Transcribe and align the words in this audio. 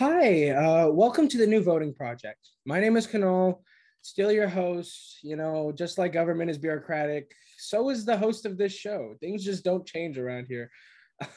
Hi, 0.00 0.48
uh, 0.48 0.88
welcome 0.88 1.28
to 1.28 1.36
the 1.36 1.46
New 1.46 1.62
Voting 1.62 1.92
Project. 1.92 2.38
My 2.64 2.80
name 2.80 2.96
is 2.96 3.06
Kanal, 3.06 3.60
still 4.00 4.32
your 4.32 4.48
host. 4.48 5.18
You 5.22 5.36
know, 5.36 5.72
just 5.72 5.98
like 5.98 6.14
government 6.14 6.50
is 6.50 6.56
bureaucratic, 6.56 7.30
so 7.58 7.90
is 7.90 8.06
the 8.06 8.16
host 8.16 8.46
of 8.46 8.56
this 8.56 8.72
show. 8.72 9.14
Things 9.20 9.44
just 9.44 9.62
don't 9.62 9.84
change 9.84 10.16
around 10.16 10.46
here. 10.46 10.70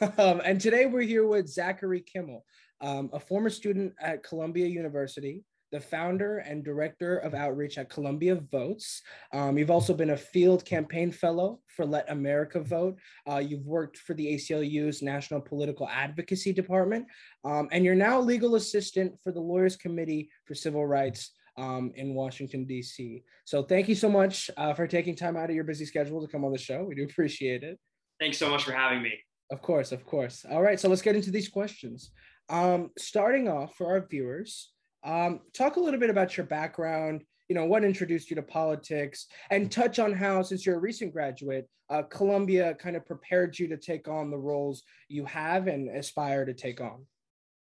Um, 0.16 0.40
and 0.42 0.58
today 0.58 0.86
we're 0.86 1.02
here 1.02 1.26
with 1.26 1.46
Zachary 1.46 2.00
Kimmel, 2.00 2.42
um, 2.80 3.10
a 3.12 3.20
former 3.20 3.50
student 3.50 3.92
at 4.00 4.22
Columbia 4.22 4.66
University, 4.66 5.44
the 5.74 5.80
founder 5.80 6.38
and 6.38 6.64
director 6.64 7.18
of 7.18 7.34
outreach 7.34 7.78
at 7.78 7.90
Columbia 7.90 8.36
Votes. 8.36 9.02
Um, 9.32 9.58
you've 9.58 9.72
also 9.72 9.92
been 9.92 10.10
a 10.10 10.16
field 10.16 10.64
campaign 10.64 11.10
fellow 11.10 11.58
for 11.66 11.84
Let 11.84 12.08
America 12.08 12.60
Vote. 12.60 12.96
Uh, 13.28 13.38
you've 13.38 13.66
worked 13.66 13.98
for 13.98 14.14
the 14.14 14.34
ACLU's 14.34 15.02
National 15.02 15.40
Political 15.40 15.88
Advocacy 15.88 16.52
Department, 16.52 17.06
um, 17.44 17.68
and 17.72 17.84
you're 17.84 17.96
now 17.96 18.20
legal 18.20 18.54
assistant 18.54 19.14
for 19.20 19.32
the 19.32 19.40
Lawyers 19.40 19.74
Committee 19.74 20.30
for 20.46 20.54
Civil 20.54 20.86
Rights. 20.86 21.32
Um, 21.56 21.92
in 21.94 22.14
Washington, 22.14 22.64
D.C. 22.64 23.22
So, 23.44 23.62
thank 23.62 23.88
you 23.88 23.94
so 23.94 24.08
much 24.08 24.50
uh, 24.56 24.74
for 24.74 24.88
taking 24.88 25.14
time 25.14 25.36
out 25.36 25.50
of 25.50 25.54
your 25.54 25.62
busy 25.62 25.84
schedule 25.84 26.20
to 26.20 26.26
come 26.26 26.44
on 26.44 26.50
the 26.50 26.58
show. 26.58 26.82
We 26.82 26.96
do 26.96 27.04
appreciate 27.04 27.62
it. 27.62 27.78
Thanks 28.18 28.38
so 28.38 28.50
much 28.50 28.64
for 28.64 28.72
having 28.72 29.00
me. 29.00 29.20
Of 29.52 29.62
course, 29.62 29.92
of 29.92 30.04
course. 30.04 30.44
All 30.50 30.62
right, 30.62 30.80
so 30.80 30.88
let's 30.88 31.00
get 31.00 31.14
into 31.14 31.30
these 31.30 31.48
questions. 31.48 32.10
Um, 32.48 32.90
starting 32.98 33.48
off 33.48 33.76
for 33.76 33.86
our 33.86 34.04
viewers, 34.04 34.73
um, 35.04 35.40
talk 35.52 35.76
a 35.76 35.80
little 35.80 36.00
bit 36.00 36.10
about 36.10 36.36
your 36.36 36.46
background, 36.46 37.24
you 37.48 37.54
know, 37.54 37.66
what 37.66 37.84
introduced 37.84 38.30
you 38.30 38.36
to 38.36 38.42
politics, 38.42 39.26
and 39.50 39.70
touch 39.70 39.98
on 39.98 40.12
how, 40.12 40.42
since 40.42 40.64
you're 40.64 40.76
a 40.76 40.80
recent 40.80 41.12
graduate, 41.12 41.68
uh, 41.90 42.02
Columbia 42.02 42.74
kind 42.74 42.96
of 42.96 43.04
prepared 43.04 43.58
you 43.58 43.68
to 43.68 43.76
take 43.76 44.08
on 44.08 44.30
the 44.30 44.38
roles 44.38 44.82
you 45.08 45.24
have 45.26 45.66
and 45.66 45.94
aspire 45.94 46.44
to 46.44 46.54
take 46.54 46.80
on. 46.80 47.06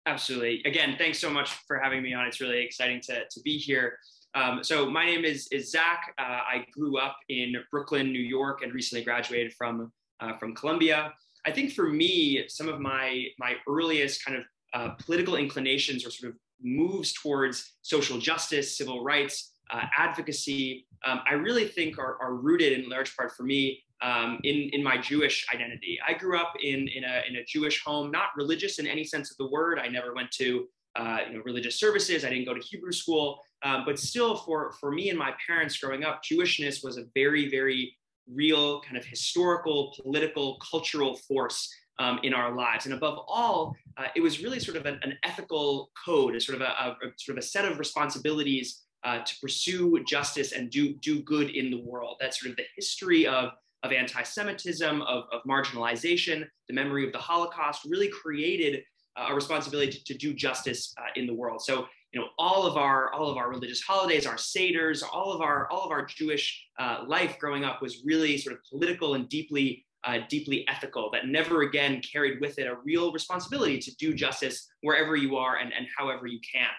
Absolutely. 0.05 0.61
Again, 0.65 0.95
thanks 0.97 1.19
so 1.19 1.29
much 1.29 1.51
for 1.67 1.79
having 1.79 2.01
me 2.01 2.13
on. 2.13 2.25
It's 2.27 2.41
really 2.41 2.63
exciting 2.63 3.01
to, 3.01 3.23
to 3.29 3.41
be 3.43 3.57
here. 3.57 3.97
Um, 4.35 4.63
so 4.63 4.89
my 4.89 5.05
name 5.05 5.25
is, 5.25 5.47
is 5.51 5.71
Zach. 5.71 6.13
Uh, 6.17 6.23
I 6.23 6.65
grew 6.71 6.97
up 6.97 7.17
in 7.29 7.55
Brooklyn, 7.69 8.11
New 8.11 8.21
York, 8.21 8.63
and 8.63 8.73
recently 8.73 9.03
graduated 9.03 9.53
from, 9.53 9.91
uh, 10.19 10.37
from 10.37 10.55
Columbia. 10.55 11.13
I 11.45 11.51
think 11.51 11.73
for 11.73 11.89
me, 11.89 12.45
some 12.47 12.69
of 12.69 12.79
my, 12.79 13.25
my 13.37 13.55
earliest 13.67 14.25
kind 14.25 14.37
of 14.37 14.43
uh, 14.73 14.89
political 14.95 15.35
inclinations 15.35 16.05
or 16.05 16.09
sort 16.09 16.31
of 16.31 16.39
moves 16.63 17.13
towards 17.13 17.73
social 17.81 18.17
justice, 18.17 18.77
civil 18.77 19.03
rights, 19.03 19.53
uh, 19.71 19.83
advocacy, 19.97 20.87
um, 21.05 21.21
I 21.29 21.33
really 21.33 21.67
think 21.67 21.97
are, 21.97 22.17
are, 22.21 22.35
rooted 22.35 22.79
in 22.79 22.89
large 22.89 23.15
part 23.15 23.31
for 23.35 23.43
me 23.43 23.81
um, 24.01 24.39
in, 24.43 24.69
in 24.71 24.83
my 24.83 24.97
Jewish 24.97 25.45
identity. 25.53 25.99
I 26.07 26.13
grew 26.13 26.37
up 26.37 26.53
in, 26.61 26.87
in, 26.87 27.03
a, 27.03 27.23
in 27.27 27.37
a 27.37 27.45
Jewish 27.45 27.83
home, 27.83 28.11
not 28.11 28.29
religious 28.37 28.79
in 28.79 28.87
any 28.87 29.03
sense 29.03 29.31
of 29.31 29.37
the 29.37 29.47
word. 29.47 29.79
I 29.79 29.87
never 29.87 30.13
went 30.13 30.31
to 30.31 30.67
uh, 30.95 31.19
you 31.27 31.37
know, 31.37 31.41
religious 31.43 31.79
services. 31.79 32.23
I 32.23 32.29
didn't 32.29 32.45
go 32.45 32.53
to 32.53 32.61
Hebrew 32.61 32.91
school, 32.91 33.41
um, 33.63 33.83
but 33.85 33.99
still 33.99 34.37
for, 34.37 34.73
for 34.79 34.91
me 34.91 35.09
and 35.09 35.17
my 35.17 35.33
parents 35.45 35.77
growing 35.77 36.03
up, 36.03 36.21
Jewishness 36.23 36.83
was 36.83 36.97
a 36.97 37.05
very, 37.15 37.49
very 37.49 37.95
real 38.31 38.81
kind 38.81 38.97
of 38.97 39.03
historical, 39.03 39.93
political, 40.01 40.59
cultural 40.71 41.17
force 41.17 41.73
um, 41.99 42.19
in 42.23 42.33
our 42.33 42.55
lives. 42.55 42.85
And 42.85 42.93
above 42.93 43.19
all, 43.27 43.75
uh, 43.97 44.07
it 44.15 44.21
was 44.21 44.41
really 44.43 44.59
sort 44.59 44.77
of 44.77 44.85
an, 44.85 44.99
an 45.03 45.17
ethical 45.23 45.91
code, 46.05 46.35
a 46.35 46.41
sort 46.41 46.55
of 46.55 46.61
a, 46.61 46.71
a, 46.71 47.07
a, 47.07 47.11
sort 47.17 47.37
of 47.37 47.43
a 47.43 47.45
set 47.45 47.65
of 47.65 47.79
responsibilities 47.79 48.81
uh, 49.03 49.19
to 49.19 49.35
pursue 49.41 50.01
justice 50.05 50.53
and 50.53 50.69
do 50.69 50.93
do 50.95 51.21
good 51.23 51.49
in 51.49 51.69
the 51.69 51.81
world. 51.81 52.17
That's 52.19 52.41
sort 52.41 52.51
of 52.51 52.57
the 52.57 52.65
history 52.75 53.27
of 53.27 53.51
of 53.83 53.91
anti-Semitism, 53.91 55.01
of, 55.01 55.25
of 55.33 55.41
marginalization, 55.43 56.47
the 56.69 56.73
memory 56.73 57.05
of 57.05 57.11
the 57.11 57.19
Holocaust, 57.19 57.81
really 57.85 58.07
created 58.07 58.81
uh, 59.17 59.27
a 59.29 59.35
responsibility 59.35 59.91
to, 59.91 60.03
to 60.05 60.13
do 60.13 60.33
justice 60.33 60.93
uh, 60.97 61.09
in 61.17 61.27
the 61.27 61.33
world. 61.33 61.61
So 61.61 61.87
you 62.13 62.21
know 62.21 62.27
all 62.37 62.65
of 62.65 62.77
our 62.77 63.11
all 63.11 63.29
of 63.29 63.37
our 63.37 63.49
religious 63.49 63.81
holidays 63.81 64.25
our 64.25 64.35
seders 64.35 65.03
all 65.11 65.33
of 65.33 65.41
our 65.41 65.67
all 65.71 65.83
of 65.83 65.91
our 65.91 66.05
jewish 66.05 66.63
uh, 66.79 67.03
life 67.07 67.37
growing 67.39 67.65
up 67.65 67.81
was 67.81 68.03
really 68.05 68.37
sort 68.37 68.55
of 68.55 68.61
political 68.69 69.15
and 69.15 69.27
deeply 69.27 69.83
uh, 70.05 70.19
deeply 70.29 70.67
ethical 70.67 71.09
that 71.11 71.27
never 71.27 71.61
again 71.61 72.01
carried 72.01 72.41
with 72.41 72.59
it 72.59 72.67
a 72.67 72.75
real 72.83 73.11
responsibility 73.11 73.79
to 73.79 73.95
do 73.95 74.13
justice 74.13 74.67
wherever 74.81 75.15
you 75.15 75.35
are 75.35 75.57
and, 75.57 75.71
and 75.73 75.87
however 75.97 76.27
you 76.27 76.39
can. 76.39 76.69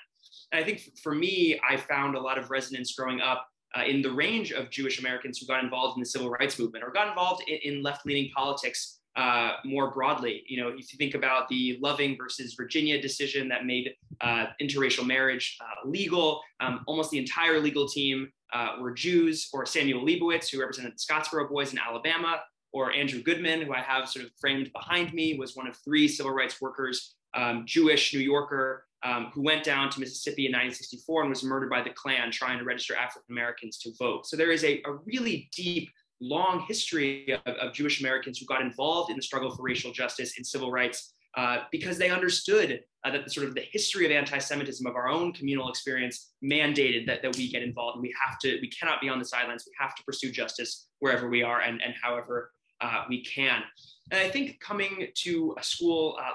And 0.52 0.62
I 0.62 0.66
think 0.66 0.82
for 1.02 1.14
me, 1.14 1.60
I 1.68 1.76
found 1.76 2.16
a 2.16 2.20
lot 2.20 2.38
of 2.38 2.50
resonance 2.50 2.94
growing 2.94 3.20
up 3.20 3.46
uh, 3.76 3.82
in 3.84 4.02
the 4.02 4.10
range 4.10 4.52
of 4.52 4.70
Jewish 4.70 5.00
Americans 5.00 5.38
who 5.38 5.46
got 5.46 5.64
involved 5.64 5.96
in 5.96 6.02
the 6.02 6.06
civil 6.06 6.30
rights 6.30 6.58
movement 6.58 6.84
or 6.84 6.90
got 6.90 7.08
involved 7.08 7.42
in, 7.48 7.58
in 7.64 7.82
left 7.82 8.06
leaning 8.06 8.30
politics 8.30 9.00
uh, 9.16 9.52
more 9.64 9.90
broadly. 9.92 10.42
You 10.48 10.60
know, 10.60 10.68
if 10.68 10.92
you 10.92 10.98
think 10.98 11.14
about 11.14 11.48
the 11.48 11.78
Loving 11.80 12.16
versus 12.16 12.54
Virginia 12.54 13.00
decision 13.00 13.48
that 13.48 13.64
made 13.64 13.94
uh, 14.20 14.46
interracial 14.60 15.06
marriage 15.06 15.56
uh, 15.60 15.88
legal, 15.88 16.40
um, 16.60 16.82
almost 16.86 17.10
the 17.10 17.18
entire 17.18 17.60
legal 17.60 17.88
team 17.88 18.30
uh, 18.52 18.76
were 18.80 18.92
Jews, 18.92 19.48
or 19.52 19.66
Samuel 19.66 20.04
Leibowitz, 20.04 20.48
who 20.48 20.60
represented 20.60 20.92
the 20.92 21.12
Scottsboro 21.14 21.48
Boys 21.48 21.72
in 21.72 21.78
Alabama, 21.78 22.40
or 22.74 22.92
Andrew 22.92 23.22
Goodman, 23.22 23.62
who 23.62 23.72
I 23.72 23.80
have 23.80 24.08
sort 24.08 24.26
of 24.26 24.32
framed 24.38 24.70
behind 24.72 25.14
me, 25.14 25.38
was 25.38 25.54
one 25.54 25.68
of 25.68 25.76
three 25.76 26.08
civil 26.08 26.32
rights 26.32 26.60
workers, 26.60 27.14
um, 27.32 27.62
Jewish 27.66 28.12
New 28.12 28.20
Yorker, 28.20 28.84
um, 29.04 29.30
who 29.32 29.42
went 29.42 29.62
down 29.62 29.90
to 29.90 30.00
Mississippi 30.00 30.46
in 30.46 30.52
1964 30.52 31.22
and 31.22 31.30
was 31.30 31.44
murdered 31.44 31.70
by 31.70 31.82
the 31.82 31.90
Klan 31.90 32.32
trying 32.32 32.58
to 32.58 32.64
register 32.64 32.96
African 32.96 33.30
Americans 33.30 33.78
to 33.78 33.92
vote. 33.96 34.26
So 34.26 34.36
there 34.36 34.50
is 34.50 34.64
a, 34.64 34.82
a 34.86 34.94
really 35.06 35.48
deep, 35.54 35.88
long 36.20 36.64
history 36.66 37.38
of, 37.46 37.54
of, 37.54 37.72
Jewish 37.72 38.00
Americans 38.00 38.38
who 38.38 38.46
got 38.46 38.60
involved 38.60 39.10
in 39.10 39.16
the 39.16 39.22
struggle 39.22 39.50
for 39.54 39.62
racial 39.62 39.92
justice 39.92 40.36
and 40.36 40.46
civil 40.46 40.70
rights 40.72 41.14
uh, 41.36 41.58
because 41.70 41.98
they 41.98 42.10
understood 42.10 42.80
uh, 43.04 43.10
that 43.10 43.24
the 43.24 43.30
sort 43.30 43.46
of 43.46 43.54
the 43.54 43.64
history 43.72 44.06
of 44.06 44.12
anti-Semitism 44.12 44.86
of 44.86 44.96
our 44.96 45.08
own 45.08 45.32
communal 45.32 45.68
experience 45.68 46.32
mandated 46.42 47.06
that, 47.06 47.22
that 47.22 47.36
we 47.36 47.50
get 47.50 47.62
involved 47.62 47.96
and 47.96 48.02
we 48.02 48.14
have 48.24 48.38
to, 48.38 48.58
we 48.62 48.70
cannot 48.70 49.00
be 49.00 49.08
on 49.08 49.18
the 49.18 49.24
sidelines. 49.24 49.64
We 49.66 49.72
have 49.78 49.94
to 49.96 50.02
pursue 50.04 50.30
justice 50.30 50.88
wherever 51.00 51.28
we 51.28 51.42
are 51.42 51.60
and, 51.60 51.82
and 51.82 51.94
however 52.00 52.52
uh, 52.80 53.04
we 53.08 53.24
can. 53.24 53.62
And 54.10 54.20
I 54.20 54.28
think 54.28 54.60
coming 54.60 55.08
to 55.14 55.54
a 55.58 55.62
school, 55.62 56.16
uh, 56.20 56.34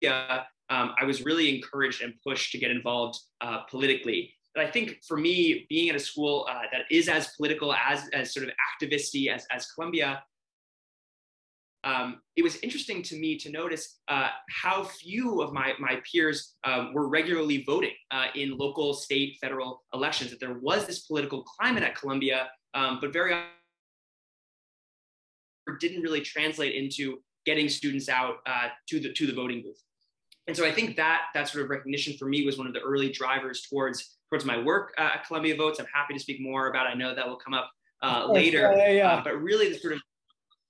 yeah, 0.00 0.42
um, 0.70 0.94
I 1.00 1.04
was 1.04 1.24
really 1.24 1.54
encouraged 1.54 2.02
and 2.02 2.14
pushed 2.26 2.52
to 2.52 2.58
get 2.58 2.70
involved 2.70 3.18
uh, 3.40 3.60
politically. 3.70 4.34
But 4.54 4.66
I 4.66 4.70
think 4.70 4.98
for 5.06 5.16
me, 5.16 5.66
being 5.68 5.88
at 5.88 5.96
a 5.96 6.00
school 6.00 6.46
uh, 6.48 6.62
that 6.72 6.82
is 6.90 7.08
as 7.08 7.28
political 7.36 7.72
as, 7.72 8.08
as 8.12 8.34
sort 8.34 8.46
of 8.46 8.52
activisty 8.52 9.28
as, 9.28 9.46
as 9.50 9.66
Columbia, 9.72 10.22
um, 11.84 12.20
it 12.36 12.42
was 12.42 12.56
interesting 12.56 13.02
to 13.02 13.16
me 13.18 13.36
to 13.38 13.50
notice 13.50 13.98
uh, 14.08 14.28
how 14.50 14.84
few 14.84 15.42
of 15.42 15.52
my, 15.52 15.72
my 15.80 16.00
peers 16.10 16.54
um, 16.64 16.94
were 16.94 17.08
regularly 17.08 17.64
voting 17.66 17.94
uh, 18.12 18.26
in 18.36 18.56
local, 18.56 18.94
state, 18.94 19.36
federal 19.40 19.82
elections, 19.92 20.30
that 20.30 20.38
there 20.38 20.58
was 20.60 20.86
this 20.86 21.00
political 21.00 21.42
climate 21.42 21.82
at 21.82 21.96
Columbia, 21.96 22.48
um, 22.74 22.98
but 23.00 23.12
very 23.12 23.34
didn't 25.80 26.02
really 26.02 26.20
translate 26.20 26.74
into 26.74 27.18
getting 27.44 27.68
students 27.68 28.08
out 28.08 28.36
uh, 28.46 28.68
to 28.88 29.00
the 29.00 29.12
to 29.12 29.26
the 29.26 29.32
voting 29.32 29.62
booth. 29.62 29.82
And 30.48 30.56
so 30.56 30.66
I 30.66 30.72
think 30.72 30.96
that 30.96 31.22
that 31.34 31.48
sort 31.48 31.64
of 31.64 31.70
recognition 31.70 32.16
for 32.18 32.26
me 32.26 32.44
was 32.44 32.58
one 32.58 32.66
of 32.66 32.72
the 32.72 32.80
early 32.80 33.10
drivers 33.10 33.62
towards 33.62 34.18
towards 34.28 34.44
my 34.44 34.60
work 34.60 34.94
uh, 34.98 35.10
at 35.14 35.26
Columbia 35.26 35.56
Votes. 35.56 35.78
I'm 35.78 35.86
happy 35.92 36.14
to 36.14 36.20
speak 36.20 36.40
more 36.40 36.68
about. 36.68 36.86
I 36.86 36.94
know 36.94 37.14
that 37.14 37.26
will 37.26 37.36
come 37.36 37.54
up 37.54 37.70
uh, 38.02 38.30
later. 38.30 38.72
Yeah, 38.76 38.90
yeah. 38.90 39.08
Uh, 39.12 39.24
but 39.24 39.40
really, 39.40 39.68
the 39.68 39.78
sort 39.78 39.94
of 39.94 40.00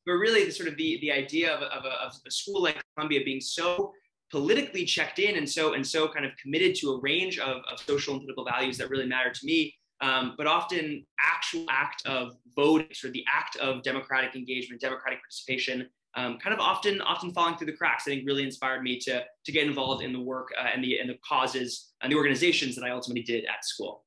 but 0.05 0.13
really 0.13 0.45
the 0.45 0.51
sort 0.51 0.69
of 0.69 0.77
the 0.77 0.99
the 1.01 1.13
idea 1.13 1.55
of, 1.55 1.63
of, 1.63 1.85
a, 1.85 1.93
of 2.07 2.13
a 2.27 2.31
school 2.31 2.63
like 2.63 2.83
Columbia 2.97 3.21
being 3.25 3.41
so 3.41 3.93
politically 4.31 4.85
checked 4.85 5.19
in 5.19 5.37
and 5.37 5.49
so 5.49 5.75
and 5.75 5.87
so 5.87 6.09
kind 6.09 6.25
of 6.25 6.33
committed 6.37 6.75
to 6.75 6.93
a 6.93 7.01
range 7.01 7.39
of, 7.39 7.59
of 7.71 7.79
social 7.79 8.15
and 8.15 8.23
political 8.23 8.45
values 8.45 8.79
that 8.79 8.91
really 8.91 9.07
matter 9.07 9.31
to 9.31 9.47
me 9.47 9.75
um, 10.03 10.35
but 10.37 10.47
often 10.47 11.07
actual 11.21 11.65
act 11.71 12.05
of 12.07 12.37
voting, 12.55 12.89
or 13.05 13.11
the 13.11 13.25
act 13.33 13.57
of 13.57 13.83
democratic 13.83 14.35
engagement, 14.35 14.81
democratic 14.81 15.21
participation, 15.21 15.89
um, 16.17 16.39
kind 16.39 16.53
of 16.53 16.61
often 16.61 17.01
often 17.01 17.33
falling 17.33 17.57
through 17.57 17.69
the 17.69 17.73
cracks. 17.73 18.05
I 18.07 18.11
think 18.11 18.27
really 18.27 18.43
inspired 18.43 18.83
me 18.83 18.99
to 19.01 19.25
to 19.45 19.53
get 19.53 19.67
involved 19.67 20.03
in 20.03 20.13
the 20.13 20.21
work 20.21 20.49
uh, 20.61 20.67
and 20.75 20.83
the 20.85 20.99
and 20.99 21.09
the 21.09 21.19
causes 21.27 21.93
and 22.03 22.13
the 22.13 22.17
organizations 22.17 22.75
that 22.75 22.85
I 22.85 22.91
ultimately 22.91 23.23
did 23.23 23.45
at 23.45 23.65
school. 23.65 24.05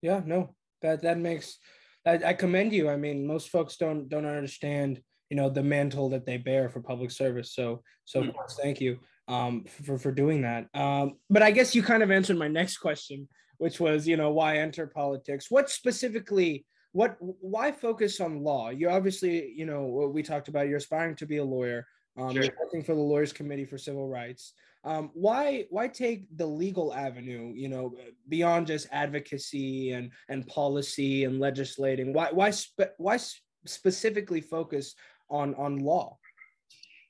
Yeah, 0.00 0.22
no, 0.24 0.54
that 0.80 1.02
that 1.02 1.18
makes 1.18 1.58
I, 2.06 2.20
I 2.24 2.32
commend 2.32 2.72
you. 2.72 2.88
I 2.88 2.96
mean, 2.96 3.26
most 3.26 3.48
folks 3.48 3.76
don't 3.76 4.08
don't 4.08 4.24
understand 4.24 5.02
you 5.28 5.36
know 5.36 5.50
the 5.50 5.62
mantle 5.62 6.10
that 6.10 6.24
they 6.24 6.36
bear 6.36 6.68
for 6.68 6.80
public 6.80 7.10
service. 7.10 7.52
So 7.52 7.82
so 8.04 8.22
mm. 8.22 8.32
course, 8.32 8.58
thank 8.62 8.80
you 8.80 9.00
um, 9.26 9.64
for 9.64 9.98
for 9.98 10.12
doing 10.12 10.42
that. 10.42 10.68
Um, 10.72 11.14
but 11.28 11.42
I 11.42 11.50
guess 11.50 11.74
you 11.74 11.82
kind 11.82 12.02
of 12.04 12.12
answered 12.12 12.38
my 12.38 12.48
next 12.48 12.78
question 12.78 13.28
which 13.64 13.80
was 13.80 14.06
you 14.06 14.18
know 14.18 14.30
why 14.30 14.58
enter 14.58 14.86
politics? 14.86 15.50
What 15.50 15.70
specifically 15.70 16.66
what 16.92 17.16
why 17.18 17.72
focus 17.72 18.20
on 18.20 18.42
law? 18.42 18.68
You 18.68 18.90
obviously 18.90 19.54
you 19.56 19.64
know 19.64 19.84
what 19.84 20.12
we 20.12 20.22
talked 20.22 20.48
about 20.48 20.68
you're 20.68 20.76
aspiring 20.76 21.16
to 21.16 21.26
be 21.26 21.38
a 21.38 21.44
lawyer 21.44 21.86
um, 22.18 22.34
sure. 22.34 22.42
you're 22.42 22.52
working 22.62 22.84
for 22.84 22.94
the 22.94 23.00
lawyers 23.00 23.32
committee 23.32 23.64
for 23.64 23.78
civil 23.78 24.06
rights. 24.06 24.52
Um, 24.84 25.10
why 25.14 25.64
why 25.70 25.88
take 25.88 26.26
the 26.36 26.44
legal 26.44 26.92
avenue 26.92 27.54
you 27.56 27.70
know 27.70 27.94
beyond 28.28 28.66
just 28.66 28.86
advocacy 28.92 29.92
and 29.92 30.10
and 30.28 30.46
policy 30.46 31.24
and 31.24 31.40
legislating? 31.40 32.12
Why 32.12 32.28
why 32.32 32.50
spe- 32.50 32.94
why 32.98 33.18
specifically 33.64 34.42
focus 34.42 34.94
on 35.30 35.54
on 35.54 35.78
law? 35.78 36.18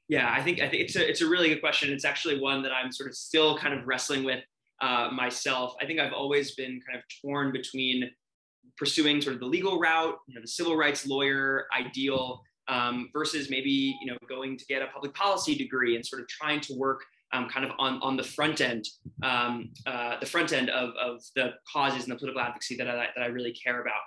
Yeah, 0.06 0.32
I 0.32 0.40
think 0.40 0.60
I 0.60 0.68
think 0.68 0.84
it's 0.84 0.94
a 0.94 1.04
it's 1.10 1.20
a 1.20 1.26
really 1.26 1.48
good 1.48 1.60
question. 1.60 1.92
It's 1.92 2.04
actually 2.04 2.38
one 2.38 2.62
that 2.62 2.70
I'm 2.70 2.92
sort 2.92 3.08
of 3.08 3.16
still 3.16 3.58
kind 3.58 3.74
of 3.74 3.88
wrestling 3.88 4.22
with 4.22 4.44
uh, 4.80 5.08
myself. 5.12 5.74
I 5.80 5.86
think 5.86 6.00
I've 6.00 6.12
always 6.12 6.54
been 6.54 6.80
kind 6.86 6.98
of 6.98 7.04
torn 7.22 7.52
between 7.52 8.10
pursuing 8.76 9.20
sort 9.20 9.34
of 9.34 9.40
the 9.40 9.46
legal 9.46 9.78
route, 9.78 10.16
you 10.26 10.34
know, 10.34 10.40
the 10.40 10.48
civil 10.48 10.76
rights 10.76 11.06
lawyer 11.06 11.66
ideal, 11.78 12.42
um, 12.68 13.10
versus 13.12 13.50
maybe 13.50 13.96
you 14.00 14.06
know 14.06 14.16
going 14.28 14.56
to 14.56 14.64
get 14.66 14.82
a 14.82 14.86
public 14.86 15.14
policy 15.14 15.54
degree 15.54 15.96
and 15.96 16.04
sort 16.04 16.22
of 16.22 16.28
trying 16.28 16.60
to 16.60 16.74
work 16.74 17.04
um, 17.34 17.48
kind 17.48 17.66
of 17.66 17.72
on, 17.78 18.00
on 18.00 18.16
the 18.16 18.22
front 18.22 18.60
end, 18.60 18.86
um, 19.22 19.70
uh, 19.86 20.18
the 20.20 20.26
front 20.26 20.52
end 20.52 20.70
of, 20.70 20.90
of 20.90 21.20
the 21.34 21.50
causes 21.70 22.04
and 22.04 22.12
the 22.12 22.16
political 22.16 22.40
advocacy 22.40 22.76
that 22.76 22.88
I, 22.88 23.08
that 23.16 23.22
I 23.22 23.26
really 23.26 23.52
care 23.52 23.80
about. 23.80 24.00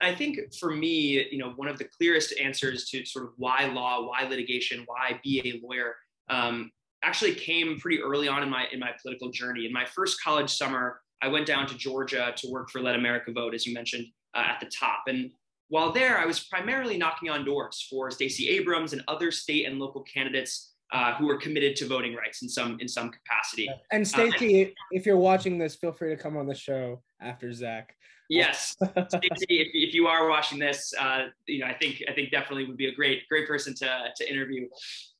I 0.00 0.14
think 0.14 0.38
for 0.58 0.74
me, 0.74 1.26
you 1.30 1.38
know, 1.38 1.50
one 1.56 1.68
of 1.68 1.78
the 1.78 1.84
clearest 1.84 2.32
answers 2.42 2.88
to 2.88 3.04
sort 3.04 3.26
of 3.26 3.32
why 3.36 3.66
law, 3.66 4.08
why 4.08 4.26
litigation, 4.26 4.84
why 4.86 5.20
be 5.22 5.40
a 5.44 5.66
lawyer, 5.66 5.94
um, 6.30 6.70
actually 7.02 7.34
came 7.34 7.78
pretty 7.78 8.00
early 8.02 8.28
on 8.28 8.42
in 8.42 8.50
my 8.50 8.66
in 8.72 8.78
my 8.78 8.90
political 9.00 9.30
journey. 9.30 9.66
In 9.66 9.72
my 9.72 9.84
first 9.84 10.22
college 10.22 10.50
summer, 10.50 11.00
I 11.22 11.28
went 11.28 11.46
down 11.46 11.66
to 11.66 11.76
Georgia 11.76 12.32
to 12.36 12.50
work 12.50 12.70
for 12.70 12.80
Let 12.80 12.94
America 12.94 13.32
Vote, 13.32 13.54
as 13.54 13.66
you 13.66 13.74
mentioned 13.74 14.06
uh, 14.34 14.44
at 14.46 14.60
the 14.60 14.66
top. 14.66 15.04
And 15.06 15.30
while 15.68 15.92
there, 15.92 16.18
I 16.18 16.26
was 16.26 16.40
primarily 16.40 16.98
knocking 16.98 17.30
on 17.30 17.44
doors 17.44 17.86
for 17.88 18.10
Stacey 18.10 18.48
Abrams 18.48 18.92
and 18.92 19.02
other 19.08 19.30
state 19.30 19.66
and 19.66 19.78
local 19.78 20.02
candidates 20.02 20.72
uh, 20.92 21.14
who 21.14 21.26
were 21.26 21.36
committed 21.36 21.76
to 21.76 21.86
voting 21.86 22.14
rights 22.14 22.42
in 22.42 22.48
some 22.48 22.78
in 22.80 22.88
some 22.88 23.10
capacity. 23.10 23.68
And 23.92 24.06
Stacey, 24.06 24.66
uh, 24.66 24.70
if 24.90 25.06
you're 25.06 25.16
watching 25.16 25.58
this, 25.58 25.76
feel 25.76 25.92
free 25.92 26.14
to 26.14 26.20
come 26.20 26.36
on 26.36 26.46
the 26.46 26.54
show 26.54 27.02
after 27.20 27.52
Zach. 27.52 27.94
Yes, 28.28 28.76
Stacey, 29.08 29.60
if, 29.60 29.68
if 29.72 29.94
you 29.94 30.06
are 30.06 30.28
watching 30.28 30.58
this, 30.58 30.92
uh, 30.98 31.26
you 31.46 31.60
know 31.60 31.66
I 31.66 31.74
think 31.74 32.02
I 32.08 32.12
think 32.12 32.30
definitely 32.30 32.66
would 32.66 32.76
be 32.76 32.86
a 32.86 32.94
great 32.94 33.28
great 33.28 33.46
person 33.46 33.74
to 33.76 34.04
to 34.16 34.30
interview. 34.30 34.68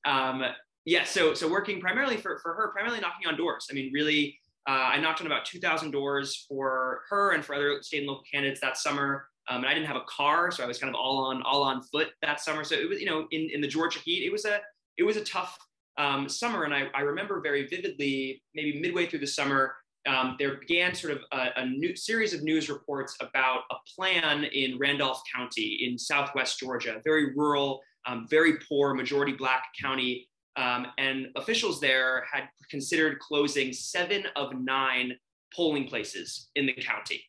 Um, 0.04 0.42
yeah, 0.84 1.04
so 1.04 1.34
so 1.34 1.48
working 1.48 1.80
primarily 1.80 2.16
for 2.16 2.38
for 2.42 2.54
her, 2.54 2.68
primarily 2.72 3.00
knocking 3.00 3.26
on 3.26 3.36
doors. 3.36 3.66
I 3.70 3.74
mean, 3.74 3.92
really. 3.92 4.38
Uh, 4.68 4.92
I 4.92 5.00
knocked 5.00 5.22
on 5.22 5.26
about 5.26 5.46
2,000 5.46 5.90
doors 5.90 6.44
for 6.46 7.00
her 7.08 7.32
and 7.32 7.42
for 7.42 7.54
other 7.54 7.82
state 7.82 8.00
and 8.00 8.06
local 8.06 8.22
candidates 8.30 8.60
that 8.60 8.76
summer. 8.76 9.24
Um, 9.48 9.62
and 9.62 9.66
I 9.66 9.74
didn't 9.74 9.86
have 9.86 9.96
a 9.96 10.04
car, 10.06 10.50
so 10.50 10.62
I 10.62 10.66
was 10.66 10.78
kind 10.78 10.94
of 10.94 11.00
all 11.00 11.24
on 11.24 11.42
all 11.42 11.62
on 11.62 11.82
foot 11.82 12.08
that 12.20 12.40
summer. 12.40 12.62
So 12.62 12.74
it 12.74 12.88
was, 12.88 13.00
you 13.00 13.06
know, 13.06 13.26
in, 13.30 13.48
in 13.54 13.62
the 13.62 13.66
Georgia 13.66 14.00
heat, 14.00 14.22
it 14.22 14.30
was 14.30 14.44
a 14.44 14.60
it 14.98 15.02
was 15.02 15.16
a 15.16 15.24
tough 15.24 15.58
um, 15.98 16.28
summer. 16.28 16.64
And 16.64 16.74
I, 16.74 16.88
I 16.94 17.00
remember 17.00 17.40
very 17.40 17.66
vividly, 17.66 18.42
maybe 18.54 18.80
midway 18.80 19.06
through 19.06 19.20
the 19.20 19.26
summer, 19.26 19.74
um, 20.06 20.36
there 20.38 20.56
began 20.56 20.94
sort 20.94 21.14
of 21.14 21.20
a, 21.32 21.48
a, 21.56 21.66
new 21.66 21.94
series 21.94 22.32
of 22.32 22.42
news 22.42 22.70
reports 22.70 23.16
about 23.20 23.60
a 23.70 23.74
plan 23.94 24.44
in 24.44 24.78
Randolph 24.78 25.20
County 25.34 25.86
in 25.86 25.98
Southwest 25.98 26.58
Georgia, 26.58 27.02
very 27.04 27.34
rural, 27.34 27.80
um, 28.06 28.26
very 28.30 28.58
poor, 28.66 28.94
majority 28.94 29.32
Black 29.32 29.64
county. 29.80 30.26
Um, 30.56 30.86
and 30.98 31.28
officials 31.36 31.80
there 31.80 32.24
had 32.30 32.44
considered 32.70 33.18
closing 33.20 33.72
seven 33.72 34.24
of 34.36 34.52
nine 34.54 35.12
polling 35.54 35.86
places 35.86 36.50
in 36.54 36.66
the 36.66 36.72
county. 36.72 37.22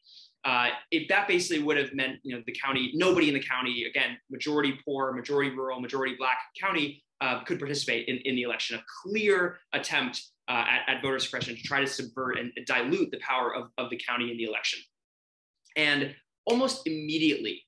Uh, 0.44 0.70
it, 0.90 1.08
that 1.08 1.28
basically 1.28 1.64
would 1.64 1.78
have 1.78 1.94
meant, 1.94 2.20
you 2.24 2.36
know, 2.36 2.42
the 2.46 2.52
county, 2.52 2.92
nobody 2.96 3.28
in 3.28 3.36
the 3.36 3.44
county, 3.44 3.86
again, 3.86 4.18
majority 4.32 4.78
poor, 4.84 5.14
majority 5.14 5.52
rural, 5.52 5.80
majority 5.80 6.16
Black 6.18 6.38
county 6.60 7.04
uh, 7.22 7.44
could 7.44 7.60
participate 7.60 8.08
in, 8.08 8.18
in 8.18 8.36
the 8.36 8.42
election. 8.42 8.78
A 8.78 8.84
clear 9.04 9.60
attempt 9.74 10.24
uh, 10.48 10.66
at, 10.68 10.96
at, 10.96 11.02
voter 11.04 11.20
suppression 11.20 11.56
to 11.56 11.62
try 11.62 11.80
to 11.80 11.88
subvert 11.88 12.40
and 12.40 12.52
dilute 12.66 13.12
the 13.12 13.20
power 13.20 13.54
of, 13.56 13.70
of 13.78 13.92
the 13.92 13.98
county 13.98 14.32
in 14.32 14.38
the 14.38 14.44
election. 14.44 14.80
And 15.76 16.16
almost 16.46 16.88
immediately, 16.88 17.64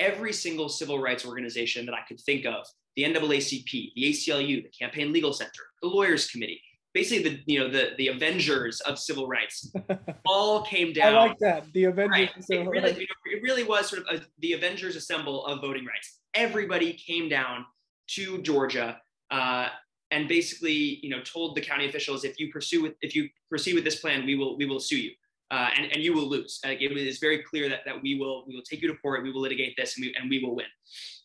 every 0.00 0.32
single 0.32 0.68
civil 0.68 0.98
rights 0.98 1.24
organization 1.24 1.86
that 1.86 1.94
I 1.94 2.00
could 2.06 2.20
think 2.20 2.44
of, 2.44 2.66
the 2.96 3.04
NAACP, 3.04 3.92
the 3.94 4.02
ACLU, 4.02 4.62
the 4.62 4.70
Campaign 4.70 5.12
Legal 5.12 5.32
Center, 5.32 5.62
the 5.82 5.88
Lawyers 5.88 6.30
Committee, 6.30 6.60
basically 6.94 7.30
the 7.30 7.52
you 7.52 7.58
know 7.60 7.68
the 7.68 7.90
the 7.98 8.08
Avengers 8.08 8.80
of 8.80 8.98
civil 8.98 9.28
rights, 9.28 9.70
all 10.26 10.62
came 10.62 10.92
down. 10.92 11.14
I 11.14 11.18
like 11.26 11.38
that 11.38 11.72
the 11.72 11.84
Avengers. 11.84 12.10
Right. 12.10 12.30
It, 12.48 12.68
really, 12.68 12.92
you 12.92 13.00
know, 13.00 13.38
it 13.38 13.42
really 13.42 13.64
was 13.64 13.88
sort 13.88 14.02
of 14.02 14.20
a, 14.20 14.24
the 14.38 14.54
Avengers 14.54 14.96
assemble 14.96 15.44
of 15.46 15.60
voting 15.60 15.84
rights. 15.84 16.18
Everybody 16.34 16.94
came 16.94 17.28
down 17.28 17.66
to 18.08 18.40
Georgia 18.42 18.98
uh, 19.30 19.68
and 20.10 20.28
basically, 20.28 21.00
you 21.02 21.10
know, 21.10 21.20
told 21.22 21.56
the 21.56 21.60
county 21.60 21.86
officials, 21.86 22.24
if 22.24 22.38
you 22.38 22.50
pursue 22.50 22.82
with, 22.82 22.94
if 23.02 23.14
you 23.14 23.28
proceed 23.48 23.74
with 23.74 23.84
this 23.84 24.00
plan, 24.00 24.24
we 24.24 24.36
will 24.36 24.56
we 24.56 24.64
will 24.66 24.80
sue 24.80 24.98
you. 24.98 25.10
Uh, 25.48 25.70
and, 25.76 25.92
and 25.92 26.02
you 26.02 26.12
will 26.12 26.28
lose. 26.28 26.58
Uh, 26.66 26.70
it 26.70 26.90
is 26.96 27.18
very 27.20 27.38
clear 27.38 27.68
that, 27.68 27.80
that 27.86 28.02
we 28.02 28.18
will 28.18 28.44
we 28.48 28.54
will 28.54 28.62
take 28.62 28.82
you 28.82 28.88
to 28.88 28.96
court, 28.96 29.22
we 29.22 29.30
will 29.30 29.42
litigate 29.42 29.76
this, 29.76 29.96
and 29.96 30.04
we, 30.06 30.14
and 30.14 30.28
we 30.28 30.42
will 30.42 30.56
win. 30.56 30.66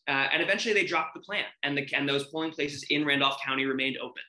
Uh, 0.07 0.27
and 0.31 0.42
eventually, 0.42 0.74
they 0.74 0.86
dropped 0.86 1.13
the 1.13 1.19
plan, 1.19 1.45
and 1.63 1.77
the 1.77 1.88
and 1.94 2.07
those 2.07 2.25
polling 2.25 2.51
places 2.51 2.83
in 2.89 3.06
Randolph 3.06 3.38
County 3.45 3.65
remained 3.65 3.98
open. 3.98 4.24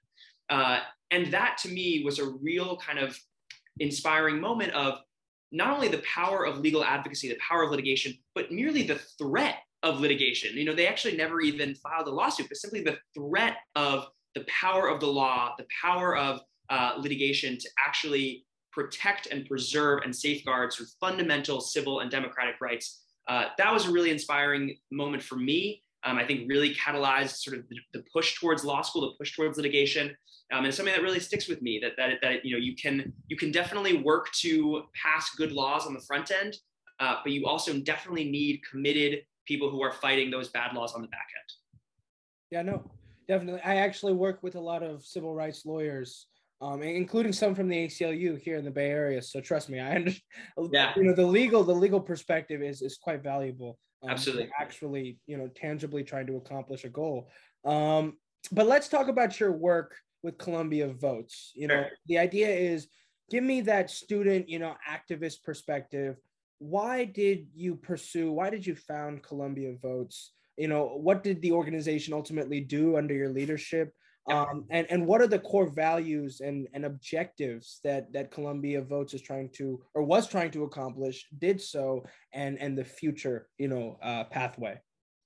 Uh, 0.51 0.81
and 1.11 1.27
that, 1.33 1.59
to 1.63 1.69
me, 1.69 2.03
was 2.05 2.19
a 2.19 2.31
real 2.43 2.77
kind 2.77 2.99
of 2.99 3.19
inspiring 3.81 4.41
moment 4.41 4.73
of 4.73 4.99
not 5.51 5.75
only 5.75 5.89
the 5.89 6.03
power 6.03 6.45
of 6.45 6.59
legal 6.59 6.85
advocacy, 6.85 7.29
the 7.29 7.39
power 7.47 7.63
of 7.63 7.71
litigation, 7.71 8.15
but 8.35 8.51
merely 8.51 8.83
the 8.83 9.01
threat 9.19 9.57
of 9.83 10.01
litigation. 10.01 10.57
You 10.57 10.65
know, 10.65 10.75
they 10.75 10.87
actually 10.87 11.17
never 11.17 11.41
even 11.41 11.75
filed 11.75 12.07
a 12.07 12.11
lawsuit, 12.11 12.49
but 12.49 12.57
simply 12.57 12.83
the 12.83 12.99
threat 13.15 13.57
of 13.75 14.07
the 14.35 14.45
power 14.49 14.89
of 14.89 15.01
the 15.01 15.07
law, 15.07 15.55
the 15.59 15.67
power 15.81 16.17
of 16.17 16.41
uh, 16.71 16.95
litigation 16.99 17.59
to 17.59 17.69
actually 17.85 18.47
protect 18.73 19.27
and 19.27 19.47
preserve 19.47 20.01
and 20.05 20.15
safeguard 20.15 20.73
sort 20.73 20.89
of 20.89 20.95
fundamental 21.01 21.61
civil 21.61 22.01
and 22.01 22.11
democratic 22.11 22.61
rights. 22.61 23.02
Uh, 23.29 23.47
that 23.59 23.73
was 23.73 23.87
a 23.87 23.91
really 23.91 24.11
inspiring 24.11 24.77
moment 24.91 25.23
for 25.23 25.37
me. 25.37 25.83
Um, 26.05 26.19
I 26.19 26.27
think 26.27 26.49
really 26.49 26.75
catalyzed 26.75 27.37
sort 27.37 27.57
of 27.57 27.69
the, 27.69 27.77
the, 27.93 28.05
push 28.13 28.39
towards 28.41 28.65
law 28.65 28.83
school, 28.83 29.03
the 29.03 29.15
push 29.17 29.37
towards 29.37 29.57
litigation, 29.57 30.17
um, 30.53 30.65
and 30.65 30.75
something 30.75 30.93
that 30.93 31.03
really 31.03 31.21
sticks 31.21 31.47
with 31.47 31.63
me. 31.63 31.79
That 31.81 31.93
that 31.97 32.19
that 32.23 32.45
you 32.45 32.53
know 32.53 32.59
you 32.59 32.75
can 32.75 33.13
you 33.29 33.37
can 33.37 33.53
definitely 33.53 33.99
work 33.99 34.33
to 34.41 34.83
pass 35.01 35.31
good 35.37 35.53
laws 35.53 35.87
on 35.87 35.95
the 35.95 36.01
front 36.01 36.33
end, 36.33 36.57
uh, 36.99 37.17
but 37.23 37.33
you 37.33 37.47
also 37.47 37.79
definitely 37.79 38.29
need 38.29 38.61
committed 38.69 39.21
people 39.47 39.71
who 39.71 39.81
are 39.81 39.93
fighting 39.93 40.31
those 40.31 40.49
bad 40.49 40.75
laws 40.75 40.93
on 40.95 41.03
the 41.03 41.09
back 41.09 41.27
end. 41.39 41.53
Yeah, 42.51 42.63
no, 42.63 42.91
definitely. 43.29 43.61
I 43.63 43.77
actually 43.77 44.15
work 44.15 44.43
with 44.43 44.57
a 44.57 44.61
lot 44.61 44.83
of 44.83 45.05
civil 45.05 45.35
rights 45.35 45.65
lawyers, 45.65 46.27
um, 46.63 46.83
including 46.83 47.33
some 47.33 47.55
from 47.55 47.69
the 47.69 47.87
ACLU 47.87 48.41
here 48.41 48.57
in 48.57 48.65
the 48.65 48.71
Bay 48.71 48.91
Area. 48.91 49.21
So 49.21 49.41
trust 49.41 49.69
me, 49.69 49.81
I 49.81 49.97
understand. 49.97 50.23
Yeah. 50.73 50.93
You 50.97 51.05
know, 51.05 51.15
the 51.15 51.27
legal 51.27 51.65
the 51.65 51.75
legal 51.75 52.01
perspective 52.01 52.63
is 52.63 52.83
is 52.83 52.97
quite 52.97 53.23
valuable. 53.23 53.79
Um, 54.03 54.11
Absolutely. 54.11 54.51
Actually, 54.59 55.19
you 55.27 55.37
know, 55.37 55.49
tangibly 55.49 56.05
trying 56.05 56.27
to 56.29 56.37
accomplish 56.37 56.85
a 56.85 56.89
goal. 56.89 57.29
Um, 57.65 58.15
but 58.53 58.67
let's 58.67 58.89
talk 58.89 59.09
about 59.09 59.39
your 59.41 59.53
work 59.53 59.97
with 60.23 60.39
Columbia 60.39 60.89
Votes. 60.89 61.51
You 61.55 61.69
know, 61.69 61.83
sure. 61.83 61.91
the 62.07 62.19
idea 62.19 62.49
is 62.49 62.87
give 63.31 63.43
me 63.43 63.63
that 63.63 63.91
student, 63.91 64.49
you 64.49 64.59
know, 64.59 64.75
activist 64.89 65.43
perspective 65.43 66.17
why 66.63 67.05
did 67.05 67.49
you 67.57 67.75
pursue 67.75 68.31
why 68.31 68.49
did 68.49 68.65
you 68.65 68.77
found 68.77 69.21
columbia 69.21 69.75
votes 69.83 70.31
you 70.57 70.69
know 70.69 70.97
what 70.97 71.25
did 71.25 71.43
the 71.43 71.51
organization 71.51 72.15
ultimately 72.15 72.61
do 72.61 72.97
under 72.97 73.15
your 73.15 73.31
leadership 73.31 73.93
um, 74.31 74.65
and 74.71 74.87
and 74.91 75.07
what 75.07 75.21
are 75.21 75.27
the 75.27 75.39
core 75.39 75.67
values 75.67 76.41
and 76.41 76.69
and 76.75 76.85
objectives 76.85 77.81
that 77.83 78.13
that 78.13 78.31
columbia 78.31 78.81
votes 78.81 79.15
is 79.15 79.23
trying 79.23 79.49
to 79.51 79.83
or 79.95 80.03
was 80.03 80.29
trying 80.29 80.51
to 80.51 80.63
accomplish 80.63 81.27
did 81.39 81.61
so 81.61 82.05
and 82.33 82.59
and 82.61 82.79
the 82.79 82.85
future 82.85 83.49
you 83.59 83.69
know 83.69 83.99
uh, 84.03 84.25
pathway? 84.25 84.79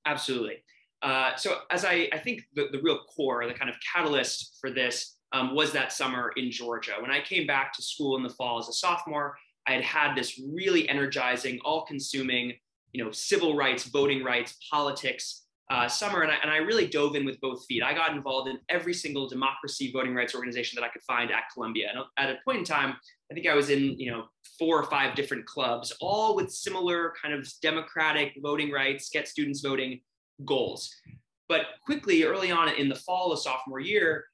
Absolutely. 0.07 0.63
Uh, 1.03 1.37
so 1.37 1.59
as 1.71 1.85
I, 1.85 2.09
I 2.13 2.19
think 2.19 2.43
the, 2.55 2.69
the 2.73 2.81
real 2.81 3.01
core 3.15 3.47
the 3.47 3.53
kind 3.53 3.69
of 3.69 3.77
catalyst 3.93 4.57
for 4.61 4.71
this 4.71 5.19
um, 5.33 5.55
was 5.55 5.73
that 5.73 5.93
summer 5.93 6.33
in 6.37 6.51
georgia. 6.51 6.93
When 7.01 7.11
i 7.11 7.21
came 7.21 7.47
back 7.47 7.73
to 7.75 7.83
school 7.83 8.17
in 8.17 8.23
the 8.23 8.31
fall 8.31 8.59
as 8.59 8.69
a 8.69 8.73
sophomore 8.73 9.37
I 9.67 9.73
had 9.73 9.83
had 9.83 10.15
this 10.15 10.41
really 10.55 10.89
energizing, 10.89 11.59
all-consuming, 11.65 12.55
you 12.93 13.05
know, 13.05 13.11
civil 13.11 13.57
rights, 13.57 13.85
voting 13.85 14.23
rights, 14.23 14.57
politics 14.71 15.46
uh, 15.69 15.89
summer, 15.89 16.23
and 16.23 16.31
I, 16.31 16.37
and 16.43 16.51
I 16.51 16.59
really 16.59 16.87
dove 16.87 17.17
in 17.17 17.25
with 17.25 17.41
both 17.41 17.65
feet. 17.67 17.83
I 17.83 17.93
got 17.93 18.15
involved 18.15 18.49
in 18.49 18.59
every 18.69 18.95
single 18.95 19.29
democracy 19.29 19.91
voting 19.93 20.15
rights 20.15 20.35
organization 20.35 20.77
that 20.77 20.87
I 20.87 20.91
could 20.91 21.03
find 21.03 21.31
at 21.31 21.45
Columbia. 21.53 21.89
And 21.93 22.05
at 22.17 22.31
a 22.31 22.39
point 22.45 22.59
in 22.59 22.65
time, 22.65 22.95
I 23.31 23.35
think 23.35 23.49
I 23.49 23.55
was 23.55 23.71
in, 23.71 23.99
you 23.99 24.13
know, 24.13 24.27
four 24.59 24.79
or 24.79 24.85
five 24.85 25.17
different 25.17 25.45
clubs, 25.45 25.93
all 26.01 26.37
with 26.37 26.53
similar 26.53 27.15
kind 27.21 27.35
of 27.35 27.49
democratic 27.63 28.35
voting 28.41 28.71
rights, 28.71 29.11
get 29.11 29.27
students 29.27 29.61
voting 29.61 30.01
goals. 30.45 30.95
But 31.49 31.63
quickly, 31.85 32.23
early 32.23 32.53
on 32.53 32.69
in 32.69 32.89
the 32.89 32.95
fall 32.95 33.33
of 33.33 33.41
sophomore 33.41 33.81
year, 33.81 34.27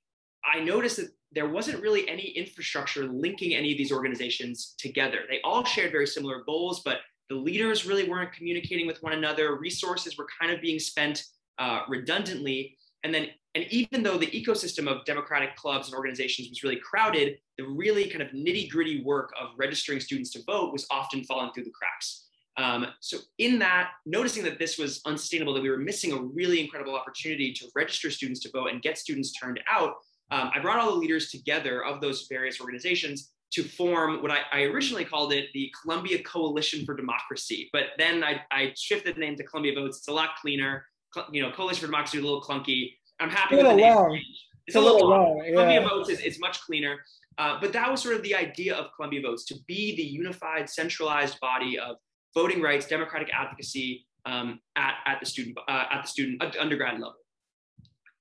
I 0.45 0.61
noticed 0.61 0.97
that 0.97 1.09
there 1.33 1.49
wasn't 1.49 1.81
really 1.81 2.07
any 2.09 2.25
infrastructure 2.25 3.07
linking 3.07 3.55
any 3.55 3.73
of 3.73 3.79
these 3.79 3.93
organizations 3.93 4.75
together. 4.79 5.21
They 5.31 5.41
all 5.45 5.65
shared 5.65 5.93
very 5.93 6.07
similar 6.07 6.43
goals, 6.45 6.83
but 6.85 6.99
the 7.29 7.37
leaders 7.37 7.87
really 7.87 8.09
weren't 8.09 8.33
communicating 8.33 8.87
with 8.87 9.03
one 9.03 9.13
another. 9.13 9.57
Resources 9.57 10.17
were 10.17 10.27
kind 10.41 10.53
of 10.53 10.61
being 10.61 10.79
spent 10.79 11.25
uh, 11.59 11.81
redundantly. 11.89 12.77
And 13.05 13.15
then, 13.15 13.29
and 13.55 13.65
even 13.71 14.03
though 14.03 14.19
the 14.19 14.29
ecosystem 14.29 14.87
of 14.87 15.05
democratic 15.05 15.57
clubs 15.57 15.89
and 15.89 15.97
organizations 15.97 16.49
was 16.49 16.63
really 16.63 16.77
crowded, 16.79 17.39
the 17.59 17.65
really 17.65 18.09
kind 18.09 18.23
of 18.23 18.29
nitty 18.29 18.71
gritty 18.71 19.03
work 19.03 19.33
of 19.41 19.51
registering 19.57 20.01
students 20.01 20.31
to 20.31 20.43
vote 20.47 20.73
was 20.73 20.87
often 20.91 21.25
falling 21.25 21.53
through 21.53 21.65
the 21.65 21.71
cracks. 21.71 22.29
Um, 22.59 22.87
so 23.01 23.19
in 23.39 23.59
that, 23.61 23.93
noticing 24.05 24.45
that 24.45 24.59
this 24.59 24.79
was 24.79 25.01
unsustainable, 25.07 25.55
that 25.55 25.63
we 25.63 25.71
were 25.71 25.79
missing 25.79 26.13
a 26.13 26.23
really 26.23 26.61
incredible 26.61 26.95
opportunity 26.95 27.53
to 27.55 27.67
register 27.75 28.11
students 28.11 28.41
to 28.41 28.51
vote 28.51 28.69
and 28.71 28.83
get 28.83 28.99
students 28.99 29.33
turned 29.33 29.61
out, 29.71 29.95
um, 30.31 30.51
I 30.55 30.61
brought 30.61 30.79
all 30.79 30.93
the 30.93 30.99
leaders 30.99 31.31
together 31.31 31.85
of 31.85 32.01
those 32.01 32.27
various 32.29 32.61
organizations 32.61 33.33
to 33.53 33.63
form 33.63 34.23
what 34.23 34.31
I, 34.31 34.41
I, 34.51 34.63
originally 34.63 35.05
called 35.05 35.33
it 35.33 35.47
the 35.53 35.73
Columbia 35.83 36.23
Coalition 36.23 36.85
for 36.87 36.97
Democracy. 36.97 37.69
But 37.73 37.85
then 37.99 38.25
I, 38.25 38.41
I, 38.51 38.73
shifted 38.77 39.17
the 39.17 39.21
name 39.21 39.37
to 39.37 39.45
Columbia 39.45 39.75
Votes. 39.75 39.99
It's 39.99 40.09
a 40.09 40.13
lot 40.13 40.31
cleaner. 40.41 40.87
You 41.31 41.43
know, 41.43 41.51
Coalition 41.51 41.83
for 41.83 41.87
Democracy 41.87 42.19
is 42.19 42.25
a 42.25 42.27
little 42.27 42.43
clunky. 42.43 42.95
I'm 43.21 43.29
happy 43.29 43.57
with 43.57 43.67
the 43.67 43.75
name. 43.75 43.95
Long. 43.95 44.15
It's, 44.17 44.45
it's 44.69 44.77
a 44.77 44.81
little, 44.81 45.09
long. 45.09 45.37
long. 45.37 45.45
Yeah. 45.45 45.53
Columbia 45.53 45.81
Votes 45.83 46.09
is, 46.09 46.21
is 46.21 46.41
much 46.41 46.61
cleaner. 46.63 46.99
Uh, 47.39 47.59
but 47.61 47.73
that 47.73 47.91
was 47.91 48.03
sort 48.03 48.15
of 48.15 48.23
the 48.23 48.35
idea 48.35 48.75
of 48.75 48.87
Columbia 48.97 49.21
Votes 49.21 49.45
to 49.47 49.55
be 49.67 49.97
the 49.97 50.03
unified, 50.03 50.69
centralized 50.69 51.39
body 51.41 51.79
of 51.79 51.97
voting 52.35 52.63
rights, 52.63 52.87
democratic 52.87 53.29
advocacy 53.35 54.07
um, 54.25 54.61
at, 54.77 54.95
at 55.07 55.21
the 55.21 55.27
student 55.27 55.59
uh, 55.69 55.85
at 55.91 56.03
the 56.03 56.09
student 56.09 56.43
undergrad 56.59 56.95
level 56.95 57.17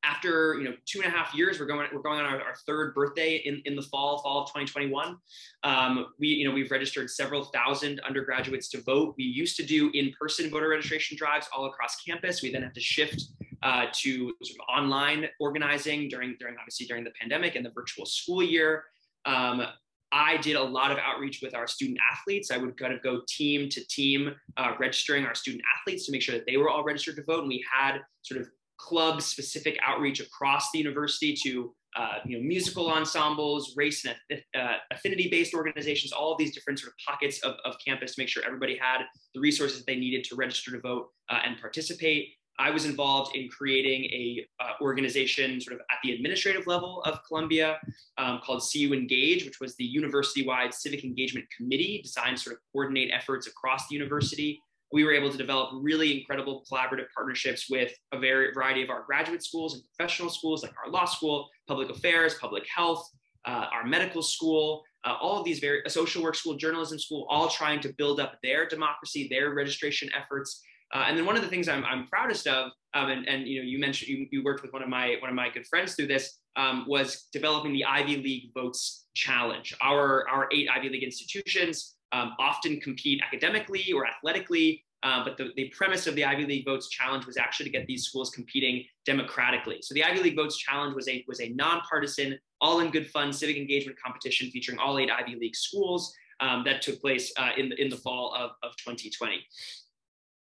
after 0.04 0.56
you 0.56 0.64
know 0.64 0.74
two 0.86 1.02
and 1.02 1.14
a 1.14 1.16
half 1.16 1.34
years, 1.36 1.60
we're 1.60 1.66
going 1.66 1.88
we're 1.94 2.02
going 2.02 2.20
on 2.20 2.26
our, 2.26 2.42
our 2.42 2.56
third 2.66 2.96
birthday 2.96 3.38
in, 3.46 3.62
in 3.66 3.76
the 3.76 3.82
fall 3.82 4.22
fall 4.22 4.42
of 4.42 4.48
2021. 4.48 5.18
Um, 5.64 6.08
we 6.20 6.28
you 6.28 6.48
know 6.48 6.54
we've 6.54 6.72
registered 6.72 7.10
several 7.10 7.46
thousand 7.46 8.00
undergraduates 8.02 8.70
to 8.70 8.82
vote. 8.82 9.16
We 9.18 9.26
used 9.26 9.58
to 9.58 9.66
do 9.66 9.92
in-person 9.94 10.50
voter 10.50 10.70
registration 10.70 11.18
drives 11.18 11.48
all 11.56 11.66
across 11.66 11.98
campus. 12.04 12.42
We 12.42 12.52
then 12.52 12.64
had 12.64 12.74
to 12.74 12.82
shift 12.82 13.24
uh, 13.64 13.86
to 13.94 14.34
sort 14.44 14.60
of 14.60 14.76
online 14.76 15.28
organizing 15.40 16.10
during 16.10 16.36
during 16.40 16.56
obviously 16.60 16.88
during 16.88 17.04
the 17.04 17.12
pandemic 17.20 17.56
and 17.56 17.66
the 17.66 17.72
virtual 17.72 18.06
school 18.06 18.42
year. 18.42 18.86
Um, 19.26 19.66
I 20.14 20.38
did 20.38 20.58
a 20.58 20.64
lot 20.64 20.92
of 20.92 20.98
outreach 20.98 21.40
with 21.42 21.56
our 21.56 21.68
student 21.68 21.98
athletes. 22.12 22.52
I 22.52 22.58
would 22.58 22.78
kind 22.78 22.94
of 22.94 23.02
go 23.02 23.22
team 23.30 23.70
to 23.70 23.86
team, 23.88 24.36
uh, 24.58 24.74
registering 24.78 25.26
our 25.26 25.36
student 25.36 25.64
athletes 25.80 26.06
to 26.06 26.12
make 26.12 26.22
sure 26.22 26.36
that 26.36 26.46
they 26.46 26.58
were 26.58 26.70
all 26.70 26.84
registered 26.84 27.16
to 27.16 27.24
vote. 27.24 27.40
And 27.40 27.48
we 27.48 27.64
had 27.72 28.00
sort 28.24 28.42
of 28.42 28.50
club 28.82 29.22
specific 29.22 29.78
outreach 29.86 30.20
across 30.20 30.72
the 30.72 30.80
university 30.80 31.36
to 31.44 31.74
uh, 31.96 32.16
you 32.26 32.38
know 32.38 32.44
musical 32.44 32.90
ensembles 32.90 33.74
race 33.76 34.06
and 34.06 34.42
uh, 34.58 34.76
affinity 34.92 35.28
based 35.30 35.54
organizations 35.54 36.12
all 36.12 36.32
of 36.32 36.38
these 36.38 36.54
different 36.54 36.80
sort 36.80 36.94
of 36.94 36.98
pockets 37.06 37.40
of, 37.44 37.56
of 37.66 37.76
campus 37.86 38.16
to 38.16 38.22
make 38.22 38.30
sure 38.30 38.44
everybody 38.46 38.78
had 38.78 39.02
the 39.34 39.40
resources 39.40 39.84
they 39.86 39.96
needed 39.96 40.24
to 40.24 40.36
register 40.36 40.72
to 40.72 40.80
vote 40.80 41.10
uh, 41.30 41.40
and 41.46 41.60
participate. 41.60 42.30
I 42.60 42.70
was 42.70 42.86
involved 42.86 43.36
in 43.36 43.50
creating 43.50 44.06
a 44.06 44.46
uh, 44.60 44.74
organization 44.82 45.60
sort 45.60 45.76
of 45.76 45.82
at 45.92 45.98
the 46.04 46.14
administrative 46.14 46.68
level 46.68 47.02
of 47.04 47.20
columbia 47.28 47.80
um, 48.18 48.40
called 48.44 48.64
cu 48.72 48.94
engage 48.94 49.46
which 49.46 49.60
was 49.60 49.76
the 49.76 49.84
university 49.84 50.46
wide 50.46 50.74
civic 50.74 51.04
engagement 51.04 51.46
committee 51.56 52.02
designed 52.04 52.38
to 52.38 52.44
sort 52.44 52.56
of 52.56 52.62
coordinate 52.72 53.12
efforts 53.14 53.48
across 53.48 53.88
the 53.88 53.96
university 53.96 54.62
we 54.94 55.04
were 55.04 55.14
able 55.14 55.32
to 55.32 55.38
develop 55.38 55.70
really 55.74 56.20
incredible 56.20 56.64
collaborative 56.72 57.06
partnerships 57.16 57.70
with 57.70 57.94
a 58.12 58.20
very 58.20 58.54
variety 58.54 58.84
of 58.84 58.90
our 58.90 59.04
graduate 59.04 59.44
schools 59.44 59.74
and 59.76 59.84
professional 59.96 60.30
schools 60.30 60.64
like 60.64 60.74
our 60.84 60.92
law 60.92 61.06
school, 61.06 61.48
public 61.68 61.90
affairs, 61.90 62.36
public 62.36 62.66
health, 62.74 63.10
uh, 63.46 63.68
our 63.74 63.86
medical 63.86 64.22
school, 64.22 64.84
uh, 65.06 65.16
all 65.20 65.40
of 65.40 65.46
these 65.46 65.60
very 65.60 65.82
social 65.88 66.22
work 66.22 66.36
school, 66.36 66.56
journalism 66.56 67.00
school, 67.00 67.26
all 67.30 67.50
trying 67.50 67.80
to 67.80 67.94
build 67.98 68.20
up 68.20 68.38
their 68.44 68.68
democracy, 68.68 69.28
their 69.30 69.54
registration 69.54 70.10
efforts. 70.14 70.62
Uh, 70.94 71.06
and 71.08 71.18
then 71.18 71.26
one 71.26 71.38
of 71.38 71.42
the 71.42 71.48
things 71.48 71.70
I'm, 71.70 71.86
I'm 71.86 72.06
proudest 72.08 72.48
of, 72.48 72.72
um, 72.94 73.10
and, 73.10 73.28
and 73.28 73.48
you 73.48 73.62
know, 73.62 73.68
you 73.68 73.80
mentioned 73.80 74.10
you, 74.10 74.28
you 74.30 74.44
worked 74.44 74.62
with 74.62 74.74
one 74.74 74.84
of 74.84 74.90
my 74.90 75.16
one 75.22 75.30
of 75.30 75.36
my 75.36 75.50
good 75.50 75.66
friends 75.68 75.96
through 75.96 76.08
this, 76.08 76.40
um, 76.58 76.86
was 76.88 77.30
developing 77.32 77.72
the 77.72 77.86
Ivy 77.86 78.18
League 78.18 78.52
Votes 78.54 79.06
Challenge. 79.16 79.74
Our 79.82 80.28
our 80.28 80.50
eight 80.52 80.68
Ivy 80.70 80.90
League 80.90 81.04
institutions 81.04 81.96
um, 82.12 82.34
often 82.40 82.80
compete 82.80 83.22
academically 83.26 83.92
or 83.94 84.06
athletically. 84.06 84.84
Um, 85.04 85.24
but 85.24 85.36
the, 85.36 85.50
the 85.56 85.70
premise 85.70 86.06
of 86.06 86.16
the 86.16 86.24
Ivy 86.24 86.46
League 86.46 86.66
Votes 86.66 86.88
Challenge 86.90 87.26
was 87.26 87.36
actually 87.36 87.66
to 87.66 87.72
get 87.72 87.88
these 87.88 88.06
schools 88.06 88.30
competing 88.30 88.86
democratically. 89.04 89.80
So 89.82 89.96
the 89.96 90.04
Ivy 90.04 90.22
League 90.22 90.36
Votes 90.36 90.58
Challenge 90.58 90.94
was 90.94 91.08
a, 91.08 91.26
was 91.28 91.42
a 91.42 91.50
nonpartisan, 91.50 92.38
all 92.60 92.82
in 92.82 92.92
good 92.92 93.10
fun 93.10 93.34
civic 93.34 93.58
engagement 93.58 93.98
competition 94.00 94.52
featuring 94.52 94.78
all 94.78 95.00
eight 95.00 95.10
Ivy 95.10 95.36
League 95.36 95.56
schools 95.56 96.14
um, 96.40 96.64
that 96.66 96.84
took 96.84 97.02
place 97.02 97.34
uh, 97.38 97.50
in, 97.58 97.70
the, 97.70 97.82
in 97.82 97.90
the 97.90 97.98
fall 97.98 98.34
of, 98.36 98.52
of 98.62 98.76
2020. 98.78 99.44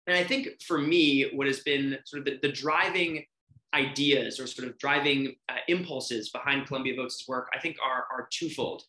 And 0.09 0.17
I 0.17 0.25
think 0.25 0.61
for 0.63 0.79
me, 0.79 1.31
what 1.35 1.47
has 1.47 1.61
been 1.61 1.99
sort 2.05 2.21
of 2.21 2.25
the, 2.25 2.39
the 2.49 2.53
driving 2.53 3.25
ideas 3.75 4.41
or 4.41 4.47
sort 4.47 4.69
of 4.69 4.79
driving 4.79 5.37
uh, 5.49 5.57
impulses 5.69 6.31
behind 6.31 6.67
Columbia 6.67 6.95
Votes' 6.97 7.25
work, 7.29 7.49
I 7.55 7.59
think 7.59 7.77
are, 7.85 8.07
are 8.11 8.29
twofold. 8.33 8.85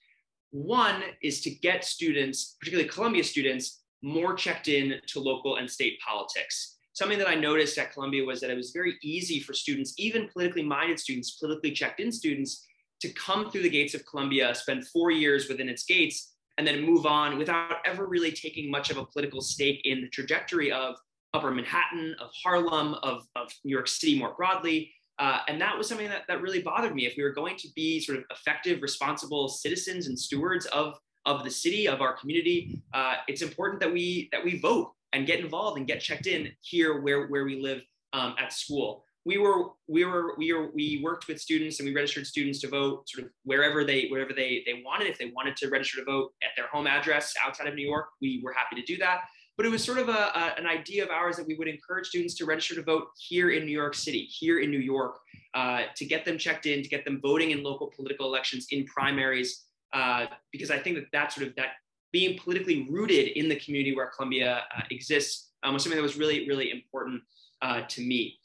One 0.51 1.03
is 1.21 1.41
to 1.41 1.49
get 1.49 1.85
students, 1.85 2.55
particularly 2.59 2.89
Columbia 2.89 3.23
students, 3.23 3.81
more 4.01 4.33
checked 4.33 4.67
in 4.67 4.95
to 5.07 5.19
local 5.19 5.57
and 5.57 5.69
state 5.69 5.99
politics. 6.05 6.77
Something 6.93 7.19
that 7.19 7.29
I 7.29 7.35
noticed 7.35 7.77
at 7.77 7.93
Columbia 7.93 8.25
was 8.25 8.41
that 8.41 8.49
it 8.49 8.57
was 8.57 8.71
very 8.71 8.95
easy 9.03 9.39
for 9.39 9.53
students, 9.53 9.93
even 9.97 10.27
politically 10.29 10.63
minded 10.63 10.99
students, 10.99 11.37
politically 11.37 11.71
checked 11.71 11.99
in 11.99 12.11
students, 12.11 12.65
to 13.01 13.09
come 13.13 13.49
through 13.49 13.61
the 13.61 13.69
gates 13.69 13.93
of 13.93 14.05
Columbia, 14.05 14.53
spend 14.53 14.87
four 14.87 15.11
years 15.11 15.47
within 15.47 15.69
its 15.69 15.85
gates, 15.85 16.33
and 16.57 16.67
then 16.67 16.83
move 16.83 17.05
on 17.05 17.37
without 17.37 17.77
ever 17.85 18.05
really 18.05 18.31
taking 18.31 18.69
much 18.69 18.89
of 18.89 18.97
a 18.97 19.05
political 19.05 19.39
stake 19.39 19.81
in 19.85 20.01
the 20.01 20.09
trajectory 20.09 20.71
of 20.71 20.95
Upper 21.33 21.51
Manhattan, 21.51 22.15
of 22.19 22.29
Harlem, 22.43 22.95
of, 23.03 23.23
of 23.35 23.49
New 23.63 23.73
York 23.73 23.87
City 23.87 24.19
more 24.19 24.33
broadly. 24.35 24.91
Uh, 25.19 25.39
and 25.49 25.59
that 25.59 25.77
was 25.77 25.87
something 25.87 26.07
that, 26.07 26.23
that 26.27 26.41
really 26.41 26.61
bothered 26.61 26.95
me. 26.95 27.05
If 27.05 27.17
we 27.17 27.23
were 27.23 27.33
going 27.33 27.57
to 27.57 27.67
be 27.75 27.99
sort 27.99 28.17
of 28.17 28.23
effective, 28.31 28.81
responsible 28.81 29.49
citizens 29.49 30.07
and 30.07 30.17
stewards 30.17 30.65
of, 30.67 30.97
of 31.25 31.43
the 31.43 31.51
city, 31.51 31.87
of 31.87 32.01
our 32.01 32.13
community, 32.13 32.81
uh, 32.93 33.15
it's 33.27 33.41
important 33.41 33.81
that 33.81 33.91
we 33.91 34.29
that 34.31 34.43
we 34.43 34.59
vote 34.59 34.93
and 35.11 35.27
get 35.27 35.41
involved 35.41 35.77
and 35.77 35.85
get 35.87 35.99
checked 35.99 36.27
in 36.27 36.49
here 36.61 37.01
where, 37.01 37.27
where 37.27 37.43
we 37.43 37.61
live 37.61 37.81
um, 38.13 38.35
at 38.39 38.53
school. 38.53 39.03
We 39.25 39.37
were 39.37 39.71
we 39.87 40.05
were 40.05 40.35
we 40.37 40.53
were 40.53 40.71
we 40.73 41.01
worked 41.03 41.27
with 41.27 41.41
students 41.41 41.79
and 41.79 41.87
we 41.87 41.93
registered 41.93 42.25
students 42.25 42.59
to 42.61 42.69
vote 42.69 43.09
sort 43.09 43.25
of 43.25 43.31
wherever 43.43 43.83
they 43.83 44.07
wherever 44.07 44.31
they 44.33 44.63
they 44.65 44.81
wanted. 44.85 45.07
If 45.07 45.17
they 45.17 45.31
wanted 45.35 45.57
to 45.57 45.69
register 45.69 45.97
to 45.97 46.05
vote 46.05 46.31
at 46.41 46.51
their 46.55 46.67
home 46.67 46.87
address 46.87 47.33
outside 47.45 47.67
of 47.67 47.75
New 47.75 47.85
York, 47.85 48.07
we 48.21 48.41
were 48.41 48.53
happy 48.53 48.81
to 48.81 48.85
do 48.87 48.97
that 48.99 49.23
but 49.59 49.65
it 49.65 49.69
was 49.69 49.83
sort 49.83 49.97
of 49.97 50.07
a, 50.07 50.11
a, 50.11 50.53
an 50.57 50.65
idea 50.65 51.03
of 51.03 51.09
ours 51.09 51.35
that 51.35 51.45
we 51.45 51.53
would 51.55 51.67
encourage 51.67 52.07
students 52.07 52.33
to 52.33 52.45
register 52.45 52.75
to 52.75 52.81
vote 52.81 53.07
here 53.17 53.49
in 53.49 53.65
New 53.65 53.73
York 53.73 53.93
City, 53.93 54.21
here 54.21 54.61
in 54.61 54.71
New 54.71 54.79
York, 54.79 55.17
uh, 55.53 55.81
to 55.97 56.05
get 56.05 56.23
them 56.23 56.37
checked 56.37 56.65
in, 56.65 56.81
to 56.81 56.87
get 56.87 57.03
them 57.03 57.19
voting 57.21 57.51
in 57.51 57.61
local 57.61 57.87
political 57.93 58.25
elections, 58.25 58.67
in 58.71 58.85
primaries, 58.85 59.65
uh, 59.91 60.27
because 60.53 60.71
I 60.71 60.79
think 60.79 60.95
that 60.95 61.07
that 61.11 61.33
sort 61.33 61.45
of 61.45 61.55
that 61.57 61.71
being 62.13 62.39
politically 62.39 62.87
rooted 62.89 63.37
in 63.37 63.49
the 63.49 63.57
community 63.57 63.93
where 63.93 64.09
Columbia 64.15 64.63
uh, 64.77 64.81
exists 64.91 65.49
um, 65.63 65.73
was 65.73 65.83
something 65.83 65.97
that 65.97 66.03
was 66.03 66.15
really, 66.15 66.47
really 66.47 66.71
important 66.71 67.21
uh, 67.61 67.81
to 67.89 68.01
me. 68.01 68.39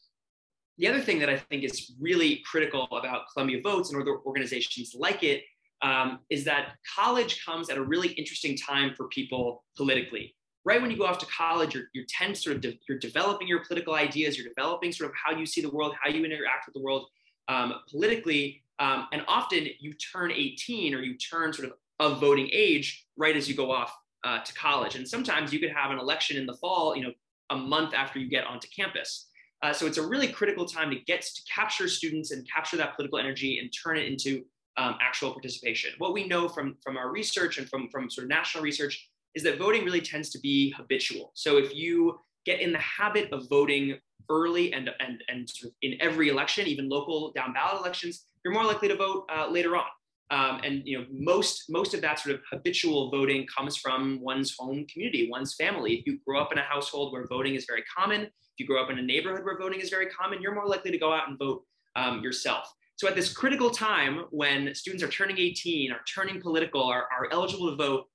The 0.78 0.88
other 0.88 1.00
thing 1.00 1.20
that 1.20 1.28
I 1.28 1.36
think 1.36 1.62
is 1.62 1.92
really 2.00 2.42
critical 2.44 2.88
about 2.90 3.26
Columbia 3.32 3.60
Votes 3.62 3.92
and 3.92 4.02
other 4.02 4.18
organizations 4.26 4.96
like 4.98 5.22
it 5.22 5.44
um, 5.80 6.18
is 6.28 6.42
that 6.46 6.70
college 6.92 7.44
comes 7.44 7.70
at 7.70 7.78
a 7.78 7.82
really 7.84 8.08
interesting 8.08 8.56
time 8.56 8.94
for 8.96 9.06
people 9.06 9.62
politically 9.76 10.34
right 10.64 10.80
when 10.80 10.90
you 10.90 10.96
go 10.96 11.04
off 11.04 11.18
to 11.18 11.26
college, 11.26 11.74
you're, 11.74 11.84
you're 11.92 12.06
tend 12.08 12.36
sort 12.36 12.56
of 12.56 12.62
de- 12.62 12.78
you're 12.88 12.98
developing 12.98 13.46
your 13.46 13.64
political 13.64 13.94
ideas, 13.94 14.38
you're 14.38 14.48
developing 14.48 14.92
sort 14.92 15.10
of 15.10 15.16
how 15.22 15.36
you 15.36 15.46
see 15.46 15.60
the 15.60 15.70
world, 15.70 15.94
how 16.02 16.10
you 16.10 16.24
interact 16.24 16.66
with 16.66 16.74
the 16.74 16.80
world 16.80 17.06
um, 17.48 17.74
politically, 17.90 18.62
um, 18.78 19.06
and 19.12 19.22
often 19.28 19.66
you 19.80 19.92
turn 19.94 20.32
18 20.32 20.94
or 20.94 21.00
you 21.00 21.16
turn 21.16 21.52
sort 21.52 21.68
of 21.68 21.74
of 22.00 22.18
voting 22.18 22.48
age 22.52 23.06
right 23.16 23.36
as 23.36 23.48
you 23.48 23.54
go 23.54 23.70
off 23.70 23.96
uh, 24.24 24.40
to 24.40 24.52
college, 24.54 24.96
and 24.96 25.06
sometimes 25.06 25.52
you 25.52 25.60
could 25.60 25.70
have 25.70 25.90
an 25.90 25.98
election 25.98 26.36
in 26.36 26.46
the 26.46 26.54
fall, 26.54 26.96
you 26.96 27.02
know, 27.02 27.12
a 27.50 27.56
month 27.56 27.94
after 27.94 28.18
you 28.18 28.28
get 28.28 28.44
onto 28.46 28.66
campus. 28.74 29.28
Uh, 29.62 29.72
so 29.72 29.86
it's 29.86 29.98
a 29.98 30.06
really 30.06 30.28
critical 30.28 30.66
time 30.66 30.90
to 30.90 30.96
get 31.06 31.22
to 31.22 31.42
capture 31.54 31.88
students 31.88 32.32
and 32.32 32.46
capture 32.50 32.76
that 32.76 32.96
political 32.96 33.18
energy 33.18 33.58
and 33.58 33.70
turn 33.72 33.96
it 33.96 34.06
into 34.06 34.44
um, 34.76 34.96
actual 35.00 35.32
participation. 35.32 35.90
What 35.98 36.12
we 36.12 36.26
know 36.26 36.48
from, 36.48 36.76
from 36.82 36.96
our 36.96 37.10
research 37.10 37.58
and 37.58 37.68
from, 37.68 37.88
from 37.90 38.10
sort 38.10 38.24
of 38.24 38.28
national 38.28 38.64
research 38.64 39.08
is 39.34 39.42
that 39.42 39.58
voting 39.58 39.84
really 39.84 40.00
tends 40.00 40.30
to 40.30 40.38
be 40.38 40.72
habitual. 40.72 41.32
So 41.34 41.58
if 41.58 41.74
you 41.74 42.18
get 42.44 42.60
in 42.60 42.72
the 42.72 42.78
habit 42.78 43.32
of 43.32 43.48
voting 43.48 43.98
early 44.30 44.72
and, 44.72 44.90
and, 45.00 45.22
and 45.28 45.48
sort 45.48 45.70
of 45.70 45.76
in 45.82 45.96
every 46.00 46.28
election, 46.28 46.66
even 46.66 46.88
local 46.88 47.32
down 47.32 47.52
ballot 47.52 47.80
elections, 47.80 48.26
you're 48.44 48.54
more 48.54 48.64
likely 48.64 48.88
to 48.88 48.96
vote 48.96 49.26
uh, 49.34 49.48
later 49.48 49.76
on. 49.76 49.86
Um, 50.30 50.60
and 50.64 50.82
you 50.86 50.98
know 50.98 51.04
most 51.12 51.66
most 51.68 51.92
of 51.92 52.00
that 52.00 52.18
sort 52.18 52.34
of 52.34 52.40
habitual 52.50 53.10
voting 53.10 53.46
comes 53.54 53.76
from 53.76 54.20
one's 54.22 54.54
home 54.58 54.86
community, 54.90 55.28
one's 55.30 55.54
family. 55.54 55.96
If 55.96 56.06
you 56.06 56.18
grow 56.26 56.40
up 56.40 56.50
in 56.50 56.58
a 56.58 56.62
household 56.62 57.12
where 57.12 57.26
voting 57.26 57.54
is 57.56 57.66
very 57.66 57.84
common, 57.94 58.22
if 58.22 58.30
you 58.56 58.66
grow 58.66 58.82
up 58.82 58.90
in 58.90 58.98
a 58.98 59.02
neighborhood 59.02 59.44
where 59.44 59.58
voting 59.58 59.80
is 59.80 59.90
very 59.90 60.06
common, 60.06 60.40
you're 60.40 60.54
more 60.54 60.66
likely 60.66 60.90
to 60.90 60.98
go 60.98 61.12
out 61.12 61.28
and 61.28 61.38
vote 61.38 61.62
um, 61.94 62.22
yourself. 62.22 62.72
So 62.96 63.08
at 63.08 63.14
this 63.14 63.32
critical 63.32 63.70
time 63.70 64.24
when 64.30 64.74
students 64.74 65.02
are 65.02 65.08
turning 65.08 65.38
18, 65.38 65.92
are 65.92 66.00
turning 66.12 66.40
political, 66.40 66.82
are, 66.82 67.08
are 67.16 67.28
eligible 67.32 67.70
to 67.70 67.76
vote, 67.76 68.06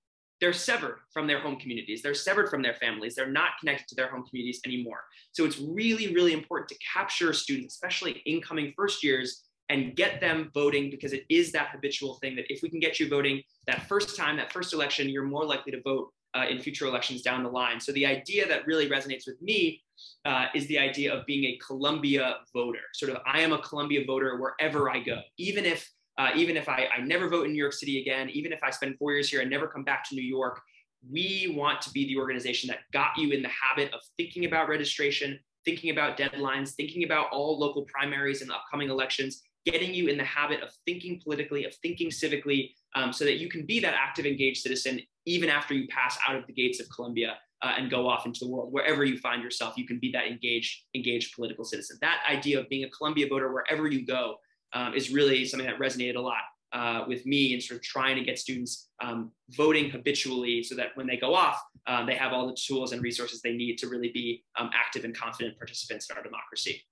they're 0.42 0.54
severed 0.54 1.00
from 1.12 1.28
their 1.28 1.40
home 1.40 1.58
communities. 1.58 2.02
They're 2.02 2.14
severed 2.14 2.50
from 2.50 2.62
their 2.62 2.76
families. 2.76 3.16
They're 3.16 3.32
not 3.32 3.52
connected 3.60 3.88
to 3.90 3.96
their 3.96 4.10
home 4.10 4.24
communities 4.28 4.62
anymore. 4.66 5.02
So 5.34 5.46
it's 5.46 5.60
really, 5.60 6.14
really 6.14 6.34
important 6.34 6.70
to 6.70 6.76
capture 6.94 7.34
students, 7.34 7.76
especially 7.76 8.22
incoming 8.26 8.74
first 8.76 9.04
years, 9.04 9.44
and 9.70 9.96
get 9.96 10.20
them 10.20 10.50
voting 10.54 10.90
because 10.90 11.14
it 11.14 11.26
is 11.30 11.52
that 11.52 11.70
habitual 11.70 12.16
thing 12.16 12.36
that 12.36 12.46
if 12.50 12.64
we 12.64 12.70
can 12.70 12.80
get 12.80 13.00
you 13.00 13.08
voting 13.08 13.42
that 13.68 13.88
first 13.88 14.18
time, 14.18 14.36
that 14.38 14.52
first 14.52 14.74
election, 14.74 15.10
you're 15.10 15.24
more 15.24 15.46
likely 15.46 15.72
to 15.72 15.82
vote 15.84 16.12
uh, 16.36 16.46
in 16.50 16.60
future 16.60 16.86
elections 16.86 17.22
down 17.22 17.44
the 17.44 17.50
line. 17.50 17.80
So 17.80 17.92
the 17.92 18.06
idea 18.06 18.48
that 18.48 18.66
really 18.66 18.90
resonates 18.90 19.28
with 19.28 19.42
me 19.42 19.82
uh, 20.26 20.46
is 20.56 20.68
the 20.68 20.80
idea 20.80 21.14
of 21.14 21.26
being 21.26 21.46
a 21.46 21.60
Columbia 21.66 22.38
voter. 22.54 22.80
Sort 22.94 23.12
of, 23.12 23.20
I 23.26 23.42
am 23.42 23.54
a 23.54 23.60
Columbia 23.60 24.06
voter 24.06 24.40
wherever 24.40 24.90
I 24.90 25.00
go, 25.00 25.20
even 25.38 25.66
if 25.66 25.90
uh, 26.20 26.32
even 26.36 26.58
if 26.58 26.68
I, 26.68 26.88
I 26.96 27.00
never 27.00 27.30
vote 27.30 27.46
in 27.46 27.54
New 27.54 27.58
York 27.58 27.72
City 27.72 28.02
again, 28.02 28.30
even 28.32 28.52
if 28.52 28.62
I 28.62 28.72
spend 28.72 28.98
four 28.98 29.14
years 29.14 29.30
here 29.30 29.40
and 29.40 29.50
never 29.50 29.68
come 29.68 29.86
back 29.86 30.08
to 30.10 30.16
New 30.16 30.22
York, 30.22 30.62
we 31.10 31.54
want 31.56 31.82
to 31.84 31.92
be 31.92 32.06
the 32.08 32.18
organization 32.18 32.68
that 32.68 32.80
got 32.92 33.18
you 33.18 33.32
in 33.32 33.42
the 33.42 33.50
habit 33.50 33.94
of 33.94 34.02
thinking 34.18 34.44
about 34.44 34.68
registration, 34.68 35.40
thinking 35.64 35.92
about 35.92 36.18
deadlines, 36.18 36.72
thinking 36.72 37.06
about 37.06 37.28
all 37.32 37.58
local 37.58 37.84
primaries 37.86 38.42
and 38.42 38.52
upcoming 38.52 38.90
elections, 38.90 39.44
getting 39.66 39.94
you 39.94 40.08
in 40.08 40.18
the 40.18 40.24
habit 40.26 40.62
of 40.62 40.72
thinking 40.86 41.22
politically, 41.24 41.64
of 41.64 41.74
thinking 41.76 42.10
civically, 42.10 42.72
um, 42.96 43.14
so 43.14 43.24
that 43.24 43.38
you 43.38 43.48
can 43.48 43.66
be 43.66 43.80
that 43.80 43.94
active, 43.94 44.26
engaged 44.26 44.62
citizen 44.62 45.00
even 45.26 45.48
after 45.50 45.74
you 45.74 45.88
pass 45.88 46.18
out 46.28 46.36
of 46.36 46.46
the 46.48 46.54
gates 46.54 46.82
of 46.82 46.90
Columbia 46.90 47.38
uh, 47.62 47.76
and 47.78 47.90
go 47.90 48.10
off 48.10 48.26
into 48.26 48.40
the 48.42 48.50
world. 48.50 48.74
Wherever 48.74 49.06
you 49.06 49.18
find 49.20 49.42
yourself, 49.42 49.76
you 49.78 49.88
can 49.88 50.00
be 50.00 50.12
that 50.12 50.28
engaged, 50.28 50.84
engaged 50.96 51.34
political 51.34 51.64
citizen. 51.64 51.98
That 52.02 52.20
idea 52.30 52.60
of 52.60 52.68
being 52.68 52.84
a 52.84 52.90
Columbia 52.90 53.28
voter 53.30 53.54
wherever 53.54 53.88
you 53.88 54.06
go 54.06 54.36
um, 54.74 54.94
is 54.94 55.12
really 55.12 55.46
something 55.46 55.68
that 55.68 55.80
resonated 55.80 56.16
a 56.16 56.22
lot 56.22 56.42
uh, 56.72 57.04
with 57.08 57.26
me 57.26 57.54
and 57.54 57.62
sort 57.62 57.80
of 57.80 57.84
trying 57.84 58.16
to 58.16 58.24
get 58.24 58.38
students 58.38 58.90
um, 59.04 59.32
voting 59.52 59.90
habitually 59.90 60.62
so 60.64 60.76
that 60.76 60.90
when 60.96 61.08
they 61.08 61.18
go 61.18 61.34
off, 61.34 61.62
um, 61.88 62.06
they 62.06 62.16
have 62.16 62.32
all 62.34 62.48
the 62.48 62.56
tools 62.56 62.92
and 62.92 63.02
resources 63.02 63.42
they 63.42 63.54
need 63.54 63.78
to 63.78 63.88
really 63.88 64.12
be 64.12 64.44
um, 64.58 64.70
active 64.74 65.04
and 65.04 65.18
confident 65.18 65.58
participants 65.58 66.10
in 66.10 66.18
our 66.18 66.24
democracy. 66.24 66.84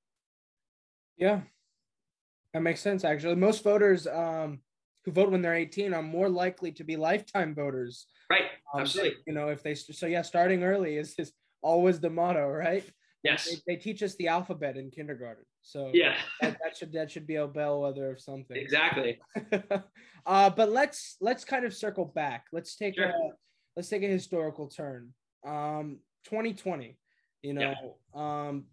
Yeah, 1.18 1.42
that 2.54 2.62
makes 2.62 2.82
sense. 2.82 3.04
Actually, 3.04 3.36
most 3.36 3.64
voters 3.64 4.08
um, 4.08 4.60
who 5.06 5.12
vote 5.12 5.32
when 5.32 5.42
they're 5.42 5.56
18 5.56 5.94
are 5.94 6.04
more 6.04 6.30
likely 6.30 6.72
to 6.74 6.84
be 6.84 6.96
lifetime 6.96 7.54
voters. 7.56 8.08
Right. 8.30 8.44
Um, 8.74 8.82
Absolutely. 8.82 9.18
You 9.26 9.34
know, 9.34 9.50
if 9.50 9.64
they 9.64 9.76
so 9.76 10.06
yeah, 10.06 10.22
starting 10.22 10.64
early 10.64 10.98
is 10.98 11.16
is 11.18 11.32
always 11.62 12.00
the 12.00 12.10
motto, 12.10 12.48
right? 12.48 12.84
Yes. 13.24 13.50
They, 13.50 13.76
they, 13.76 13.82
teach 13.82 14.04
us 14.04 14.16
the 14.16 14.28
alphabet 14.28 14.78
in 14.78 14.92
kindergarten. 14.92 15.44
So 15.68 15.92
yeah, 15.94 16.16
that, 16.40 16.58
that, 16.64 16.78
should 16.78 16.94
that 16.94 17.12
should 17.12 17.28
be 17.28 17.36
a 17.36 17.46
bellwether 17.46 18.10
of 18.10 18.22
something. 18.22 18.56
Exactly. 18.56 19.20
uh, 20.26 20.50
but 20.50 20.70
let's 20.70 21.18
let's 21.20 21.44
kind 21.44 21.66
of 21.66 21.74
circle 21.74 22.06
back. 22.06 22.46
Let's 22.54 22.78
take 22.78 22.96
sure. 22.96 23.08
a 23.08 23.14
let's 23.76 23.90
take 23.90 24.02
a 24.02 24.08
historical 24.08 24.70
turn. 24.70 25.14
Um, 25.46 26.00
2020. 26.24 26.98
You 27.42 27.54
know, 27.54 27.74
yeah. 28.16 28.48
um, 28.48 28.68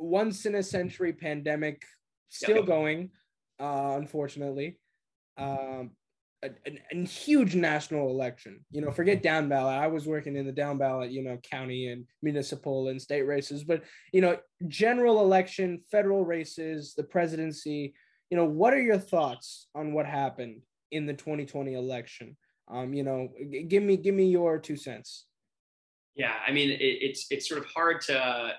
once 0.00 0.44
in 0.44 0.56
a 0.56 0.62
century 0.62 1.12
pandemic 1.12 1.82
still 2.28 2.64
going, 2.64 3.10
uh, 3.60 3.94
unfortunately. 3.96 4.80
Um, 5.36 5.92
a, 6.42 6.50
a, 6.66 6.78
a, 6.92 7.04
huge 7.04 7.54
national 7.54 8.10
election. 8.10 8.64
You 8.70 8.80
know, 8.80 8.90
forget 8.90 9.22
down 9.22 9.48
ballot. 9.48 9.74
I 9.74 9.88
was 9.88 10.06
working 10.06 10.36
in 10.36 10.46
the 10.46 10.52
down 10.52 10.78
ballot, 10.78 11.10
you 11.10 11.22
know, 11.22 11.36
county 11.38 11.88
and 11.88 12.04
municipal 12.22 12.88
and 12.88 13.00
state 13.00 13.22
races, 13.22 13.64
but 13.64 13.82
you 14.12 14.20
know, 14.20 14.38
general 14.68 15.20
election, 15.20 15.80
federal 15.90 16.24
races, 16.24 16.94
the 16.94 17.04
presidency. 17.04 17.94
You 18.30 18.36
know, 18.36 18.44
what 18.44 18.74
are 18.74 18.80
your 18.80 18.98
thoughts 18.98 19.68
on 19.74 19.92
what 19.92 20.06
happened 20.06 20.62
in 20.90 21.06
the 21.06 21.14
2020 21.14 21.74
election? 21.74 22.36
Um, 22.70 22.92
you 22.92 23.02
know, 23.02 23.30
g- 23.50 23.62
give 23.62 23.82
me 23.82 23.96
give 23.96 24.14
me 24.14 24.26
your 24.26 24.58
two 24.58 24.76
cents. 24.76 25.26
Yeah, 26.14 26.34
I 26.46 26.52
mean, 26.52 26.70
it, 26.70 26.80
it's 26.80 27.26
it's 27.30 27.48
sort 27.48 27.60
of 27.60 27.66
hard 27.66 28.00
to 28.02 28.54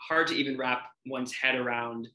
hard 0.00 0.28
to 0.28 0.34
even 0.34 0.56
wrap 0.56 0.86
one's 1.06 1.34
head 1.34 1.56
around 1.56 2.08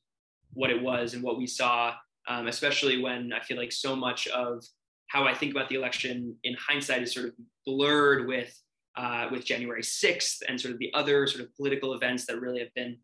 what 0.54 0.70
it 0.70 0.82
was 0.82 1.14
and 1.14 1.24
what 1.24 1.38
we 1.38 1.48
saw 1.48 1.94
um, 2.28 2.48
especially 2.48 3.02
when 3.02 3.34
I 3.34 3.44
feel 3.44 3.58
like 3.58 3.72
so 3.72 3.96
much 3.96 4.28
of 4.28 4.64
how 5.08 5.26
I 5.26 5.34
think 5.34 5.52
about 5.52 5.70
the 5.70 5.76
election 5.76 6.36
in 6.44 6.56
hindsight 6.56 7.04
is 7.04 7.14
sort 7.14 7.28
of 7.28 7.34
blurred 7.66 8.28
with 8.28 8.58
uh, 8.96 9.28
with 9.32 9.44
January 9.44 9.82
6th 9.82 10.44
and 10.48 10.60
sort 10.60 10.74
of 10.74 10.80
the 10.80 10.94
other 10.94 11.26
sort 11.28 11.44
of 11.44 11.56
political 11.56 11.94
events 11.94 12.26
that 12.28 12.40
really 12.40 12.60
have 12.60 12.74
been, 12.76 12.96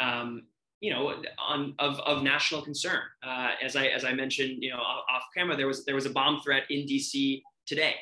um, 0.00 0.42
you 0.80 0.92
know, 0.92 1.14
on 1.38 1.74
of, 1.78 1.98
of 2.00 2.22
national 2.22 2.62
concern. 2.62 3.00
Uh, 3.26 3.50
as 3.62 3.74
I 3.76 3.86
as 3.86 4.04
I 4.04 4.12
mentioned, 4.12 4.62
you 4.62 4.70
know, 4.70 4.78
off, 4.78 5.24
camera, 5.36 5.56
there 5.56 5.66
was 5.66 5.84
there 5.84 5.94
was 5.94 6.06
a 6.06 6.10
bomb 6.10 6.40
threat 6.42 6.64
in 6.70 6.86
D.C. 6.86 7.42
today. 7.66 7.94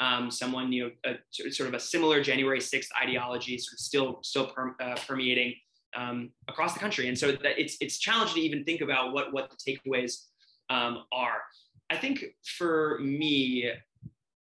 Um, 0.00 0.30
someone, 0.30 0.70
you 0.70 0.84
know, 0.84 0.90
a, 1.12 1.50
sort 1.50 1.68
of 1.68 1.74
a 1.74 1.80
similar 1.80 2.22
January 2.22 2.60
6th 2.60 2.86
ideology, 3.02 3.58
sort 3.58 3.72
of 3.72 3.80
still 3.80 4.18
still 4.22 4.46
per, 4.46 4.76
uh, 4.80 4.96
permeating 5.06 5.54
um, 5.96 6.30
across 6.48 6.74
the 6.74 6.80
country. 6.80 7.08
And 7.08 7.18
so 7.18 7.32
that 7.32 7.60
it's 7.60 7.76
it's 7.80 7.98
challenging 7.98 8.34
to 8.34 8.40
even 8.40 8.64
think 8.64 8.80
about 8.80 9.12
what 9.12 9.32
what 9.32 9.50
the 9.50 9.56
takeaways 9.56 10.24
um, 10.70 11.04
are. 11.12 11.42
I 11.90 11.96
think 11.96 12.24
for 12.58 12.98
me, 13.00 13.70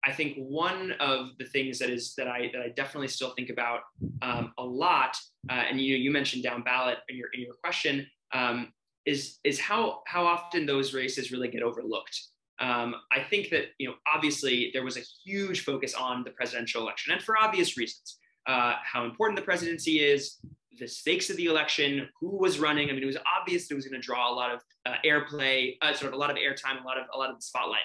I 0.06 0.12
think 0.12 0.38
one 0.38 0.94
of 1.00 1.32
the 1.40 1.46
things 1.46 1.80
that 1.80 1.90
is 1.90 2.14
that 2.16 2.28
I 2.28 2.50
that 2.54 2.62
I 2.62 2.70
definitely 2.70 3.08
still 3.08 3.32
think 3.32 3.50
about 3.50 3.82
um, 4.22 4.54
a 4.58 4.64
lot, 4.64 5.18
uh, 5.50 5.54
and 5.54 5.82
you 5.82 5.96
you 5.96 6.12
mentioned 6.12 6.44
down 6.44 6.62
ballot 6.62 7.00
in 7.10 7.18
your 7.18 7.30
in 7.34 7.42
your 7.42 7.56
question, 7.64 8.08
um, 8.34 8.72
is 9.06 9.40
is 9.44 9.60
how 9.60 10.04
how 10.06 10.26
often 10.26 10.66
those 10.66 10.94
races 10.94 11.32
really 11.32 11.48
get 11.48 11.64
overlooked. 11.64 12.20
Um, 12.60 12.96
I 13.12 13.22
think 13.22 13.50
that 13.50 13.66
you 13.80 13.88
know 13.88 13.96
obviously 14.08 14.70
there 14.74 14.84
was 14.84 14.98
a 14.98 15.04
huge 15.26 15.64
focus 15.66 15.94
on 15.94 16.24
the 16.24 16.32
presidential 16.32 16.84
election, 16.84 17.12
and 17.12 17.22
for 17.22 17.38
obvious 17.38 17.76
reasons, 17.76 18.20
uh, 18.48 18.76
how 18.84 19.06
important 19.06 19.40
the 19.40 19.46
presidency 19.46 20.00
is, 20.00 20.38
the 20.78 20.88
stakes 20.88 21.30
of 21.30 21.38
the 21.38 21.46
election, 21.46 22.10
who 22.20 22.38
was 22.38 22.60
running. 22.60 22.90
I 22.90 22.94
mean, 22.94 23.04
it 23.04 23.08
was 23.08 23.18
obvious 23.40 23.70
it 23.70 23.76
was 23.76 23.88
going 23.88 24.00
to 24.00 24.06
draw 24.06 24.32
a 24.32 24.36
lot 24.36 24.54
of 24.54 24.62
uh, 24.86 24.96
airplay, 25.06 25.78
uh, 25.82 25.94
sort 25.94 26.10
of 26.10 26.14
a 26.14 26.18
lot 26.18 26.30
of 26.30 26.38
airtime, 26.38 26.82
a 26.82 26.86
lot 26.86 26.98
of 26.98 27.06
a 27.14 27.18
lot 27.18 27.30
of 27.30 27.38
the 27.38 27.42
spotlight. 27.42 27.84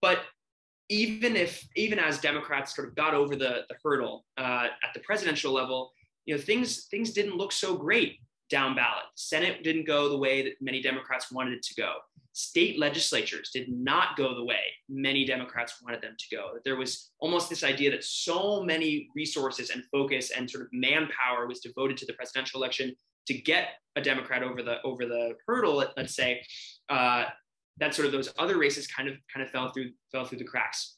But 0.00 0.20
even 0.88 1.36
if 1.36 1.66
even 1.76 1.98
as 1.98 2.18
Democrats 2.18 2.74
sort 2.74 2.88
of 2.88 2.94
got 2.94 3.14
over 3.14 3.36
the, 3.36 3.64
the 3.68 3.76
hurdle 3.82 4.24
uh, 4.36 4.68
at 4.82 4.94
the 4.94 5.00
presidential 5.00 5.52
level, 5.52 5.92
you 6.24 6.34
know, 6.34 6.40
things 6.40 6.86
things 6.86 7.12
didn't 7.12 7.36
look 7.36 7.52
so 7.52 7.76
great 7.76 8.18
down 8.50 8.74
ballot. 8.74 9.04
Senate 9.14 9.62
didn't 9.62 9.86
go 9.86 10.08
the 10.08 10.16
way 10.16 10.42
that 10.42 10.52
many 10.60 10.80
Democrats 10.80 11.30
wanted 11.30 11.54
it 11.54 11.62
to 11.62 11.74
go 11.74 11.94
state 12.38 12.78
legislatures 12.78 13.50
did 13.52 13.68
not 13.68 14.16
go 14.16 14.32
the 14.32 14.44
way 14.44 14.60
many 14.88 15.24
Democrats 15.24 15.82
wanted 15.82 16.00
them 16.00 16.14
to 16.16 16.36
go. 16.36 16.52
There 16.64 16.76
was 16.76 17.10
almost 17.18 17.50
this 17.50 17.64
idea 17.64 17.90
that 17.90 18.04
so 18.04 18.62
many 18.62 19.08
resources 19.16 19.70
and 19.70 19.82
focus 19.90 20.30
and 20.30 20.48
sort 20.48 20.62
of 20.62 20.68
manpower 20.72 21.48
was 21.48 21.58
devoted 21.58 21.96
to 21.96 22.06
the 22.06 22.12
presidential 22.12 22.60
election 22.60 22.94
to 23.26 23.34
get 23.34 23.70
a 23.96 24.00
Democrat 24.00 24.44
over 24.44 24.62
the 24.62 24.80
over 24.84 25.04
the 25.04 25.34
hurdle. 25.48 25.84
Let's 25.96 26.14
say 26.14 26.40
uh, 26.88 27.24
that 27.78 27.92
sort 27.96 28.06
of 28.06 28.12
those 28.12 28.32
other 28.38 28.56
races 28.56 28.86
kind 28.86 29.08
of 29.08 29.16
kind 29.34 29.44
of 29.44 29.50
fell 29.50 29.72
through 29.72 29.90
fell 30.12 30.24
through 30.24 30.38
the 30.38 30.44
cracks. 30.44 30.96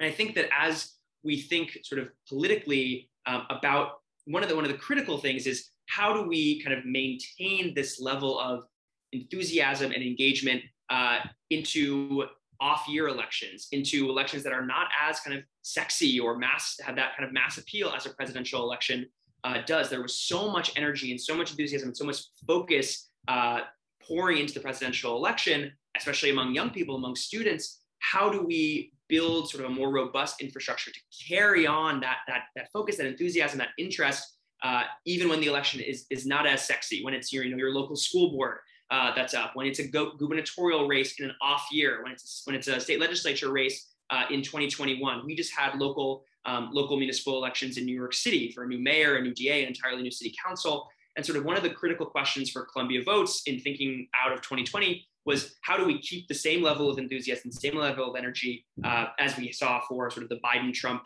And 0.00 0.10
I 0.10 0.12
think 0.12 0.34
that 0.36 0.48
as 0.58 0.94
we 1.22 1.42
think 1.42 1.78
sort 1.84 2.00
of 2.00 2.08
politically 2.26 3.10
um, 3.26 3.42
about 3.50 4.00
one 4.24 4.42
of 4.42 4.48
the 4.48 4.56
one 4.56 4.64
of 4.64 4.70
the 4.70 4.78
critical 4.78 5.18
things 5.18 5.46
is 5.46 5.68
how 5.90 6.14
do 6.14 6.22
we 6.22 6.62
kind 6.62 6.76
of 6.76 6.84
maintain 6.84 7.74
this 7.74 8.00
level 8.00 8.38
of 8.38 8.64
enthusiasm 9.12 9.90
and 9.90 10.02
engagement 10.02 10.62
uh, 10.88 11.18
into 11.50 12.24
off-year 12.60 13.08
elections, 13.08 13.68
into 13.72 14.08
elections 14.08 14.44
that 14.44 14.52
are 14.52 14.64
not 14.64 14.88
as 15.08 15.18
kind 15.20 15.36
of 15.36 15.42
sexy 15.62 16.20
or 16.20 16.38
mass 16.38 16.78
have 16.84 16.94
that 16.94 17.16
kind 17.16 17.26
of 17.26 17.32
mass 17.32 17.58
appeal 17.58 17.90
as 17.90 18.06
a 18.06 18.10
presidential 18.10 18.62
election 18.62 19.06
uh, 19.44 19.62
does. 19.66 19.88
There 19.90 20.02
was 20.02 20.14
so 20.14 20.50
much 20.50 20.72
energy 20.76 21.10
and 21.10 21.20
so 21.20 21.34
much 21.34 21.50
enthusiasm 21.50 21.88
and 21.88 21.96
so 21.96 22.04
much 22.04 22.20
focus 22.46 23.08
uh, 23.26 23.60
pouring 24.06 24.38
into 24.38 24.54
the 24.54 24.60
presidential 24.60 25.16
election, 25.16 25.72
especially 25.96 26.30
among 26.30 26.54
young 26.54 26.70
people, 26.70 26.96
among 26.96 27.16
students. 27.16 27.80
How 27.98 28.30
do 28.30 28.42
we 28.42 28.92
build 29.08 29.50
sort 29.50 29.64
of 29.64 29.70
a 29.70 29.74
more 29.74 29.90
robust 29.90 30.40
infrastructure 30.40 30.92
to 30.92 31.00
carry 31.28 31.66
on 31.66 32.00
that 32.00 32.18
that 32.28 32.44
that 32.54 32.68
focus, 32.72 32.96
that 32.98 33.06
enthusiasm, 33.06 33.58
that 33.58 33.70
interest, 33.78 34.36
uh, 34.62 34.84
even 35.04 35.28
when 35.28 35.40
the 35.40 35.46
election 35.46 35.80
is 35.80 36.06
is 36.10 36.26
not 36.26 36.46
as 36.46 36.66
sexy, 36.66 37.02
when 37.04 37.14
it's 37.14 37.32
your 37.32 37.44
you 37.44 37.50
know 37.50 37.56
your 37.56 37.72
local 37.72 37.96
school 37.96 38.30
board, 38.30 38.58
uh, 38.90 39.14
that's 39.14 39.34
up, 39.34 39.52
when 39.54 39.66
it's 39.66 39.78
a 39.78 39.86
go- 39.86 40.12
gubernatorial 40.16 40.88
race 40.88 41.18
in 41.18 41.26
an 41.26 41.36
off 41.40 41.66
year, 41.70 42.02
when 42.02 42.12
it's 42.12 42.42
when 42.44 42.56
it's 42.56 42.68
a 42.68 42.80
state 42.80 43.00
legislature 43.00 43.52
race 43.52 43.90
uh, 44.10 44.24
in 44.30 44.42
2021. 44.42 45.24
We 45.24 45.34
just 45.34 45.54
had 45.54 45.78
local 45.78 46.24
um, 46.46 46.70
local 46.72 46.96
municipal 46.96 47.36
elections 47.36 47.76
in 47.76 47.84
New 47.84 47.94
York 47.94 48.14
City 48.14 48.50
for 48.52 48.64
a 48.64 48.66
new 48.66 48.78
mayor, 48.78 49.16
a 49.16 49.22
new 49.22 49.34
DA, 49.34 49.62
an 49.62 49.68
entirely 49.68 50.02
new 50.02 50.10
city 50.10 50.34
council. 50.44 50.88
And 51.16 51.26
sort 51.26 51.38
of 51.38 51.44
one 51.44 51.56
of 51.56 51.62
the 51.62 51.70
critical 51.70 52.06
questions 52.06 52.50
for 52.50 52.64
Columbia 52.64 53.02
Votes 53.02 53.42
in 53.46 53.60
thinking 53.60 54.08
out 54.14 54.32
of 54.32 54.40
2020 54.40 55.06
was 55.26 55.56
how 55.62 55.76
do 55.76 55.84
we 55.84 56.00
keep 56.00 56.28
the 56.28 56.34
same 56.34 56.62
level 56.62 56.88
of 56.88 56.98
enthusiasm, 56.98 57.50
the 57.50 57.60
same 57.60 57.76
level 57.76 58.08
of 58.08 58.16
energy 58.16 58.64
uh, 58.84 59.06
as 59.18 59.36
we 59.36 59.52
saw 59.52 59.80
for 59.88 60.10
sort 60.10 60.22
of 60.22 60.28
the 60.30 60.40
Biden 60.44 60.72
Trump 60.72 61.02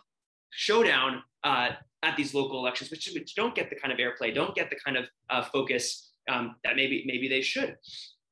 showdown 0.50 1.22
uh, 1.42 1.70
at 2.04 2.16
these 2.16 2.34
local 2.34 2.58
elections, 2.58 2.90
which, 2.90 3.10
which, 3.14 3.34
don't 3.34 3.54
get 3.54 3.70
the 3.70 3.76
kind 3.76 3.92
of 3.92 3.98
airplay, 3.98 4.34
don't 4.34 4.54
get 4.54 4.70
the 4.70 4.76
kind 4.84 4.96
of 4.96 5.06
uh, 5.30 5.42
focus 5.42 6.12
um, 6.30 6.54
that 6.64 6.76
maybe 6.76 7.04
maybe 7.06 7.28
they 7.28 7.40
should. 7.40 7.76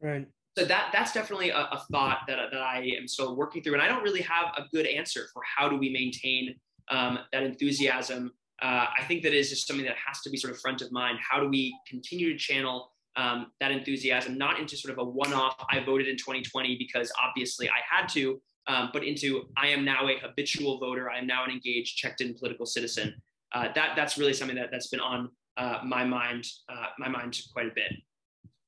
Right. 0.00 0.26
So 0.56 0.66
that 0.66 0.90
that's 0.92 1.12
definitely 1.12 1.50
a, 1.50 1.56
a, 1.56 1.82
thought 1.90 2.20
that, 2.28 2.38
that 2.52 2.60
I 2.60 2.92
am 2.98 3.08
still 3.08 3.34
working 3.36 3.62
through, 3.62 3.74
and 3.74 3.82
I 3.82 3.88
don't 3.88 4.02
really 4.02 4.20
have 4.22 4.46
a 4.56 4.64
good 4.72 4.86
answer 4.86 5.26
for 5.32 5.42
how 5.56 5.68
do 5.68 5.76
we 5.76 5.90
maintain 5.90 6.54
um, 6.90 7.20
that 7.32 7.42
enthusiasm. 7.42 8.32
Uh, 8.60 8.86
I 8.96 9.02
think 9.08 9.22
that 9.24 9.32
is 9.34 9.50
just 9.50 9.66
something 9.66 9.86
that 9.86 9.96
has 9.96 10.20
to 10.20 10.30
be 10.30 10.36
sort 10.36 10.52
of 10.52 10.60
front 10.60 10.82
of 10.82 10.92
mind. 10.92 11.18
How 11.28 11.40
do 11.40 11.48
we 11.48 11.76
continue 11.88 12.32
to 12.32 12.38
channel 12.38 12.92
um, 13.16 13.46
that 13.60 13.72
enthusiasm, 13.72 14.38
not 14.38 14.60
into 14.60 14.76
sort 14.76 14.92
of 14.92 14.98
a 14.98 15.04
one-off? 15.04 15.56
I 15.70 15.80
voted 15.80 16.06
in 16.06 16.16
2020 16.16 16.76
because 16.76 17.10
obviously 17.20 17.68
I 17.68 17.80
had 17.90 18.08
to, 18.10 18.40
um, 18.68 18.90
but 18.92 19.04
into 19.04 19.48
I 19.56 19.68
am 19.68 19.84
now 19.84 20.06
a 20.06 20.18
habitual 20.18 20.78
voter. 20.78 21.10
I 21.10 21.18
am 21.18 21.26
now 21.26 21.44
an 21.44 21.50
engaged, 21.50 21.96
checked-in 21.96 22.34
political 22.34 22.66
citizen. 22.66 23.14
Uh, 23.54 23.68
that 23.74 23.94
that's 23.96 24.16
really 24.18 24.32
something 24.32 24.56
that 24.56 24.70
that's 24.70 24.88
been 24.88 25.00
on 25.00 25.28
uh, 25.56 25.80
my 25.84 26.04
mind 26.04 26.44
uh, 26.68 26.86
my 26.98 27.08
mind 27.08 27.38
quite 27.52 27.66
a 27.66 27.74
bit. 27.74 27.92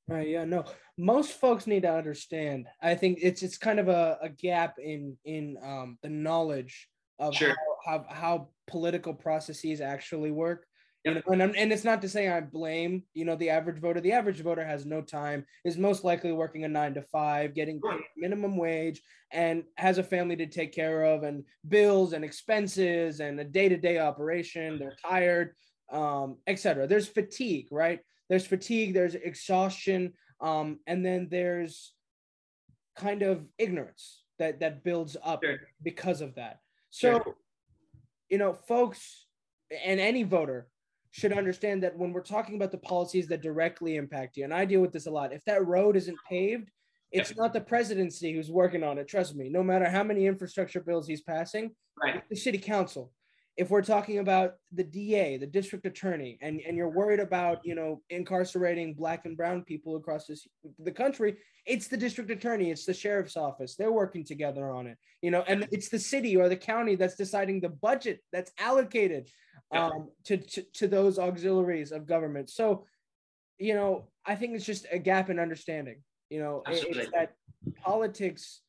Right. 0.06 0.28
Yeah. 0.28 0.44
No. 0.44 0.64
Most 0.98 1.32
folks 1.32 1.66
need 1.66 1.82
to 1.82 1.92
understand. 1.92 2.66
I 2.82 2.94
think 2.94 3.18
it's 3.22 3.42
it's 3.42 3.56
kind 3.56 3.80
of 3.80 3.88
a, 3.88 4.18
a 4.20 4.28
gap 4.28 4.74
in 4.78 5.16
in 5.24 5.56
um, 5.62 5.98
the 6.02 6.10
knowledge 6.10 6.88
of 7.18 7.34
sure. 7.34 7.54
how, 7.84 8.04
how 8.08 8.14
how 8.14 8.48
political 8.66 9.14
processes 9.14 9.80
actually 9.80 10.30
work. 10.30 10.66
Know, 11.06 11.20
and, 11.26 11.42
and 11.42 11.70
it's 11.70 11.84
not 11.84 12.00
to 12.00 12.08
say 12.08 12.28
I 12.28 12.40
blame, 12.40 13.02
you 13.12 13.26
know, 13.26 13.36
the 13.36 13.50
average 13.50 13.78
voter. 13.78 14.00
The 14.00 14.12
average 14.12 14.40
voter 14.40 14.64
has 14.64 14.86
no 14.86 15.02
time, 15.02 15.44
is 15.62 15.76
most 15.76 16.02
likely 16.02 16.32
working 16.32 16.64
a 16.64 16.68
nine 16.68 16.94
to 16.94 17.02
five, 17.02 17.54
getting 17.54 17.78
minimum 18.16 18.56
wage, 18.56 19.02
and 19.30 19.64
has 19.76 19.98
a 19.98 20.02
family 20.02 20.34
to 20.36 20.46
take 20.46 20.72
care 20.72 21.02
of, 21.04 21.22
and 21.22 21.44
bills 21.68 22.14
and 22.14 22.24
expenses 22.24 23.20
and 23.20 23.38
a 23.38 23.44
day 23.44 23.68
to 23.68 23.76
day 23.76 23.98
operation. 23.98 24.78
They're 24.78 24.96
tired, 25.06 25.54
um, 25.92 26.38
etc. 26.46 26.86
There's 26.86 27.08
fatigue, 27.08 27.68
right? 27.70 28.00
There's 28.30 28.46
fatigue. 28.46 28.94
There's 28.94 29.14
exhaustion, 29.14 30.14
um, 30.40 30.80
and 30.86 31.04
then 31.04 31.28
there's 31.30 31.92
kind 32.96 33.22
of 33.22 33.44
ignorance 33.58 34.22
that 34.38 34.60
that 34.60 34.82
builds 34.82 35.18
up 35.22 35.44
sure. 35.44 35.58
because 35.82 36.22
of 36.22 36.36
that. 36.36 36.60
So, 36.88 37.20
sure. 37.22 37.36
you 38.30 38.38
know, 38.38 38.54
folks, 38.54 39.26
and 39.84 40.00
any 40.00 40.22
voter 40.22 40.68
should 41.14 41.32
understand 41.32 41.80
that 41.80 41.96
when 41.96 42.12
we're 42.12 42.20
talking 42.20 42.56
about 42.56 42.72
the 42.72 42.78
policies 42.78 43.28
that 43.28 43.40
directly 43.40 43.94
impact 43.94 44.36
you, 44.36 44.42
and 44.42 44.52
I 44.52 44.64
deal 44.64 44.80
with 44.80 44.90
this 44.90 45.06
a 45.06 45.12
lot, 45.12 45.32
if 45.32 45.44
that 45.44 45.64
road 45.64 45.94
isn't 45.94 46.18
paved, 46.28 46.72
it's 47.12 47.30
yep. 47.30 47.38
not 47.38 47.52
the 47.52 47.60
presidency 47.60 48.32
who's 48.32 48.50
working 48.50 48.82
on 48.82 48.98
it. 48.98 49.06
Trust 49.06 49.36
me, 49.36 49.48
no 49.48 49.62
matter 49.62 49.88
how 49.88 50.02
many 50.02 50.26
infrastructure 50.26 50.80
bills 50.80 51.06
he's 51.06 51.20
passing, 51.22 51.70
right. 52.02 52.28
the 52.28 52.34
city 52.34 52.58
council. 52.58 53.12
If 53.56 53.70
we're 53.70 53.82
talking 53.82 54.18
about 54.18 54.54
the 54.72 54.82
DA, 54.82 55.36
the 55.36 55.46
district 55.46 55.86
attorney, 55.86 56.38
and, 56.42 56.60
and 56.66 56.76
you're 56.76 56.88
worried 56.88 57.20
about, 57.20 57.60
you 57.64 57.74
know, 57.74 58.02
incarcerating 58.10 58.94
black 58.94 59.26
and 59.26 59.36
brown 59.36 59.62
people 59.62 59.96
across 59.96 60.26
this, 60.26 60.46
the 60.80 60.90
country, 60.90 61.36
it's 61.64 61.86
the 61.86 61.96
district 61.96 62.30
attorney, 62.30 62.70
it's 62.70 62.84
the 62.84 62.94
sheriff's 62.94 63.36
office. 63.36 63.76
They're 63.76 63.92
working 63.92 64.24
together 64.24 64.72
on 64.72 64.88
it, 64.88 64.98
you 65.22 65.30
know, 65.30 65.44
and 65.46 65.68
it's 65.70 65.88
the 65.88 66.00
city 66.00 66.36
or 66.36 66.48
the 66.48 66.56
county 66.56 66.96
that's 66.96 67.14
deciding 67.14 67.60
the 67.60 67.68
budget 67.68 68.20
that's 68.32 68.50
allocated 68.58 69.28
um, 69.70 70.08
to, 70.24 70.36
to, 70.36 70.62
to 70.74 70.88
those 70.88 71.18
auxiliaries 71.18 71.92
of 71.92 72.06
government. 72.06 72.50
So, 72.50 72.86
you 73.58 73.74
know, 73.74 74.08
I 74.26 74.34
think 74.34 74.56
it's 74.56 74.66
just 74.66 74.86
a 74.90 74.98
gap 74.98 75.30
in 75.30 75.38
understanding. 75.38 76.02
You 76.30 76.40
know, 76.40 76.62
it's 76.66 77.10
that 77.12 77.34
politics 77.84 78.62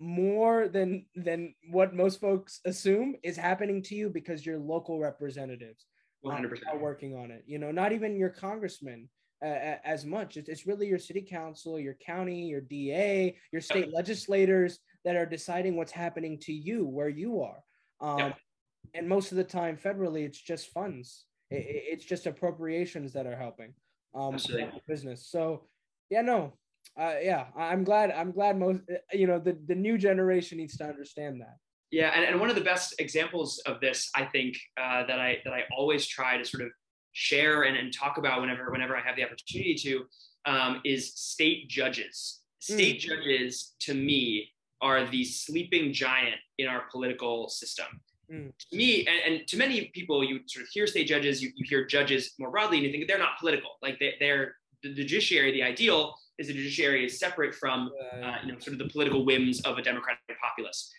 more 0.00 0.68
than 0.68 1.06
than 1.14 1.54
what 1.70 1.94
most 1.94 2.20
folks 2.20 2.60
assume 2.64 3.14
is 3.22 3.36
happening 3.36 3.82
to 3.82 3.94
you 3.94 4.08
because 4.08 4.44
your 4.44 4.58
local 4.58 4.98
representatives 4.98 5.86
100%. 6.24 6.60
are 6.72 6.78
working 6.78 7.14
on 7.14 7.30
it. 7.30 7.44
You 7.46 7.58
know, 7.58 7.70
not 7.70 7.92
even 7.92 8.16
your 8.16 8.30
congressman 8.30 9.08
uh, 9.44 9.76
as 9.84 10.04
much. 10.04 10.36
It's, 10.36 10.48
it's 10.48 10.66
really 10.66 10.86
your 10.86 10.98
city 10.98 11.22
council, 11.22 11.78
your 11.78 11.94
county, 11.94 12.46
your 12.46 12.60
DA, 12.60 13.36
your 13.52 13.62
state 13.62 13.92
legislators 13.92 14.80
that 15.04 15.16
are 15.16 15.26
deciding 15.26 15.76
what's 15.76 15.92
happening 15.92 16.38
to 16.40 16.52
you 16.52 16.86
where 16.86 17.08
you 17.08 17.42
are. 17.42 17.62
Um, 18.00 18.34
and 18.94 19.08
most 19.08 19.30
of 19.30 19.36
the 19.36 19.44
time 19.44 19.76
federally 19.76 20.24
it's 20.24 20.40
just 20.40 20.68
funds 20.68 21.26
it, 21.50 21.64
it's 21.66 22.04
just 22.04 22.26
appropriations 22.26 23.12
that 23.12 23.26
are 23.26 23.36
helping 23.36 23.72
um 24.14 24.36
business 24.88 25.28
so 25.28 25.66
yeah 26.10 26.22
no 26.22 26.52
uh, 26.98 27.14
yeah 27.22 27.46
i'm 27.56 27.84
glad 27.84 28.10
i'm 28.10 28.32
glad 28.32 28.58
most 28.58 28.80
you 29.12 29.26
know 29.26 29.38
the, 29.38 29.56
the 29.66 29.74
new 29.74 29.98
generation 29.98 30.58
needs 30.58 30.76
to 30.76 30.84
understand 30.84 31.40
that 31.40 31.56
yeah 31.90 32.12
and, 32.14 32.24
and 32.24 32.40
one 32.40 32.50
of 32.50 32.56
the 32.56 32.62
best 32.62 32.94
examples 32.98 33.60
of 33.66 33.80
this 33.80 34.10
i 34.14 34.24
think 34.24 34.56
uh, 34.80 35.04
that 35.06 35.20
i 35.20 35.38
that 35.44 35.52
i 35.52 35.62
always 35.76 36.06
try 36.06 36.36
to 36.36 36.44
sort 36.44 36.62
of 36.62 36.70
share 37.12 37.62
and, 37.62 37.76
and 37.76 37.92
talk 37.92 38.18
about 38.18 38.40
whenever 38.40 38.70
whenever 38.70 38.96
i 38.96 39.00
have 39.00 39.16
the 39.16 39.24
opportunity 39.24 39.74
to 39.74 40.04
um, 40.46 40.80
is 40.84 41.14
state 41.14 41.68
judges 41.68 42.40
state 42.60 42.96
mm. 42.96 43.00
judges 43.00 43.74
to 43.78 43.94
me 43.94 44.48
are 44.80 45.06
the 45.10 45.24
sleeping 45.24 45.92
giant 45.92 46.36
in 46.58 46.66
our 46.66 46.84
political 46.90 47.48
system 47.48 48.00
Mm. 48.32 48.52
To 48.70 48.76
me, 48.76 49.06
and, 49.06 49.34
and, 49.34 49.48
to 49.48 49.56
many 49.56 49.86
people, 49.86 50.22
you 50.22 50.40
sort 50.46 50.62
of 50.62 50.68
hear 50.68 50.86
state 50.86 51.08
judges, 51.08 51.42
you, 51.42 51.50
you 51.56 51.66
hear 51.68 51.84
judges 51.84 52.34
more 52.38 52.50
broadly, 52.50 52.76
and 52.78 52.86
you 52.86 52.92
think 52.92 53.08
they're 53.08 53.18
not 53.18 53.38
political. 53.40 53.70
Like 53.82 53.98
they, 53.98 54.14
they're 54.20 54.54
the 54.82 54.94
judiciary, 54.94 55.52
the 55.52 55.62
ideal 55.62 56.14
is 56.40 56.48
the 56.48 56.54
judiciary 56.54 57.04
is 57.04 57.18
separate 57.18 57.54
from 57.54 57.90
uh, 58.14 58.36
you 58.42 58.52
know 58.52 58.58
sort 58.58 58.72
of 58.72 58.78
the 58.78 58.88
political 58.88 59.24
whims 59.24 59.60
of 59.62 59.78
a 59.78 59.82
democratic 59.82 60.20
populace. 60.42 60.92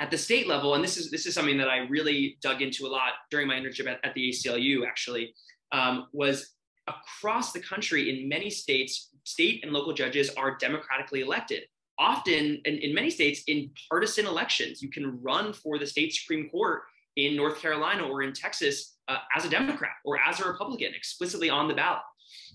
At 0.00 0.10
the 0.10 0.18
state 0.18 0.48
level, 0.48 0.74
and 0.74 0.82
this 0.82 0.96
is 0.96 1.10
this 1.10 1.26
is 1.26 1.34
something 1.34 1.58
that 1.58 1.68
I 1.68 1.86
really 1.88 2.38
dug 2.42 2.62
into 2.62 2.86
a 2.86 2.88
lot 2.88 3.12
during 3.30 3.46
my 3.46 3.54
internship 3.54 3.86
at, 3.86 4.00
at 4.04 4.14
the 4.14 4.30
ACLU. 4.30 4.86
Actually, 4.86 5.34
um, 5.70 6.08
was 6.12 6.54
across 6.88 7.52
the 7.52 7.60
country 7.60 8.10
in 8.10 8.28
many 8.28 8.50
states, 8.50 9.10
state 9.22 9.62
and 9.62 9.72
local 9.72 9.92
judges 9.92 10.30
are 10.30 10.56
democratically 10.56 11.20
elected 11.20 11.62
often 11.98 12.60
in, 12.64 12.78
in 12.78 12.94
many 12.94 13.10
states 13.10 13.42
in 13.46 13.70
partisan 13.88 14.26
elections. 14.26 14.82
You 14.82 14.90
can 14.90 15.20
run 15.22 15.52
for 15.52 15.78
the 15.78 15.86
state 15.86 16.12
Supreme 16.12 16.48
Court 16.50 16.82
in 17.16 17.36
North 17.36 17.60
Carolina 17.60 18.02
or 18.02 18.22
in 18.22 18.32
Texas 18.32 18.96
uh, 19.08 19.18
as 19.36 19.44
a 19.44 19.48
Democrat 19.50 19.92
or 20.04 20.18
as 20.18 20.40
a 20.40 20.48
Republican, 20.48 20.92
explicitly 20.94 21.50
on 21.50 21.68
the 21.68 21.74
ballot. 21.74 22.02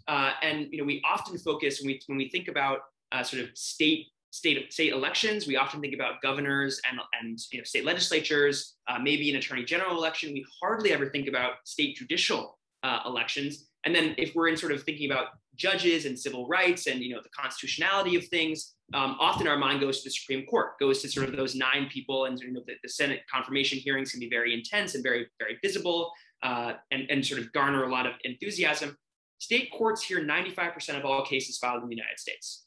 Uh, 0.07 0.31
and 0.41 0.67
you 0.71 0.79
know, 0.79 0.85
we 0.85 1.01
often 1.05 1.37
focus 1.37 1.81
when 1.81 1.87
we 1.87 2.01
when 2.07 2.17
we 2.17 2.29
think 2.29 2.47
about 2.47 2.79
uh, 3.11 3.23
sort 3.23 3.43
of 3.43 3.49
state 3.55 4.07
state 4.31 4.71
state 4.71 4.93
elections. 4.93 5.47
We 5.47 5.57
often 5.57 5.81
think 5.81 5.93
about 5.93 6.21
governors 6.21 6.81
and 6.89 6.99
and 7.19 7.39
you 7.51 7.59
know, 7.59 7.63
state 7.63 7.85
legislatures, 7.85 8.75
uh, 8.87 8.99
maybe 8.99 9.29
an 9.29 9.37
attorney 9.37 9.63
general 9.63 9.97
election. 9.97 10.33
We 10.33 10.45
hardly 10.61 10.91
ever 10.91 11.09
think 11.09 11.27
about 11.27 11.53
state 11.65 11.95
judicial 11.95 12.57
uh, 12.83 12.99
elections. 13.05 13.65
And 13.85 13.95
then 13.95 14.13
if 14.17 14.35
we're 14.35 14.49
in 14.49 14.57
sort 14.57 14.73
of 14.73 14.83
thinking 14.83 15.09
about 15.09 15.27
judges 15.55 16.05
and 16.05 16.17
civil 16.17 16.47
rights 16.47 16.87
and 16.87 17.01
you 17.01 17.13
know 17.13 17.21
the 17.21 17.29
constitutionality 17.29 18.15
of 18.15 18.25
things, 18.27 18.75
um, 18.93 19.17
often 19.19 19.47
our 19.47 19.57
mind 19.57 19.81
goes 19.81 20.01
to 20.01 20.09
the 20.09 20.13
Supreme 20.13 20.45
Court, 20.45 20.79
goes 20.79 21.01
to 21.01 21.09
sort 21.09 21.29
of 21.29 21.35
those 21.35 21.55
nine 21.55 21.87
people, 21.91 22.25
and 22.25 22.39
you 22.39 22.51
know, 22.51 22.61
the, 22.65 22.73
the 22.81 22.89
Senate 22.89 23.21
confirmation 23.31 23.77
hearings 23.77 24.11
can 24.11 24.19
be 24.19 24.29
very 24.29 24.53
intense 24.53 24.95
and 24.95 25.03
very, 25.03 25.27
very 25.39 25.57
visible, 25.63 26.11
uh, 26.43 26.73
and, 26.91 27.09
and 27.09 27.25
sort 27.25 27.41
of 27.41 27.51
garner 27.53 27.83
a 27.83 27.91
lot 27.91 28.07
of 28.07 28.13
enthusiasm. 28.23 28.97
State 29.39 29.71
courts 29.71 30.03
hear 30.03 30.23
95% 30.23 30.97
of 30.97 31.05
all 31.05 31.25
cases 31.25 31.57
filed 31.57 31.81
in 31.81 31.89
the 31.89 31.95
United 31.95 32.19
States, 32.19 32.65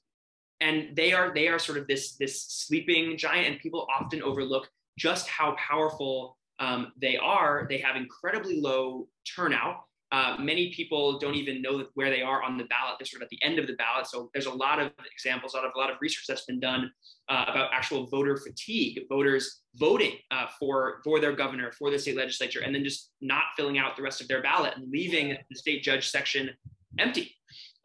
and 0.61 0.97
they 0.97 1.13
are 1.13 1.33
they 1.35 1.49
are 1.49 1.59
sort 1.59 1.79
of 1.79 1.87
this 1.87 2.17
this 2.17 2.45
sleeping 2.45 3.17
giant, 3.17 3.47
and 3.47 3.61
people 3.61 3.87
often 3.95 4.23
overlook 4.23 4.69
just 4.99 5.29
how 5.29 5.55
powerful 5.59 6.37
um, 6.59 6.93
they 7.01 7.17
are. 7.17 7.67
They 7.69 7.79
have 7.79 7.97
incredibly 7.97 8.61
low 8.61 9.07
turnout. 9.37 9.85
Uh, 10.13 10.37
many 10.39 10.71
people 10.75 11.19
don't 11.19 11.35
even 11.35 11.63
know 11.63 11.87
where 11.95 12.11
they 12.11 12.21
are 12.21 12.43
on 12.43 12.59
the 12.59 12.65
ballot. 12.65 12.97
They're 12.99 13.07
sort 13.07 13.23
of 13.23 13.27
at 13.27 13.31
the 13.31 13.43
end 13.43 13.59
of 13.59 13.67
the 13.67 13.73
ballot. 13.75 14.07
So 14.07 14.31
there's 14.35 14.45
a 14.45 14.53
lot 14.53 14.79
of 14.79 14.93
examples, 15.11 15.55
out 15.55 15.65
of 15.65 15.73
a 15.75 15.79
lot 15.79 15.91
of 15.91 15.97
research 16.03 16.27
that's 16.29 16.45
been 16.45 16.61
done 16.61 16.93
uh, 17.31 17.47
about 17.49 17.71
actual 17.73 18.07
voter 18.07 18.37
fatigue, 18.37 19.01
voters 19.09 19.63
voting 19.77 20.13
uh, 20.31 20.49
for 20.61 21.01
for 21.03 21.19
their 21.19 21.33
governor, 21.33 21.73
for 21.73 21.91
the 21.91 21.99
state 21.99 22.17
legislature, 22.17 22.61
and 22.61 22.75
then 22.75 22.85
just 22.85 23.11
not 23.23 23.45
filling 23.57 23.79
out 23.79 23.97
the 23.97 24.03
rest 24.03 24.21
of 24.21 24.29
their 24.29 24.43
ballot 24.43 24.75
and 24.77 24.91
leaving 24.91 25.35
the 25.51 25.57
state 25.57 25.83
judge 25.83 26.11
section 26.11 26.51
empty. 26.99 27.35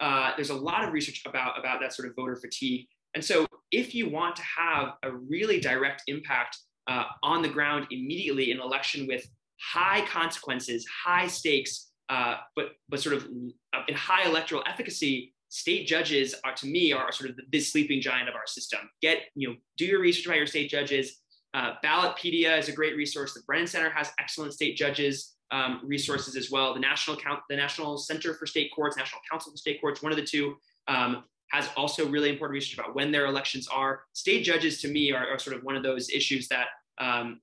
Uh, 0.01 0.31
there's 0.35 0.49
a 0.49 0.55
lot 0.55 0.83
of 0.83 0.91
research 0.91 1.23
about 1.25 1.57
about 1.57 1.79
that 1.79 1.93
sort 1.93 2.09
of 2.09 2.15
voter 2.15 2.35
fatigue. 2.35 2.87
And 3.13 3.23
so, 3.23 3.47
if 3.71 3.95
you 3.95 4.09
want 4.09 4.35
to 4.35 4.43
have 4.43 4.95
a 5.03 5.11
really 5.11 5.61
direct 5.61 6.03
impact 6.07 6.57
uh, 6.87 7.05
on 7.23 7.41
the 7.41 7.49
ground 7.49 7.87
immediately 7.89 8.51
in 8.51 8.57
an 8.57 8.63
election 8.63 9.07
with 9.07 9.25
high 9.61 10.05
consequences, 10.05 10.85
high 11.05 11.27
stakes, 11.27 11.87
uh, 12.09 12.37
but 12.55 12.71
but 12.89 12.99
sort 12.99 13.15
of 13.15 13.27
uh, 13.73 13.81
in 13.87 13.95
high 13.95 14.27
electoral 14.27 14.63
efficacy, 14.65 15.33
state 15.49 15.87
judges 15.87 16.35
are 16.43 16.53
to 16.55 16.67
me 16.67 16.93
are 16.93 17.11
sort 17.11 17.29
of 17.29 17.39
this 17.51 17.71
sleeping 17.71 18.01
giant 18.01 18.29
of 18.29 18.35
our 18.35 18.47
system. 18.47 18.79
Get 19.01 19.23
you 19.35 19.49
know 19.49 19.55
do 19.77 19.85
your 19.85 20.01
research 20.01 20.25
about 20.25 20.37
your 20.37 20.47
state 20.47 20.69
judges. 20.69 21.21
Uh, 21.53 21.73
Ballotpedia 21.83 22.57
is 22.57 22.69
a 22.69 22.71
great 22.71 22.95
resource. 22.95 23.33
The 23.33 23.41
Brennan 23.47 23.67
Center 23.67 23.89
has 23.89 24.11
excellent 24.19 24.53
state 24.53 24.77
judges 24.77 25.37
um, 25.51 25.81
resources 25.83 26.35
as 26.35 26.51
well. 26.51 26.73
The 26.73 26.79
National 26.79 27.17
Count, 27.17 27.39
the 27.49 27.55
National 27.55 27.97
Center 27.97 28.33
for 28.33 28.45
State 28.45 28.71
Courts, 28.75 28.97
National 28.97 29.21
Council 29.29 29.51
for 29.51 29.57
State 29.57 29.79
Courts, 29.81 30.01
one 30.01 30.11
of 30.11 30.17
the 30.17 30.25
two, 30.25 30.55
um, 30.87 31.23
has 31.51 31.69
also 31.77 32.07
really 32.07 32.29
important 32.29 32.55
research 32.55 32.77
about 32.77 32.95
when 32.95 33.11
their 33.11 33.25
elections 33.25 33.67
are. 33.69 34.01
State 34.13 34.43
judges, 34.43 34.81
to 34.81 34.89
me, 34.89 35.11
are, 35.13 35.25
are 35.27 35.39
sort 35.39 35.55
of 35.55 35.63
one 35.63 35.75
of 35.75 35.83
those 35.83 36.09
issues 36.09 36.47
that 36.49 36.67
um, 36.99 37.39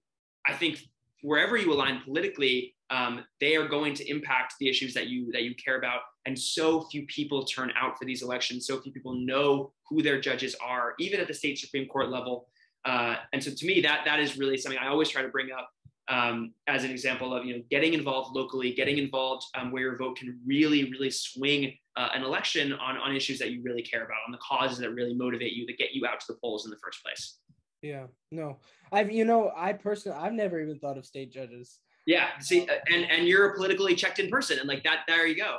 I 0.47 0.53
think 0.53 0.81
wherever 1.23 1.57
you 1.57 1.73
align 1.73 2.03
politically, 2.05 2.74
um, 2.91 3.25
they 3.41 3.57
are 3.57 3.67
going 3.67 3.95
to 3.95 4.11
impact 4.11 4.55
the 4.61 4.69
issues 4.69 4.95
that 4.95 5.09
you 5.09 5.33
that 5.33 5.43
you 5.43 5.55
care 5.55 5.79
about. 5.79 6.01
And 6.27 6.39
so 6.39 6.83
few 6.83 7.07
people 7.07 7.45
turn 7.45 7.73
out 7.77 7.99
for 7.99 8.05
these 8.05 8.23
elections. 8.23 8.67
So 8.67 8.81
few 8.81 8.93
people 8.93 9.15
know 9.15 9.73
who 9.89 10.03
their 10.03 10.21
judges 10.21 10.55
are, 10.65 10.95
even 10.99 11.21
at 11.21 11.29
the 11.29 11.35
state 11.35 11.59
supreme 11.59 11.89
court 11.89 12.11
level. 12.11 12.49
Uh, 12.85 13.17
and 13.33 13.43
so 13.43 13.51
to 13.51 13.67
me, 13.67 13.81
that 13.81 14.03
that 14.05 14.21
is 14.21 14.37
really 14.37 14.57
something 14.57 14.79
I 14.79 14.89
always 14.89 15.09
try 15.09 15.23
to 15.23 15.29
bring 15.29 15.49
up 15.51 15.71
um, 16.09 16.53
as 16.67 16.85
an 16.85 16.91
example 16.91 17.35
of 17.35 17.45
you 17.45 17.57
know 17.57 17.63
getting 17.71 17.95
involved 17.95 18.37
locally, 18.37 18.75
getting 18.75 18.99
involved 18.99 19.47
um, 19.55 19.71
where 19.71 19.83
your 19.83 19.97
vote 19.97 20.19
can 20.19 20.39
really 20.47 20.91
really 20.91 21.11
swing 21.11 21.75
uh, 21.97 22.09
an 22.15 22.23
election 22.23 22.73
on 22.75 22.97
on 22.99 23.17
issues 23.17 23.39
that 23.39 23.51
you 23.51 23.63
really 23.63 23.83
care 23.83 24.05
about, 24.05 24.19
on 24.27 24.33
the 24.33 24.39
causes 24.39 24.79
that 24.79 24.91
really 24.91 25.15
motivate 25.15 25.53
you, 25.53 25.67
that 25.67 25.79
get 25.79 25.95
you 25.95 26.07
out 26.07 26.21
to 26.21 26.27
the 26.29 26.39
polls 26.43 26.65
in 26.65 26.71
the 26.71 26.79
first 26.83 27.03
place. 27.03 27.39
Yeah, 27.81 28.07
no, 28.31 28.59
I've 28.93 29.11
you 29.11 29.25
know 29.25 29.53
I 29.57 29.73
personally 29.73 30.19
I've 30.19 30.33
never 30.33 30.61
even 30.61 30.79
thought 30.79 30.99
of 30.99 31.07
state 31.07 31.33
judges. 31.33 31.79
Yeah, 32.07 32.39
see, 32.41 32.69
and 32.93 33.05
and 33.11 33.27
you're 33.27 33.51
a 33.51 33.57
politically 33.57 33.95
checked 33.95 34.19
in 34.19 34.29
person, 34.29 34.59
and 34.59 34.69
like 34.69 34.85
that, 34.85 35.01
there 35.09 35.27
you 35.27 35.37
go. 35.37 35.59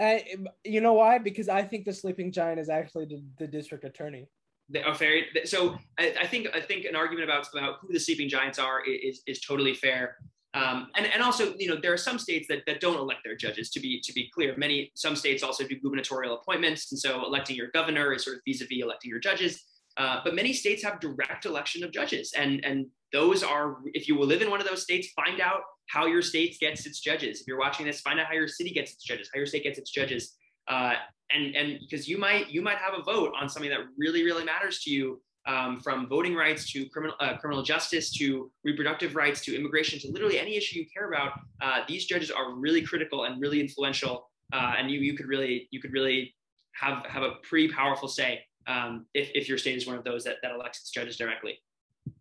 Uh, 0.00 0.18
you 0.64 0.80
know 0.80 0.94
why? 0.94 1.18
Because 1.18 1.48
I 1.48 1.62
think 1.62 1.84
the 1.84 1.92
sleeping 1.92 2.32
giant 2.32 2.58
is 2.58 2.70
actually 2.70 3.04
the, 3.04 3.22
the 3.38 3.46
district 3.46 3.84
attorney. 3.84 4.28
The, 4.70 4.88
oh, 4.88 4.94
fair. 4.94 5.24
So 5.44 5.76
I, 5.98 6.14
I, 6.20 6.26
think 6.26 6.46
I 6.54 6.60
think 6.60 6.86
an 6.86 6.96
argument 6.96 7.24
about 7.24 7.48
about 7.52 7.78
who 7.82 7.92
the 7.92 8.00
sleeping 8.00 8.28
giants 8.28 8.58
are 8.58 8.82
is 8.84 9.22
is 9.26 9.40
totally 9.40 9.74
fair. 9.74 10.16
Um, 10.54 10.88
and 10.96 11.06
and 11.06 11.22
also, 11.22 11.54
you 11.58 11.68
know, 11.68 11.76
there 11.80 11.92
are 11.92 11.98
some 11.98 12.18
states 12.18 12.46
that, 12.48 12.62
that 12.66 12.80
don't 12.80 12.98
elect 12.98 13.20
their 13.24 13.36
judges. 13.36 13.70
To 13.70 13.80
be 13.80 14.00
to 14.00 14.12
be 14.12 14.30
clear, 14.32 14.54
many 14.56 14.90
some 14.94 15.16
states 15.16 15.42
also 15.42 15.66
do 15.66 15.78
gubernatorial 15.78 16.34
appointments, 16.38 16.90
and 16.92 16.98
so 16.98 17.24
electing 17.26 17.56
your 17.56 17.68
governor 17.72 18.12
is 18.12 18.24
sort 18.24 18.36
of 18.36 18.42
vis-a-vis 18.46 18.82
electing 18.82 19.10
your 19.10 19.20
judges. 19.20 19.64
Uh, 20.00 20.18
but 20.24 20.34
many 20.34 20.54
states 20.54 20.82
have 20.82 20.98
direct 20.98 21.44
election 21.44 21.84
of 21.84 21.92
judges, 21.92 22.32
and 22.34 22.64
and 22.64 22.86
those 23.12 23.42
are 23.42 23.76
if 23.92 24.08
you 24.08 24.16
will 24.16 24.26
live 24.26 24.40
in 24.40 24.48
one 24.48 24.58
of 24.58 24.66
those 24.66 24.82
states, 24.82 25.08
find 25.10 25.42
out 25.42 25.60
how 25.90 26.06
your 26.06 26.22
state 26.22 26.56
gets 26.58 26.86
its 26.86 27.00
judges. 27.00 27.42
If 27.42 27.46
you're 27.46 27.58
watching 27.58 27.84
this, 27.84 28.00
find 28.00 28.18
out 28.18 28.26
how 28.26 28.32
your 28.32 28.48
city 28.48 28.70
gets 28.70 28.92
its 28.94 29.04
judges, 29.04 29.28
how 29.32 29.36
your 29.38 29.46
state 29.46 29.64
gets 29.64 29.78
its 29.78 29.90
judges, 29.90 30.36
uh, 30.68 30.94
and 31.34 31.54
and 31.54 31.78
because 31.80 32.08
you 32.08 32.16
might 32.16 32.48
you 32.48 32.62
might 32.62 32.78
have 32.78 32.94
a 32.98 33.02
vote 33.02 33.34
on 33.38 33.46
something 33.46 33.70
that 33.70 33.80
really 33.98 34.24
really 34.24 34.42
matters 34.42 34.80
to 34.84 34.90
you, 34.90 35.20
um, 35.46 35.80
from 35.80 36.08
voting 36.08 36.34
rights 36.34 36.72
to 36.72 36.88
criminal 36.88 37.14
uh, 37.20 37.36
criminal 37.36 37.62
justice 37.62 38.10
to 38.12 38.50
reproductive 38.64 39.14
rights 39.14 39.44
to 39.44 39.54
immigration 39.54 39.98
to 40.00 40.08
literally 40.08 40.38
any 40.38 40.56
issue 40.56 40.78
you 40.78 40.86
care 40.96 41.10
about. 41.10 41.32
Uh, 41.60 41.80
these 41.86 42.06
judges 42.06 42.30
are 42.30 42.54
really 42.54 42.80
critical 42.80 43.24
and 43.24 43.38
really 43.38 43.60
influential, 43.60 44.30
uh, 44.54 44.76
and 44.78 44.90
you 44.90 45.00
you 45.00 45.14
could 45.14 45.26
really 45.26 45.68
you 45.70 45.78
could 45.78 45.92
really 45.92 46.34
have 46.72 47.04
have 47.04 47.22
a 47.22 47.32
pretty 47.42 47.68
powerful 47.68 48.08
say 48.08 48.40
um, 48.70 49.06
if 49.14 49.30
if 49.34 49.48
your 49.48 49.58
state 49.58 49.76
is 49.76 49.86
one 49.86 49.96
of 49.96 50.04
those 50.04 50.24
that 50.24 50.36
that 50.42 50.52
elects 50.52 50.80
its 50.80 50.90
judges 50.90 51.16
directly. 51.16 51.58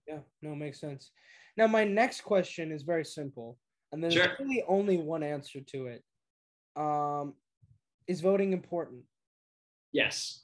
Yeah, 0.07 0.19
no, 0.41 0.55
makes 0.55 0.79
sense. 0.79 1.11
Now, 1.57 1.67
my 1.67 1.83
next 1.83 2.21
question 2.21 2.71
is 2.71 2.83
very 2.83 3.05
simple, 3.05 3.57
and 3.91 4.03
there's 4.03 4.13
sure. 4.13 4.27
really 4.39 4.63
only 4.67 4.97
one 4.97 5.23
answer 5.23 5.59
to 5.61 5.87
it. 5.87 6.03
Um, 6.75 7.33
is 8.07 8.21
voting 8.21 8.53
important? 8.53 9.03
Yes. 9.91 10.43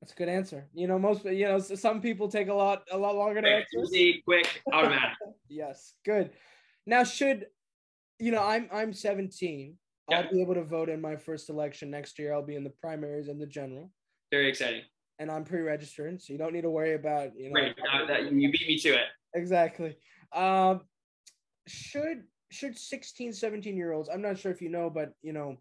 That's 0.00 0.12
a 0.12 0.16
good 0.16 0.28
answer. 0.28 0.68
You 0.74 0.86
know, 0.88 0.98
most 0.98 1.24
you 1.24 1.46
know, 1.46 1.58
some 1.58 2.00
people 2.00 2.28
take 2.28 2.48
a 2.48 2.54
lot 2.54 2.82
a 2.90 2.98
lot 2.98 3.16
longer 3.16 3.40
to 3.40 3.48
answer. 3.48 3.78
Easy, 3.84 4.22
quick, 4.24 4.62
automatic. 4.72 5.16
yes, 5.48 5.94
good. 6.04 6.30
Now, 6.86 7.02
should 7.02 7.46
you 8.18 8.30
know, 8.30 8.42
I'm 8.42 8.68
I'm 8.72 8.92
17. 8.92 9.76
Yeah. 10.08 10.18
I'll 10.18 10.30
be 10.30 10.40
able 10.40 10.54
to 10.54 10.64
vote 10.64 10.88
in 10.88 11.00
my 11.00 11.16
first 11.16 11.50
election 11.50 11.90
next 11.90 12.18
year. 12.18 12.32
I'll 12.32 12.42
be 12.42 12.54
in 12.54 12.64
the 12.64 12.70
primaries 12.70 13.28
and 13.28 13.40
the 13.40 13.46
general. 13.46 13.90
Very 14.30 14.48
exciting. 14.48 14.82
And 15.18 15.30
I'm 15.30 15.44
pre-registering, 15.44 16.18
so 16.18 16.32
you 16.32 16.38
don't 16.38 16.52
need 16.52 16.62
to 16.62 16.70
worry 16.70 16.94
about 16.94 17.30
you 17.36 17.50
know. 17.50 17.60
Uh, 17.60 18.06
that, 18.06 18.32
you 18.32 18.50
beat 18.50 18.68
me 18.68 18.78
to 18.78 18.90
it. 18.90 19.06
Exactly. 19.34 19.96
Um, 20.34 20.82
should 21.66 22.24
should 22.50 22.78
16, 22.78 23.32
17 23.32 23.76
year 23.76 23.92
olds? 23.92 24.08
I'm 24.08 24.22
not 24.22 24.38
sure 24.38 24.52
if 24.52 24.60
you 24.60 24.68
know, 24.68 24.90
but 24.90 25.12
you 25.22 25.32
know, 25.32 25.56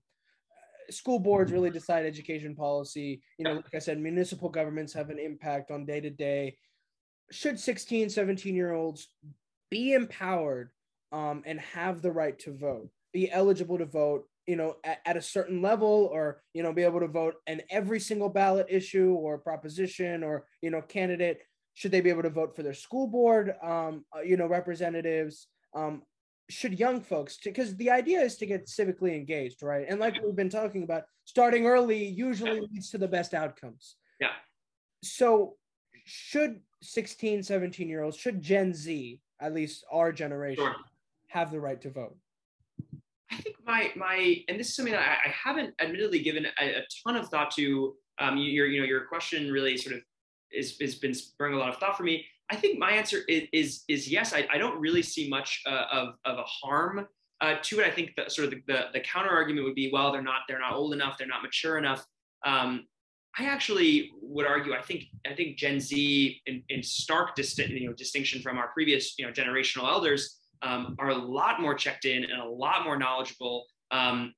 school 0.89 1.19
boards 1.19 1.51
really 1.51 1.69
decide 1.69 2.05
education 2.05 2.55
policy. 2.55 3.21
You 3.37 3.45
know, 3.45 3.53
like 3.55 3.75
I 3.75 3.79
said, 3.79 3.99
municipal 3.99 4.49
governments 4.49 4.93
have 4.93 5.09
an 5.09 5.19
impact 5.19 5.71
on 5.71 5.85
day 5.85 5.99
to 6.01 6.09
day. 6.09 6.57
Should 7.31 7.59
16, 7.59 8.09
17 8.09 8.55
year 8.55 8.73
olds 8.73 9.07
be 9.71 9.93
empowered 9.93 10.69
um, 11.11 11.43
and 11.45 11.59
have 11.59 12.01
the 12.01 12.11
right 12.11 12.37
to 12.39 12.55
vote, 12.55 12.89
be 13.13 13.31
eligible 13.31 13.77
to 13.77 13.85
vote, 13.85 14.27
you 14.47 14.55
know, 14.55 14.77
at, 14.83 14.99
at 15.05 15.17
a 15.17 15.21
certain 15.21 15.61
level 15.61 16.09
or, 16.11 16.41
you 16.53 16.63
know, 16.63 16.73
be 16.73 16.83
able 16.83 16.99
to 16.99 17.07
vote 17.07 17.35
in 17.47 17.61
every 17.69 17.99
single 17.99 18.29
ballot 18.29 18.67
issue 18.69 19.13
or 19.13 19.37
proposition 19.37 20.23
or, 20.23 20.45
you 20.61 20.69
know, 20.69 20.81
candidate? 20.81 21.39
Should 21.73 21.91
they 21.91 22.01
be 22.01 22.09
able 22.09 22.23
to 22.23 22.29
vote 22.29 22.55
for 22.55 22.63
their 22.63 22.73
school 22.73 23.07
board, 23.07 23.53
um, 23.61 24.05
uh, 24.15 24.21
you 24.21 24.37
know, 24.37 24.47
representatives? 24.47 25.47
Um, 25.73 26.03
should 26.49 26.77
young 26.79 27.01
folks 27.01 27.37
because 27.43 27.75
the 27.77 27.89
idea 27.89 28.21
is 28.21 28.37
to 28.37 28.45
get 28.45 28.67
civically 28.67 29.15
engaged 29.15 29.63
right 29.63 29.87
and 29.89 29.99
like 29.99 30.15
we've 30.23 30.35
been 30.35 30.49
talking 30.49 30.83
about 30.83 31.03
starting 31.23 31.65
early 31.65 32.05
usually 32.05 32.59
leads 32.59 32.91
to 32.91 32.97
the 32.97 33.07
best 33.07 33.33
outcomes 33.33 33.95
yeah 34.19 34.29
so 35.03 35.55
should 36.05 36.59
16 36.83 37.41
17 37.41 37.89
year 37.89 38.03
olds 38.03 38.17
should 38.17 38.41
gen 38.41 38.73
z 38.73 39.19
at 39.41 39.53
least 39.53 39.85
our 39.91 40.11
generation 40.11 40.63
sure. 40.63 40.75
have 41.29 41.51
the 41.51 41.59
right 41.59 41.81
to 41.81 41.89
vote 41.89 42.15
i 43.31 43.37
think 43.37 43.55
my 43.65 43.91
my 43.95 44.37
and 44.47 44.59
this 44.59 44.69
is 44.69 44.75
something 44.75 44.93
that 44.93 45.01
i, 45.01 45.29
I 45.29 45.29
haven't 45.29 45.73
admittedly 45.79 46.19
given 46.19 46.45
a, 46.45 46.65
a, 46.65 46.81
ton 47.05 47.15
of 47.15 47.27
thought 47.29 47.51
to 47.51 47.95
um 48.19 48.37
your 48.37 48.67
you 48.67 48.79
know 48.79 48.85
your 48.85 49.05
question 49.05 49.51
really 49.51 49.77
sort 49.77 49.95
of 49.95 50.01
is 50.51 50.77
has 50.79 50.95
been 50.95 51.13
spurring 51.13 51.55
a 51.55 51.57
lot 51.57 51.69
of 51.69 51.77
thought 51.77 51.97
for 51.97 52.03
me 52.03 52.25
I 52.49 52.55
think 52.55 52.77
my 52.77 52.91
answer 52.91 53.21
is 53.27 53.47
is, 53.51 53.83
is 53.87 54.07
yes. 54.07 54.33
I, 54.33 54.47
I 54.51 54.57
don't 54.57 54.79
really 54.79 55.01
see 55.01 55.27
much 55.27 55.61
uh, 55.65 55.85
of, 55.91 56.09
of 56.25 56.37
a 56.37 56.43
harm 56.43 57.07
uh, 57.41 57.55
to 57.63 57.79
it. 57.79 57.87
I 57.87 57.91
think 57.91 58.11
that 58.17 58.31
sort 58.31 58.45
of 58.45 58.51
the, 58.51 58.61
the, 58.67 58.85
the, 58.93 58.99
counter 58.99 59.31
argument 59.31 59.65
would 59.65 59.75
be, 59.75 59.89
well, 59.91 60.11
they're 60.11 60.21
not 60.21 60.41
they're 60.47 60.59
not 60.59 60.73
old 60.73 60.93
enough, 60.93 61.17
they're 61.17 61.27
not 61.27 61.41
mature 61.41 61.77
enough. 61.77 62.05
Um, 62.45 62.85
I 63.37 63.45
actually 63.45 64.11
would 64.21 64.45
argue. 64.45 64.73
I 64.73 64.81
think 64.81 65.05
I 65.29 65.33
think 65.33 65.57
Gen 65.57 65.79
Z, 65.79 66.41
in, 66.45 66.63
in 66.69 66.83
stark 66.83 67.35
distinct, 67.35 67.71
you 67.73 67.87
know, 67.87 67.93
distinction 67.93 68.41
from 68.41 68.57
our 68.57 68.69
previous 68.69 69.17
you 69.17 69.25
know 69.25 69.31
generational 69.31 69.89
elders, 69.89 70.39
um, 70.65 70.95
are 70.99 71.09
a 71.09 71.15
lot 71.15 71.61
more 71.61 71.75
checked 71.75 72.05
in 72.05 72.23
and 72.23 72.41
a 72.41 72.45
lot 72.45 72.83
more 72.83 72.97
knowledgeable 72.97 73.65
um, 73.91 74.33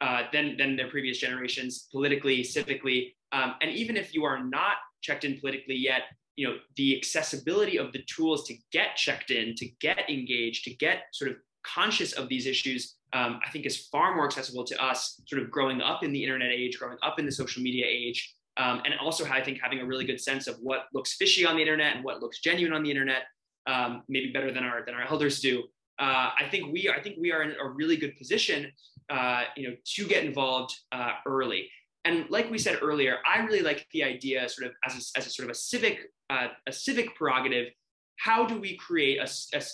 uh, 0.00 0.24
than 0.32 0.56
than 0.56 0.76
their 0.76 0.88
previous 0.88 1.18
generations 1.18 1.88
politically, 1.92 2.42
civically, 2.42 3.14
um, 3.32 3.54
and 3.62 3.70
even 3.70 3.96
if 3.96 4.14
you 4.14 4.24
are 4.24 4.42
not 4.44 4.76
checked 5.02 5.24
in 5.24 5.38
politically 5.38 5.76
yet, 5.76 6.02
you 6.40 6.48
know 6.48 6.56
the 6.76 6.96
accessibility 6.96 7.78
of 7.78 7.92
the 7.92 8.02
tools 8.04 8.46
to 8.46 8.54
get 8.72 8.96
checked 8.96 9.30
in 9.30 9.54
to 9.54 9.66
get 9.80 10.08
engaged 10.08 10.64
to 10.64 10.74
get 10.76 11.02
sort 11.12 11.30
of 11.30 11.36
conscious 11.62 12.12
of 12.14 12.30
these 12.30 12.46
issues 12.46 12.96
um, 13.12 13.38
i 13.46 13.50
think 13.50 13.66
is 13.66 13.88
far 13.88 14.14
more 14.14 14.24
accessible 14.24 14.64
to 14.64 14.82
us 14.82 15.20
sort 15.26 15.42
of 15.42 15.50
growing 15.50 15.82
up 15.82 16.02
in 16.02 16.12
the 16.12 16.22
internet 16.22 16.50
age 16.50 16.78
growing 16.78 16.96
up 17.02 17.18
in 17.18 17.26
the 17.26 17.32
social 17.32 17.62
media 17.62 17.84
age 17.86 18.34
um, 18.56 18.80
and 18.86 18.94
also 19.02 19.26
i 19.26 19.42
think 19.42 19.58
having 19.62 19.80
a 19.80 19.84
really 19.84 20.06
good 20.06 20.20
sense 20.20 20.46
of 20.46 20.56
what 20.62 20.86
looks 20.94 21.12
fishy 21.14 21.44
on 21.44 21.56
the 21.56 21.62
internet 21.62 21.94
and 21.94 22.02
what 22.02 22.22
looks 22.22 22.40
genuine 22.40 22.72
on 22.72 22.82
the 22.82 22.90
internet 22.90 23.24
um, 23.66 24.02
maybe 24.08 24.32
better 24.32 24.52
than 24.52 24.64
our 24.64 24.84
than 24.84 24.94
our 24.94 25.06
elders 25.08 25.40
do 25.40 25.62
uh, 25.98 26.30
i 26.38 26.46
think 26.50 26.72
we 26.72 26.88
i 26.88 27.00
think 27.00 27.16
we 27.20 27.32
are 27.32 27.42
in 27.42 27.52
a 27.60 27.68
really 27.68 27.96
good 27.96 28.16
position 28.16 28.70
uh, 29.10 29.42
you 29.56 29.68
know 29.68 29.74
to 29.84 30.06
get 30.06 30.24
involved 30.24 30.74
uh, 30.92 31.12
early 31.26 31.68
and 32.04 32.24
like 32.30 32.50
we 32.50 32.58
said 32.58 32.78
earlier, 32.82 33.18
I 33.26 33.40
really 33.40 33.60
like 33.60 33.86
the 33.92 34.04
idea, 34.04 34.48
sort 34.48 34.68
of 34.68 34.74
as 34.84 34.94
a, 34.94 35.18
as 35.18 35.26
a 35.26 35.30
sort 35.30 35.48
of 35.48 35.50
a 35.50 35.58
civic 35.58 35.98
uh, 36.30 36.48
a 36.66 36.72
civic 36.72 37.14
prerogative. 37.14 37.68
How 38.16 38.46
do 38.46 38.58
we 38.58 38.76
create 38.76 39.18
a, 39.18 39.28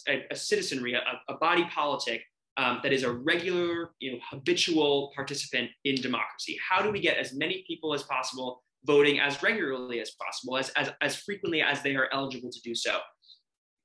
a, 0.09 0.27
a 0.31 0.37
citizenry, 0.37 0.95
a, 0.95 1.03
a, 1.29 1.37
body 1.39 1.65
politic 1.65 2.23
um, 2.57 2.79
that 2.85 2.93
is 2.93 3.03
a 3.03 3.11
regular, 3.11 3.91
you 3.99 4.13
know, 4.13 4.19
habitual 4.31 5.13
participant 5.17 5.71
in 5.85 5.97
democracy? 5.97 6.57
How 6.69 6.81
do 6.81 6.93
we 6.93 7.01
get 7.01 7.17
as 7.17 7.35
many 7.35 7.65
people 7.67 7.93
as 7.93 8.05
possible 8.05 8.63
voting 8.85 9.19
as 9.19 9.43
regularly 9.43 10.01
as 10.01 10.13
possible, 10.13 10.57
as 10.57 10.71
as, 10.71 10.91
as 11.01 11.17
frequently 11.17 11.61
as 11.61 11.83
they 11.83 11.95
are 11.97 12.09
eligible 12.13 12.51
to 12.51 12.61
do 12.63 12.75
so? 12.75 12.99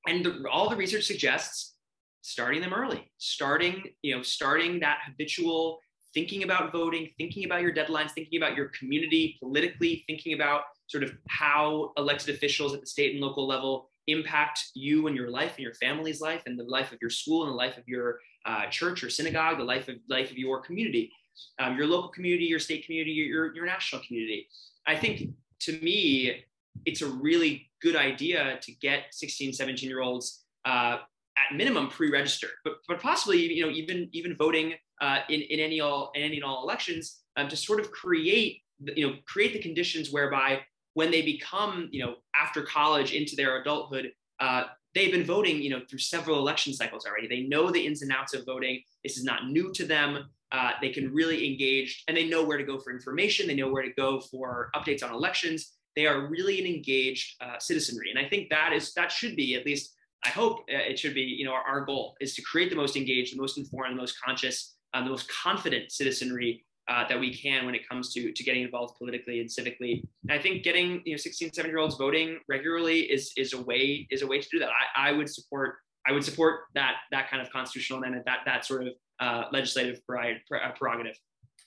And 0.07 0.25
the, 0.25 0.43
all 0.51 0.69
the 0.69 0.75
research 0.75 1.05
suggests 1.05 1.75
starting 2.21 2.61
them 2.61 2.73
early, 2.73 3.11
starting 3.17 3.83
you 4.01 4.15
know, 4.15 4.21
starting 4.21 4.79
that 4.79 4.99
habitual 5.05 5.79
thinking 6.13 6.43
about 6.43 6.71
voting, 6.71 7.09
thinking 7.17 7.45
about 7.45 7.61
your 7.61 7.73
deadlines, 7.73 8.11
thinking 8.11 8.41
about 8.41 8.55
your 8.55 8.69
community 8.77 9.37
politically, 9.39 10.03
thinking 10.07 10.33
about 10.33 10.63
sort 10.87 11.03
of 11.03 11.13
how 11.29 11.91
elected 11.97 12.35
officials 12.35 12.73
at 12.73 12.81
the 12.81 12.87
state 12.87 13.13
and 13.13 13.21
local 13.21 13.47
level 13.47 13.87
impact 14.07 14.59
you 14.73 15.07
and 15.07 15.15
your 15.15 15.29
life 15.29 15.53
and 15.55 15.63
your 15.63 15.73
family's 15.75 16.19
life 16.19 16.43
and 16.45 16.59
the 16.59 16.63
life 16.63 16.91
of 16.91 16.97
your 17.01 17.09
school 17.09 17.43
and 17.43 17.51
the 17.51 17.55
life 17.55 17.77
of 17.77 17.83
your 17.87 18.19
uh, 18.45 18.65
church 18.67 19.03
or 19.03 19.09
synagogue, 19.09 19.57
the 19.57 19.63
life 19.63 19.87
of 19.87 19.95
life 20.09 20.31
of 20.31 20.37
your 20.37 20.59
community, 20.59 21.11
um, 21.59 21.77
your 21.77 21.87
local 21.87 22.09
community, 22.09 22.45
your 22.45 22.59
state 22.59 22.85
community, 22.85 23.11
your, 23.11 23.53
your 23.55 23.65
national 23.65 24.01
community. 24.05 24.47
I 24.85 24.97
think 24.97 25.29
to 25.61 25.79
me, 25.81 26.43
it's 26.85 27.01
a 27.01 27.07
really 27.07 27.70
good 27.81 27.95
idea 27.95 28.59
to 28.61 28.71
get 28.73 29.05
16, 29.11 29.53
17 29.53 29.89
year 29.89 30.01
olds 30.01 30.45
uh, 30.65 30.97
at 31.37 31.55
minimum 31.55 31.87
pre-registered, 31.87 32.51
but, 32.63 32.73
but 32.87 33.01
possibly, 33.01 33.53
you 33.53 33.65
know, 33.65 33.71
even, 33.71 34.09
even 34.11 34.35
voting 34.35 34.73
uh, 35.01 35.19
in, 35.29 35.41
in 35.41 35.59
any 35.59 35.81
all 35.81 36.11
in 36.15 36.21
any 36.21 36.35
and 36.35 36.45
all 36.45 36.63
elections 36.63 37.23
um, 37.35 37.49
to 37.49 37.57
sort 37.57 37.79
of 37.79 37.91
create 37.91 38.61
you 38.95 39.07
know 39.07 39.15
create 39.25 39.53
the 39.53 39.59
conditions 39.59 40.11
whereby 40.11 40.59
when 40.93 41.11
they 41.11 41.21
become 41.21 41.89
you 41.91 42.03
know 42.03 42.15
after 42.35 42.61
college 42.61 43.13
into 43.13 43.35
their 43.35 43.61
adulthood 43.61 44.11
uh, 44.39 44.63
they've 44.93 45.11
been 45.11 45.25
voting 45.25 45.61
you 45.61 45.69
know 45.69 45.81
through 45.89 45.99
several 45.99 46.37
election 46.37 46.73
cycles 46.73 47.05
already. 47.05 47.27
They 47.27 47.47
know 47.47 47.71
the 47.71 47.85
ins 47.85 48.01
and 48.01 48.11
outs 48.11 48.33
of 48.33 48.45
voting. 48.45 48.81
This 49.03 49.17
is 49.17 49.23
not 49.23 49.47
new 49.47 49.71
to 49.73 49.85
them. 49.85 50.29
Uh, 50.51 50.71
they 50.81 50.89
can 50.89 51.13
really 51.13 51.49
engage 51.49 52.03
and 52.07 52.17
they 52.17 52.27
know 52.27 52.43
where 52.43 52.57
to 52.57 52.63
go 52.63 52.77
for 52.77 52.91
information. 52.91 53.47
They 53.47 53.55
know 53.55 53.71
where 53.71 53.83
to 53.83 53.93
go 53.93 54.19
for 54.19 54.69
updates 54.75 55.01
on 55.01 55.13
elections 55.13 55.77
they 55.95 56.05
are 56.05 56.27
really 56.27 56.59
an 56.59 56.65
engaged 56.65 57.41
uh, 57.41 57.57
citizenry 57.59 58.09
and 58.09 58.19
i 58.19 58.27
think 58.27 58.49
that 58.49 58.73
is 58.73 58.93
that 58.93 59.11
should 59.11 59.35
be 59.35 59.55
at 59.55 59.65
least 59.65 59.95
i 60.25 60.29
hope 60.29 60.59
uh, 60.73 60.77
it 60.91 60.97
should 60.97 61.13
be 61.13 61.21
you 61.21 61.45
know 61.45 61.53
our, 61.53 61.63
our 61.63 61.85
goal 61.85 62.15
is 62.21 62.35
to 62.35 62.41
create 62.41 62.69
the 62.69 62.75
most 62.75 62.95
engaged 62.95 63.35
the 63.35 63.41
most 63.41 63.57
informed 63.57 63.95
the 63.97 64.01
most 64.01 64.15
conscious 64.23 64.75
um, 64.93 65.05
the 65.05 65.09
most 65.09 65.29
confident 65.29 65.91
citizenry 65.91 66.65
uh, 66.87 67.07
that 67.07 67.19
we 67.19 67.33
can 67.33 67.65
when 67.65 67.75
it 67.75 67.87
comes 67.87 68.13
to 68.13 68.31
to 68.31 68.43
getting 68.43 68.63
involved 68.63 68.97
politically 68.97 69.39
and 69.39 69.49
civically. 69.49 70.03
And 70.23 70.31
I 70.31 70.39
think 70.39 70.63
getting 70.63 71.01
you 71.05 71.13
know 71.13 71.17
16, 71.17 71.53
17 71.53 71.69
year 71.69 71.79
olds 71.79 71.95
voting 71.95 72.39
regularly 72.49 73.01
is 73.01 73.31
is 73.37 73.53
a 73.53 73.61
way 73.61 74.07
is 74.11 74.21
a 74.21 74.27
way 74.27 74.41
to 74.41 74.47
do 74.51 74.59
that. 74.59 74.69
I, 74.69 75.09
I 75.09 75.11
would 75.11 75.29
support 75.29 75.75
I 76.07 76.11
would 76.11 76.23
support 76.23 76.61
that 76.73 76.95
that 77.11 77.29
kind 77.29 77.41
of 77.41 77.51
constitutional 77.51 77.99
amendment 77.99 78.25
that 78.25 78.39
that 78.45 78.65
sort 78.65 78.87
of 78.87 78.93
uh, 79.19 79.43
legislative 79.51 80.01
prerogative. 80.05 81.17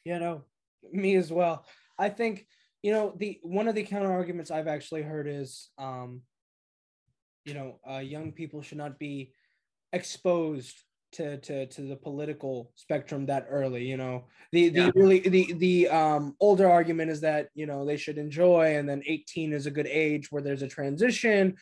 Yeah, 0.04 0.18
no, 0.18 0.42
me 0.92 1.16
as 1.16 1.32
well. 1.32 1.64
I 1.98 2.08
think 2.08 2.46
you 2.84 2.92
know 2.92 3.14
the 3.16 3.40
one 3.42 3.66
of 3.66 3.74
the 3.74 3.82
counter 3.82 4.12
arguments 4.12 4.50
I've 4.50 4.68
actually 4.68 5.02
heard 5.02 5.26
is 5.26 5.70
um, 5.78 6.20
you 7.46 7.54
know 7.54 7.80
uh, 7.90 7.98
young 7.98 8.30
people 8.32 8.60
should 8.60 8.76
not 8.76 8.98
be 8.98 9.32
exposed 9.94 10.76
to 11.12 11.38
to 11.38 11.66
to 11.66 11.80
the 11.80 11.96
political 11.96 12.70
spectrum 12.74 13.24
that 13.26 13.46
early 13.48 13.86
you 13.86 13.96
know 13.96 14.24
the 14.52 14.68
the 14.68 14.82
yeah. 14.82 14.90
really 14.94 15.20
the 15.20 15.54
the 15.54 15.88
um 15.88 16.36
older 16.40 16.68
argument 16.70 17.10
is 17.10 17.22
that 17.22 17.48
you 17.54 17.64
know 17.64 17.86
they 17.86 17.96
should 17.96 18.18
enjoy 18.18 18.76
and 18.76 18.86
then 18.86 19.02
18 19.06 19.54
is 19.54 19.64
a 19.66 19.70
good 19.70 19.86
age 19.86 20.30
where 20.30 20.42
there's 20.42 20.62
a 20.62 20.68
transition 20.68 21.54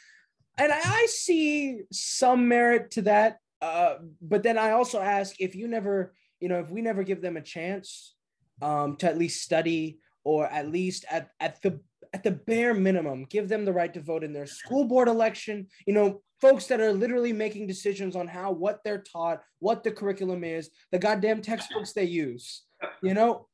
and 0.56 0.72
i, 0.72 0.80
I 0.82 1.06
see 1.06 1.82
some 1.92 2.48
merit 2.48 2.92
to 2.92 3.02
that 3.02 3.36
uh 3.60 3.96
but 4.22 4.42
then 4.42 4.56
i 4.56 4.70
also 4.70 5.00
ask 5.00 5.36
if 5.38 5.54
you 5.54 5.68
never 5.68 6.14
you 6.40 6.48
know 6.48 6.60
if 6.60 6.70
we 6.70 6.80
never 6.80 7.02
give 7.02 7.20
them 7.20 7.36
a 7.36 7.42
chance 7.42 8.14
um 8.62 8.96
to 8.96 9.06
at 9.06 9.18
least 9.18 9.42
study 9.42 9.98
or 10.24 10.46
at 10.46 10.70
least 10.70 11.04
at 11.10 11.30
at 11.40 11.60
the 11.62 11.80
at 12.14 12.22
the 12.22 12.30
bare 12.30 12.74
minimum 12.74 13.24
give 13.30 13.48
them 13.48 13.64
the 13.64 13.72
right 13.72 13.94
to 13.94 14.00
vote 14.00 14.22
in 14.22 14.32
their 14.32 14.46
school 14.46 14.84
board 14.84 15.08
election. 15.08 15.66
You 15.86 15.94
know 15.94 16.22
folks 16.42 16.66
that 16.66 16.80
are 16.80 16.92
literally 16.92 17.32
making 17.32 17.68
decisions 17.68 18.16
on 18.16 18.26
how 18.26 18.50
what 18.50 18.80
they're 18.84 19.04
taught, 19.12 19.40
what 19.60 19.84
the 19.84 19.92
curriculum 19.92 20.42
is, 20.42 20.70
the 20.90 20.98
goddamn 20.98 21.40
textbooks 21.40 21.92
they 21.92 22.04
use, 22.04 22.64
you 23.00 23.14
know, 23.14 23.46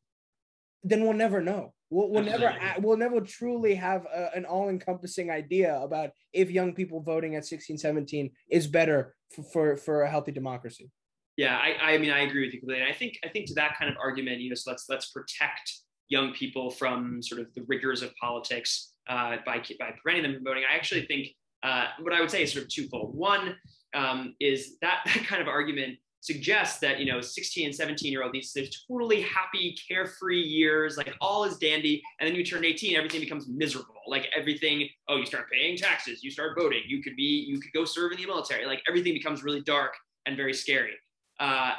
then 0.82 1.02
we'll 1.02 1.12
never 1.12 1.42
know. 1.42 1.74
We'll, 1.90 2.10
we'll 2.10 2.24
never 2.24 2.54
we'll 2.80 2.96
never 2.98 3.20
truly 3.20 3.74
have 3.74 4.04
a, 4.06 4.30
an 4.34 4.44
all-encompassing 4.44 5.30
idea 5.30 5.78
about 5.80 6.10
if 6.34 6.50
young 6.50 6.74
people 6.74 7.00
voting 7.00 7.34
at 7.34 7.46
16 7.46 7.78
17 7.78 8.30
is 8.50 8.66
better 8.66 9.14
for, 9.34 9.42
for, 9.42 9.76
for 9.76 10.02
a 10.02 10.10
healthy 10.10 10.32
democracy. 10.32 10.90
Yeah 11.38 11.56
I, 11.56 11.94
I 11.94 11.98
mean 11.98 12.10
i 12.10 12.20
agree 12.20 12.44
with 12.44 12.52
you 12.52 12.60
completely. 12.60 12.82
And 12.82 12.92
i 12.92 12.94
think 12.94 13.18
i 13.24 13.28
think 13.28 13.46
to 13.46 13.54
that 13.54 13.78
kind 13.78 13.90
of 13.90 13.96
argument 14.02 14.40
you 14.40 14.50
know 14.50 14.54
so 14.54 14.70
let's 14.70 14.84
let's 14.90 15.10
protect 15.10 15.80
young 16.08 16.32
people 16.32 16.70
from 16.70 17.22
sort 17.22 17.40
of 17.40 17.52
the 17.54 17.64
rigors 17.66 18.02
of 18.02 18.14
politics 18.16 18.92
uh, 19.08 19.36
by 19.44 19.58
by 19.78 19.92
preventing 20.02 20.22
them 20.22 20.34
from 20.34 20.44
voting. 20.44 20.64
I 20.70 20.74
actually 20.74 21.06
think 21.06 21.28
uh, 21.62 21.86
what 22.00 22.12
I 22.12 22.20
would 22.20 22.30
say 22.30 22.42
is 22.42 22.52
sort 22.52 22.64
of 22.64 22.70
twofold. 22.70 23.14
One 23.14 23.56
um, 23.94 24.34
is 24.40 24.76
that 24.80 25.00
that 25.06 25.26
kind 25.26 25.42
of 25.42 25.48
argument 25.48 25.98
suggests 26.20 26.80
that 26.80 26.98
you 26.98 27.10
know 27.10 27.20
16 27.20 27.66
and 27.66 27.74
17 27.74 28.10
year 28.10 28.24
old 28.24 28.32
these 28.32 28.56
are 28.56 28.64
totally 28.90 29.22
happy 29.22 29.76
carefree 29.88 30.42
years 30.42 30.96
like 30.96 31.14
all 31.20 31.44
is 31.44 31.58
dandy 31.58 32.02
and 32.18 32.28
then 32.28 32.34
you 32.34 32.44
turn 32.44 32.64
18 32.64 32.96
everything 32.96 33.20
becomes 33.20 33.46
miserable. 33.48 33.94
Like 34.06 34.26
everything 34.36 34.88
oh 35.08 35.16
you 35.16 35.26
start 35.26 35.46
paying 35.50 35.76
taxes 35.76 36.24
you 36.24 36.30
start 36.30 36.58
voting 36.58 36.82
you 36.86 37.02
could 37.02 37.14
be 37.16 37.44
you 37.48 37.60
could 37.60 37.72
go 37.72 37.84
serve 37.84 38.12
in 38.12 38.18
the 38.18 38.26
military. 38.26 38.66
Like 38.66 38.82
everything 38.88 39.14
becomes 39.14 39.44
really 39.44 39.62
dark 39.62 39.94
and 40.26 40.36
very 40.36 40.54
scary. 40.54 40.94
Uh, 41.38 41.72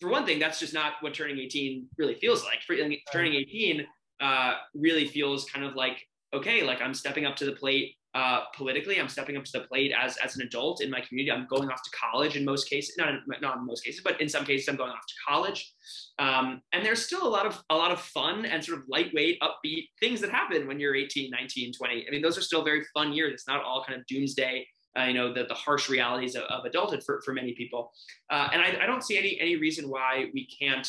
for 0.00 0.10
one 0.10 0.26
thing 0.26 0.38
that's 0.38 0.60
just 0.60 0.74
not 0.74 0.94
what 1.00 1.14
turning 1.14 1.38
18 1.38 1.86
really 1.98 2.14
feels 2.14 2.44
like 2.44 2.60
for, 2.66 2.76
turning 3.12 3.34
18 3.34 3.86
uh, 4.20 4.54
really 4.74 5.06
feels 5.06 5.44
kind 5.46 5.64
of 5.64 5.74
like 5.74 6.02
okay 6.34 6.62
like 6.62 6.80
i'm 6.80 6.94
stepping 6.94 7.24
up 7.24 7.36
to 7.36 7.44
the 7.44 7.52
plate 7.52 7.94
uh, 8.16 8.44
politically. 8.54 8.98
I'm 8.98 9.10
stepping 9.10 9.36
up 9.36 9.44
to 9.44 9.52
the 9.52 9.66
plate 9.66 9.92
as 9.92 10.16
as 10.16 10.36
an 10.36 10.42
adult 10.46 10.82
in 10.82 10.90
my 10.90 11.02
community. 11.02 11.30
I'm 11.30 11.46
going 11.46 11.68
off 11.68 11.82
to 11.82 11.90
college 11.90 12.34
in 12.34 12.46
most 12.46 12.68
cases, 12.68 12.96
not 12.96 13.10
in, 13.10 13.20
not 13.42 13.58
in 13.58 13.66
most 13.66 13.84
cases, 13.84 14.00
but 14.02 14.18
in 14.22 14.28
some 14.28 14.46
cases, 14.46 14.68
I'm 14.68 14.76
going 14.76 14.90
off 14.90 15.06
to 15.06 15.14
college. 15.28 15.70
Um, 16.18 16.62
and 16.72 16.84
there's 16.84 17.04
still 17.04 17.26
a 17.26 17.28
lot 17.28 17.44
of 17.44 17.62
a 17.68 17.76
lot 17.76 17.92
of 17.92 18.00
fun 18.00 18.46
and 18.46 18.64
sort 18.64 18.78
of 18.78 18.84
lightweight, 18.88 19.38
upbeat 19.42 19.88
things 20.00 20.22
that 20.22 20.30
happen 20.30 20.66
when 20.66 20.80
you're 20.80 20.96
18, 20.96 21.30
19, 21.30 21.74
20. 21.74 22.06
I 22.08 22.10
mean, 22.10 22.22
those 22.22 22.38
are 22.38 22.42
still 22.42 22.64
very 22.64 22.84
fun 22.94 23.12
years. 23.12 23.34
It's 23.34 23.46
not 23.46 23.62
all 23.62 23.84
kind 23.86 24.00
of 24.00 24.06
doomsday. 24.06 24.66
Uh, 24.98 25.04
you 25.04 25.14
know 25.14 25.32
the, 25.32 25.44
the 25.44 25.54
harsh 25.54 25.88
realities 25.88 26.34
of, 26.36 26.44
of 26.44 26.64
adulthood 26.64 27.02
for, 27.04 27.20
for 27.22 27.34
many 27.34 27.52
people 27.52 27.92
uh, 28.30 28.48
and 28.52 28.62
I, 28.62 28.82
I 28.82 28.86
don't 28.86 29.02
see 29.02 29.18
any 29.18 29.38
any 29.40 29.56
reason 29.56 29.88
why 29.88 30.30
we 30.32 30.46
can't 30.46 30.88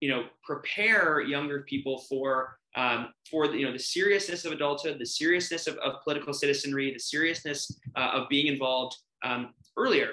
you 0.00 0.08
know 0.08 0.24
prepare 0.44 1.20
younger 1.20 1.62
people 1.62 1.98
for 2.08 2.58
um, 2.76 3.08
for 3.30 3.48
the, 3.48 3.58
you 3.58 3.66
know 3.66 3.72
the 3.72 3.78
seriousness 3.78 4.44
of 4.44 4.52
adulthood, 4.52 4.98
the 4.98 5.06
seriousness 5.06 5.66
of, 5.66 5.76
of 5.78 6.02
political 6.02 6.32
citizenry, 6.32 6.92
the 6.92 6.98
seriousness 6.98 7.70
uh, 7.96 8.10
of 8.14 8.28
being 8.28 8.46
involved 8.46 8.96
um, 9.24 9.54
earlier. 9.76 10.10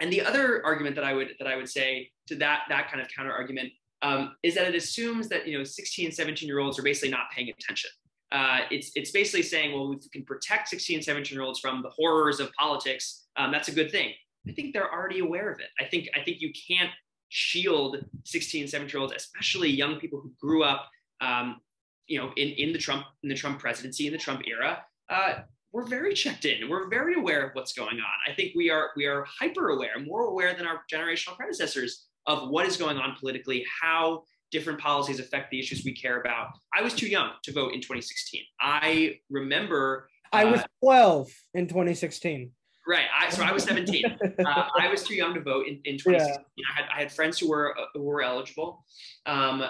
And 0.00 0.12
the 0.12 0.22
other 0.22 0.64
argument 0.64 0.96
that 0.96 1.04
I 1.04 1.12
would 1.12 1.30
that 1.38 1.48
I 1.48 1.56
would 1.56 1.68
say 1.68 2.10
to 2.28 2.36
that 2.36 2.62
that 2.68 2.90
kind 2.90 3.00
of 3.00 3.08
counter 3.08 3.32
argument 3.32 3.70
um, 4.02 4.34
is 4.42 4.54
that 4.54 4.66
it 4.66 4.74
assumes 4.74 5.28
that 5.28 5.46
you 5.46 5.58
know 5.58 5.64
16, 5.64 6.12
17 6.12 6.46
year 6.46 6.60
olds 6.60 6.78
are 6.78 6.82
basically 6.82 7.10
not 7.10 7.30
paying 7.34 7.50
attention. 7.50 7.90
Uh, 8.32 8.60
it's 8.70 8.90
it's 8.94 9.10
basically 9.10 9.42
saying, 9.42 9.72
well, 9.72 9.92
if 9.92 10.00
we 10.02 10.08
can 10.08 10.24
protect 10.24 10.68
16, 10.68 10.96
and 10.96 11.04
17 11.04 11.34
year 11.34 11.44
olds 11.44 11.60
from 11.60 11.82
the 11.82 11.90
horrors 11.90 12.40
of 12.40 12.50
politics, 12.54 13.26
um, 13.36 13.52
that's 13.52 13.68
a 13.68 13.72
good 13.72 13.90
thing. 13.90 14.12
I 14.48 14.52
think 14.52 14.72
they're 14.72 14.92
already 14.92 15.20
aware 15.20 15.52
of 15.52 15.60
it. 15.60 15.68
I 15.78 15.84
think 15.84 16.08
I 16.16 16.22
think 16.24 16.40
you 16.40 16.50
can't 16.68 16.90
shield 17.28 18.04
16, 18.24 18.62
and 18.62 18.70
17 18.70 18.92
year 18.92 19.02
olds, 19.02 19.14
especially 19.14 19.70
young 19.70 20.00
people 20.00 20.20
who 20.20 20.32
grew 20.40 20.64
up 20.64 20.88
um, 21.20 21.60
you 22.06 22.18
know, 22.18 22.30
in, 22.36 22.48
in 22.50 22.72
the 22.72 22.78
Trump 22.78 23.06
in 23.22 23.28
the 23.28 23.34
Trump 23.34 23.58
presidency, 23.58 24.06
in 24.06 24.12
the 24.12 24.18
Trump 24.18 24.42
era, 24.46 24.82
uh, 25.08 25.34
we're 25.72 25.86
very 25.86 26.12
checked 26.14 26.44
in. 26.44 26.68
We're 26.68 26.88
very 26.88 27.14
aware 27.14 27.46
of 27.46 27.54
what's 27.54 27.72
going 27.72 27.96
on. 27.98 28.30
I 28.30 28.34
think 28.34 28.52
we 28.54 28.70
are 28.70 28.90
we 28.96 29.06
are 29.06 29.24
hyper 29.24 29.70
aware, 29.70 29.98
more 30.04 30.24
aware 30.24 30.54
than 30.54 30.66
our 30.66 30.82
generational 30.92 31.36
predecessors 31.36 32.08
of 32.26 32.50
what 32.50 32.66
is 32.66 32.76
going 32.76 32.98
on 32.98 33.16
politically, 33.18 33.64
how 33.80 34.24
different 34.52 34.78
policies 34.78 35.18
affect 35.18 35.50
the 35.50 35.58
issues 35.58 35.84
we 35.84 35.92
care 35.92 36.20
about. 36.20 36.48
I 36.74 36.82
was 36.82 36.94
too 36.94 37.08
young 37.08 37.30
to 37.42 37.52
vote 37.52 37.72
in 37.72 37.80
2016. 37.80 38.42
I 38.60 39.16
remember. 39.30 40.08
I 40.32 40.44
was 40.44 40.60
uh, 40.60 40.66
12 40.82 41.28
in 41.54 41.66
2016. 41.66 42.52
Right. 42.86 43.06
I, 43.16 43.30
so 43.30 43.42
I 43.42 43.52
was 43.52 43.64
17. 43.64 44.04
uh, 44.46 44.68
I 44.78 44.88
was 44.88 45.02
too 45.02 45.14
young 45.14 45.34
to 45.34 45.40
vote 45.40 45.66
in, 45.66 45.80
in 45.84 45.98
2016. 45.98 46.44
Yeah. 46.56 46.64
I, 46.70 46.80
had, 46.80 46.84
I 46.94 47.00
had 47.00 47.12
friends 47.12 47.38
who 47.38 47.48
were 47.48 47.76
uh, 47.78 47.84
who 47.94 48.02
were 48.02 48.22
eligible. 48.22 48.84
Um, 49.26 49.64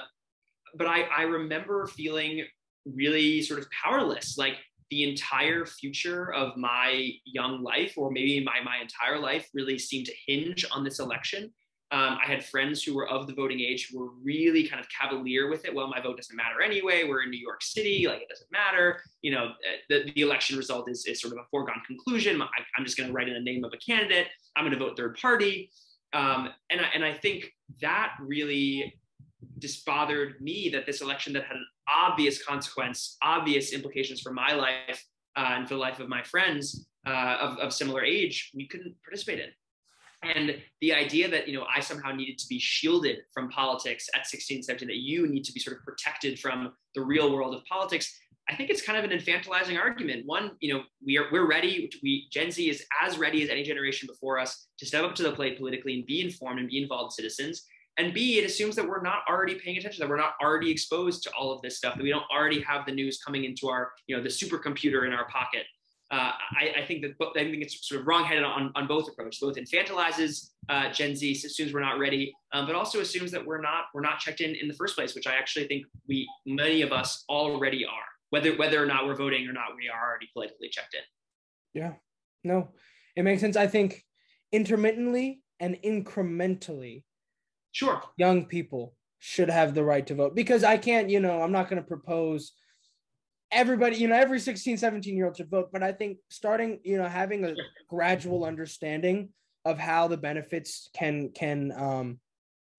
but 0.74 0.86
I, 0.86 1.02
I 1.02 1.22
remember 1.22 1.86
feeling 1.86 2.44
really 2.86 3.42
sort 3.42 3.60
of 3.60 3.66
powerless. 3.70 4.36
Like 4.38 4.56
the 4.90 5.08
entire 5.08 5.64
future 5.64 6.32
of 6.32 6.56
my 6.56 7.10
young 7.24 7.62
life, 7.62 7.94
or 7.96 8.10
maybe 8.10 8.42
my, 8.44 8.60
my 8.64 8.78
entire 8.78 9.18
life, 9.18 9.48
really 9.54 9.78
seemed 9.78 10.06
to 10.06 10.12
hinge 10.26 10.64
on 10.70 10.84
this 10.84 10.98
election. 10.98 11.52
Um, 11.92 12.16
I 12.24 12.26
had 12.26 12.42
friends 12.42 12.82
who 12.82 12.94
were 12.94 13.06
of 13.06 13.26
the 13.26 13.34
voting 13.34 13.60
age 13.60 13.90
who 13.92 13.98
were 13.98 14.12
really 14.22 14.66
kind 14.66 14.80
of 14.80 14.86
cavalier 14.88 15.50
with 15.50 15.66
it. 15.66 15.74
Well, 15.74 15.88
my 15.88 16.00
vote 16.00 16.16
doesn't 16.16 16.34
matter 16.34 16.62
anyway. 16.62 17.04
We're 17.04 17.22
in 17.22 17.30
New 17.30 17.38
York 17.38 17.62
City, 17.62 18.06
like 18.08 18.22
it 18.22 18.30
doesn't 18.30 18.50
matter. 18.50 19.02
You 19.20 19.32
know, 19.32 19.44
uh, 19.44 19.76
the, 19.90 20.10
the 20.14 20.22
election 20.22 20.56
result 20.56 20.90
is, 20.90 21.04
is 21.04 21.20
sort 21.20 21.34
of 21.34 21.40
a 21.40 21.44
foregone 21.50 21.82
conclusion. 21.86 22.40
I, 22.40 22.46
am 22.78 22.84
just 22.86 22.96
going 22.96 23.08
to 23.08 23.12
write 23.12 23.28
in 23.28 23.34
the 23.34 23.40
name 23.40 23.62
of 23.62 23.74
a 23.74 23.76
candidate. 23.76 24.28
I'm 24.56 24.64
going 24.64 24.76
to 24.76 24.82
vote 24.82 24.96
third 24.96 25.18
party. 25.20 25.70
Um, 26.14 26.48
and, 26.70 26.80
I, 26.80 26.84
and 26.94 27.04
I 27.04 27.12
think 27.12 27.52
that 27.82 28.14
really 28.20 28.94
just 29.58 29.84
bothered 29.84 30.40
me 30.40 30.70
that 30.72 30.86
this 30.86 31.02
election 31.02 31.34
that 31.34 31.44
had 31.44 31.56
an 31.56 31.66
obvious 31.88 32.42
consequence, 32.42 33.18
obvious 33.22 33.74
implications 33.74 34.22
for 34.22 34.32
my 34.32 34.54
life 34.54 35.04
uh, 35.36 35.56
and 35.56 35.68
for 35.68 35.74
the 35.74 35.80
life 35.80 36.00
of 36.00 36.08
my 36.08 36.22
friends 36.22 36.86
uh, 37.06 37.36
of, 37.38 37.58
of 37.58 37.72
similar 37.72 38.02
age, 38.02 38.50
we 38.54 38.66
couldn't 38.66 38.94
participate 39.04 39.40
in. 39.40 39.50
And 40.22 40.56
the 40.80 40.92
idea 40.92 41.28
that 41.28 41.48
you 41.48 41.58
know 41.58 41.66
I 41.74 41.80
somehow 41.80 42.12
needed 42.12 42.38
to 42.38 42.46
be 42.48 42.58
shielded 42.58 43.18
from 43.34 43.48
politics 43.48 44.08
at 44.14 44.26
16, 44.26 44.62
17, 44.62 44.88
that 44.88 44.96
you 44.96 45.26
need 45.26 45.44
to 45.44 45.52
be 45.52 45.60
sort 45.60 45.76
of 45.76 45.82
protected 45.84 46.38
from 46.38 46.72
the 46.94 47.02
real 47.02 47.32
world 47.32 47.54
of 47.54 47.64
politics, 47.64 48.20
I 48.48 48.54
think 48.54 48.70
it's 48.70 48.82
kind 48.82 48.98
of 48.98 49.10
an 49.10 49.16
infantilizing 49.16 49.78
argument. 49.78 50.26
One, 50.26 50.52
you 50.60 50.74
know, 50.74 50.82
we 51.04 51.18
are 51.18 51.26
we're 51.32 51.48
ready. 51.48 51.90
We 52.02 52.28
Gen 52.30 52.50
Z 52.50 52.68
is 52.68 52.84
as 53.00 53.18
ready 53.18 53.42
as 53.42 53.50
any 53.50 53.62
generation 53.62 54.06
before 54.06 54.38
us 54.38 54.66
to 54.78 54.86
step 54.86 55.04
up 55.04 55.14
to 55.16 55.22
the 55.22 55.32
plate 55.32 55.58
politically 55.58 55.94
and 55.94 56.06
be 56.06 56.20
informed 56.20 56.60
and 56.60 56.68
be 56.68 56.80
involved 56.80 57.12
citizens 57.14 57.64
and 57.98 58.14
b 58.14 58.38
it 58.38 58.44
assumes 58.44 58.74
that 58.76 58.86
we're 58.86 59.02
not 59.02 59.18
already 59.28 59.54
paying 59.54 59.76
attention 59.76 60.00
that 60.00 60.08
we're 60.08 60.16
not 60.16 60.34
already 60.42 60.70
exposed 60.70 61.22
to 61.22 61.30
all 61.38 61.52
of 61.52 61.60
this 61.62 61.76
stuff 61.76 61.94
that 61.94 62.02
we 62.02 62.10
don't 62.10 62.24
already 62.34 62.60
have 62.60 62.86
the 62.86 62.92
news 62.92 63.20
coming 63.22 63.44
into 63.44 63.68
our 63.68 63.92
you 64.06 64.16
know 64.16 64.22
the 64.22 64.28
supercomputer 64.28 65.06
in 65.06 65.12
our 65.12 65.26
pocket 65.28 65.64
uh, 66.12 66.32
I, 66.60 66.82
I, 66.82 66.86
think 66.86 67.02
that 67.02 67.14
I 67.20 67.44
think 67.44 67.62
it's 67.62 67.88
sort 67.88 68.02
of 68.02 68.06
wrongheaded 68.06 68.44
on, 68.44 68.70
on 68.74 68.86
both 68.86 69.08
approaches. 69.08 69.40
Both 69.40 69.56
infantilizes 69.56 70.50
uh, 70.68 70.92
Gen 70.92 71.16
Z, 71.16 71.32
assumes 71.32 71.72
we're 71.72 71.80
not 71.80 71.98
ready, 71.98 72.34
um, 72.52 72.66
but 72.66 72.74
also 72.74 73.00
assumes 73.00 73.30
that 73.32 73.44
we're 73.44 73.60
not 73.60 73.84
we're 73.94 74.02
not 74.02 74.18
checked 74.18 74.40
in 74.40 74.54
in 74.54 74.68
the 74.68 74.74
first 74.74 74.94
place, 74.94 75.14
which 75.14 75.26
I 75.26 75.34
actually 75.34 75.66
think 75.66 75.86
we 76.06 76.28
many 76.46 76.82
of 76.82 76.92
us 76.92 77.24
already 77.28 77.84
are. 77.84 77.92
Whether 78.30 78.56
whether 78.56 78.82
or 78.82 78.86
not 78.86 79.06
we're 79.06 79.16
voting 79.16 79.48
or 79.48 79.52
not, 79.52 79.74
we 79.76 79.88
are 79.88 80.10
already 80.10 80.28
politically 80.32 80.68
checked 80.68 80.94
in. 80.94 81.80
Yeah, 81.80 81.92
no, 82.44 82.68
it 83.16 83.22
makes 83.22 83.40
sense. 83.40 83.56
I 83.56 83.66
think 83.66 84.04
intermittently 84.52 85.40
and 85.60 85.76
incrementally, 85.82 87.04
Sure. 87.72 88.02
Young 88.18 88.44
people 88.44 88.94
should 89.18 89.48
have 89.48 89.74
the 89.74 89.82
right 89.82 90.06
to 90.06 90.14
vote 90.14 90.34
because 90.34 90.62
I 90.62 90.76
can't, 90.76 91.08
you 91.08 91.20
know, 91.20 91.40
I'm 91.40 91.52
not 91.52 91.68
going 91.68 91.80
to 91.80 91.88
propose 91.88 92.52
everybody, 93.52 93.96
you 93.96 94.08
know, 94.08 94.16
every 94.16 94.40
16, 94.40 94.76
17 94.78 95.16
year 95.16 95.26
old 95.26 95.36
should 95.36 95.50
vote. 95.50 95.70
But 95.72 95.82
I 95.82 95.92
think 95.92 96.18
starting, 96.28 96.80
you 96.84 96.98
know, 96.98 97.08
having 97.08 97.44
a 97.44 97.54
gradual 97.88 98.44
understanding 98.44 99.28
of 99.64 99.78
how 99.78 100.08
the 100.08 100.16
benefits 100.16 100.88
can, 100.94 101.30
can, 101.30 101.72
um, 101.72 102.18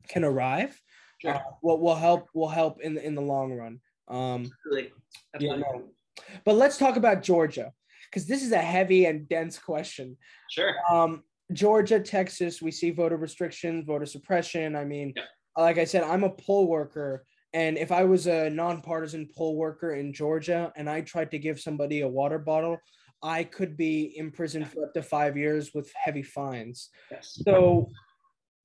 can 0.09 0.23
arrive 0.23 0.79
sure. 1.23 1.35
uh, 1.35 1.39
will, 1.61 1.79
will 1.79 1.95
help 1.95 2.27
will 2.33 2.49
help 2.49 2.81
in 2.81 2.95
the 2.95 3.05
in 3.05 3.15
the 3.15 3.21
long 3.21 3.53
run. 3.53 3.79
Um, 4.07 4.51
Absolutely. 4.65 4.91
Absolutely. 5.33 5.63
Yeah. 5.63 6.29
But 6.45 6.55
let's 6.55 6.77
talk 6.77 6.95
about 6.95 7.23
Georgia 7.23 7.71
because 8.09 8.27
this 8.27 8.43
is 8.43 8.51
a 8.51 8.57
heavy 8.57 9.05
and 9.05 9.27
dense 9.27 9.57
question. 9.57 10.17
Sure. 10.51 10.73
Um, 10.89 11.23
Georgia, 11.51 11.99
Texas, 11.99 12.61
we 12.61 12.71
see 12.71 12.91
voter 12.91 13.17
restrictions, 13.17 13.85
voter 13.85 14.05
suppression. 14.05 14.75
I 14.75 14.85
mean, 14.85 15.13
yeah. 15.15 15.23
like 15.57 15.77
I 15.77 15.85
said, 15.85 16.03
I'm 16.03 16.23
a 16.23 16.29
poll 16.29 16.67
worker. 16.67 17.25
And 17.53 17.77
if 17.77 17.91
I 17.91 18.03
was 18.03 18.27
a 18.27 18.49
nonpartisan 18.49 19.29
poll 19.35 19.55
worker 19.55 19.93
in 19.93 20.13
Georgia 20.13 20.73
and 20.75 20.89
I 20.89 21.01
tried 21.01 21.31
to 21.31 21.39
give 21.39 21.59
somebody 21.59 22.01
a 22.01 22.07
water 22.07 22.39
bottle, 22.39 22.77
I 23.21 23.43
could 23.43 23.77
be 23.77 24.17
imprisoned 24.17 24.67
for 24.69 24.85
up 24.85 24.93
to 24.95 25.03
five 25.03 25.37
years 25.37 25.71
with 25.73 25.91
heavy 25.95 26.23
fines. 26.23 26.89
Yes. 27.11 27.39
So 27.45 27.91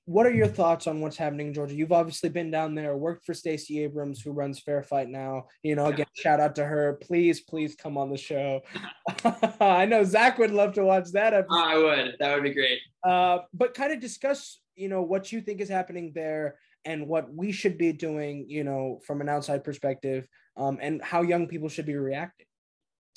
what 0.08 0.24
are 0.24 0.32
your 0.32 0.46
thoughts 0.46 0.86
on 0.86 1.02
what's 1.02 1.18
happening 1.18 1.48
in 1.48 1.54
Georgia? 1.54 1.74
You've 1.74 1.92
obviously 1.92 2.30
been 2.30 2.50
down 2.50 2.74
there, 2.74 2.96
worked 2.96 3.26
for 3.26 3.34
Stacey 3.34 3.84
Abrams, 3.84 4.22
who 4.22 4.32
runs 4.32 4.58
Fair 4.58 4.82
Fight 4.82 5.10
now. 5.10 5.48
You 5.62 5.76
know, 5.76 5.84
again, 5.86 6.06
shout 6.16 6.40
out 6.40 6.56
to 6.56 6.64
her. 6.64 6.98
Please, 7.02 7.42
please 7.42 7.74
come 7.74 7.98
on 7.98 8.10
the 8.10 8.16
show. 8.16 8.62
I 9.60 9.84
know 9.84 10.02
Zach 10.04 10.38
would 10.38 10.50
love 10.50 10.72
to 10.74 10.84
watch 10.84 11.12
that 11.12 11.34
episode. 11.34 11.58
I 11.58 11.76
would. 11.76 12.16
That 12.20 12.34
would 12.34 12.42
be 12.42 12.54
great. 12.54 12.80
Uh, 13.04 13.40
but 13.52 13.74
kind 13.74 13.92
of 13.92 14.00
discuss, 14.00 14.60
you 14.76 14.88
know, 14.88 15.02
what 15.02 15.30
you 15.30 15.42
think 15.42 15.60
is 15.60 15.68
happening 15.68 16.12
there 16.14 16.56
and 16.84 17.06
what 17.06 17.32
we 17.32 17.52
should 17.52 17.78
be 17.78 17.92
doing, 17.92 18.46
you 18.48 18.64
know, 18.64 19.00
from 19.06 19.20
an 19.20 19.28
outside 19.28 19.64
perspective, 19.64 20.26
um, 20.56 20.78
and 20.80 21.02
how 21.02 21.22
young 21.22 21.46
people 21.46 21.68
should 21.68 21.86
be 21.86 21.96
reacting. 21.96 22.46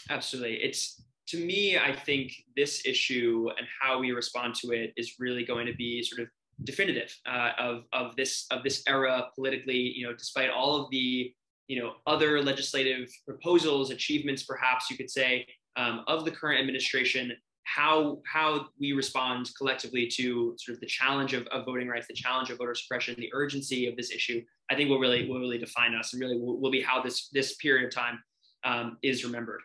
Absolutely. 0.09 0.55
It's 0.55 1.03
to 1.27 1.37
me, 1.37 1.77
I 1.77 1.95
think 1.95 2.33
this 2.55 2.85
issue 2.85 3.49
and 3.57 3.67
how 3.79 3.99
we 3.99 4.11
respond 4.11 4.55
to 4.55 4.71
it 4.71 4.91
is 4.97 5.15
really 5.19 5.45
going 5.45 5.65
to 5.67 5.75
be 5.75 6.03
sort 6.03 6.21
of 6.21 6.27
definitive 6.63 7.15
uh, 7.25 7.51
of, 7.57 7.83
of 7.93 8.15
this 8.15 8.45
of 8.51 8.63
this 8.63 8.83
era 8.87 9.27
politically 9.35 9.77
you 9.77 10.05
know 10.05 10.13
despite 10.13 10.49
all 10.49 10.81
of 10.81 10.91
the 10.91 11.33
you 11.67 11.81
know 11.81 11.93
other 12.05 12.41
legislative 12.41 13.09
proposals 13.25 13.89
achievements 13.91 14.43
perhaps 14.43 14.89
you 14.89 14.97
could 14.97 15.09
say 15.09 15.45
um, 15.75 16.03
of 16.07 16.25
the 16.25 16.31
current 16.31 16.59
administration 16.59 17.31
how 17.63 18.19
how 18.25 18.65
we 18.79 18.91
respond 18.91 19.49
collectively 19.57 20.07
to 20.07 20.55
sort 20.57 20.75
of 20.75 20.81
the 20.81 20.87
challenge 20.87 21.33
of, 21.33 21.45
of 21.47 21.65
voting 21.65 21.87
rights 21.87 22.07
the 22.07 22.13
challenge 22.13 22.49
of 22.49 22.57
voter 22.57 22.75
suppression 22.75 23.15
the 23.17 23.29
urgency 23.33 23.87
of 23.87 23.95
this 23.95 24.11
issue 24.11 24.41
i 24.69 24.75
think 24.75 24.89
will 24.89 24.99
really 24.99 25.29
will 25.29 25.39
really 25.39 25.57
define 25.57 25.93
us 25.93 26.13
and 26.13 26.21
really 26.21 26.39
will, 26.39 26.59
will 26.59 26.71
be 26.71 26.81
how 26.81 27.01
this 27.01 27.29
this 27.29 27.55
period 27.55 27.85
of 27.85 27.93
time 27.93 28.19
um, 28.63 28.97
is 29.01 29.23
remembered. 29.23 29.61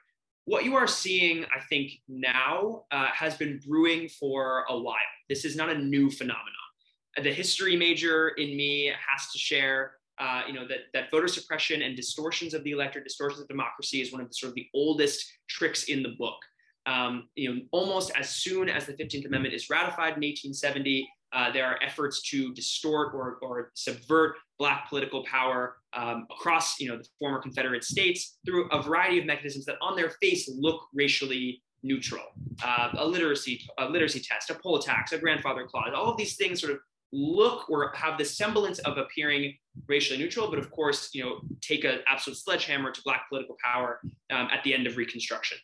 What 0.47 0.65
you 0.65 0.77
are 0.77 0.87
seeing 0.87 1.45
i 1.45 1.61
think 1.69 1.93
now 2.09 2.85
uh, 2.91 3.09
has 3.09 3.37
been 3.37 3.61
brewing 3.67 4.09
for 4.09 4.65
a 4.69 4.79
while. 4.79 4.97
This 5.29 5.45
is 5.45 5.57
not 5.57 5.71
a 5.71 5.79
new 5.79 6.11
phenomenon. 6.11 6.53
The 7.23 7.33
history 7.33 7.77
major 7.77 8.29
in 8.29 8.57
me 8.57 8.87
has 8.87 9.31
to 9.33 9.39
share 9.39 9.93
uh, 10.19 10.43
you 10.47 10.55
know 10.55 10.67
that 10.67 10.79
that 10.95 11.11
voter 11.11 11.29
suppression 11.29 11.83
and 11.83 11.97
distortions 11.97 12.55
of 12.55 12.65
the 12.65 12.71
electorate, 12.71 13.05
distortions 13.05 13.41
of 13.41 13.49
democracy, 13.49 14.01
is 14.01 14.13
one 14.13 14.21
of 14.21 14.29
the 14.29 14.35
sort 14.35 14.51
of 14.51 14.55
the 14.55 14.67
oldest 14.75 15.25
tricks 15.49 15.85
in 15.85 16.03
the 16.03 16.15
book. 16.19 16.39
Um, 16.87 17.29
you 17.35 17.53
know, 17.53 17.61
almost 17.73 18.13
as 18.17 18.31
soon 18.31 18.69
as 18.69 18.87
the 18.87 18.93
15th 18.93 19.27
Amendment 19.27 19.55
is 19.55 19.69
ratified 19.69 20.17
in 20.17 20.23
1870, 20.23 21.09
uh, 21.33 21.53
there 21.53 21.67
are 21.67 21.79
efforts 21.83 22.23
to 22.31 22.55
distort 22.55 23.13
or, 23.15 23.39
or 23.43 23.71
subvert 23.75 24.37
Black 24.59 24.89
political 24.89 25.23
power 25.25 25.77
um, 25.93 26.27
across 26.31 26.81
you 26.81 26.89
know 26.89 26.97
the 26.97 27.07
former 27.19 27.41
Confederate 27.41 27.85
states 27.85 28.39
through 28.47 28.69
a 28.71 28.83
variety 28.83 29.19
of 29.19 29.27
mechanisms 29.27 29.67
that, 29.67 29.77
on 29.83 29.97
their 29.97 30.11
face, 30.23 30.49
look 30.57 30.81
racially 30.95 31.63
neutral. 31.83 32.25
Uh, 32.65 32.89
a 32.95 33.07
literacy 33.07 33.61
a 33.79 33.87
literacy 33.87 34.21
test, 34.21 34.49
a 34.51 34.55
poll 34.55 34.79
tax, 34.79 35.13
a 35.13 35.19
grandfather 35.19 35.67
clause, 35.67 35.91
all 35.95 36.11
of 36.11 36.17
these 36.17 36.37
things 36.37 36.61
sort 36.61 36.73
of 36.73 36.79
look 37.13 37.69
or 37.69 37.93
have 37.95 38.19
the 38.19 38.25
semblance 38.25 38.79
of 38.81 38.99
appearing 38.99 39.55
racially 39.89 40.19
neutral, 40.19 40.49
but 40.49 40.59
of 40.59 40.71
course, 40.71 41.11
you 41.13 41.25
know, 41.25 41.41
take 41.61 41.85
an 41.85 42.01
absolute 42.09 42.37
sledgehammer 42.37 42.91
to 42.91 43.01
black 43.05 43.29
political 43.29 43.57
power 43.63 44.01
um, 44.31 44.49
at 44.53 44.63
the 44.65 44.75
end 44.75 44.87
of 44.87 44.97
Reconstruction. 44.97 45.59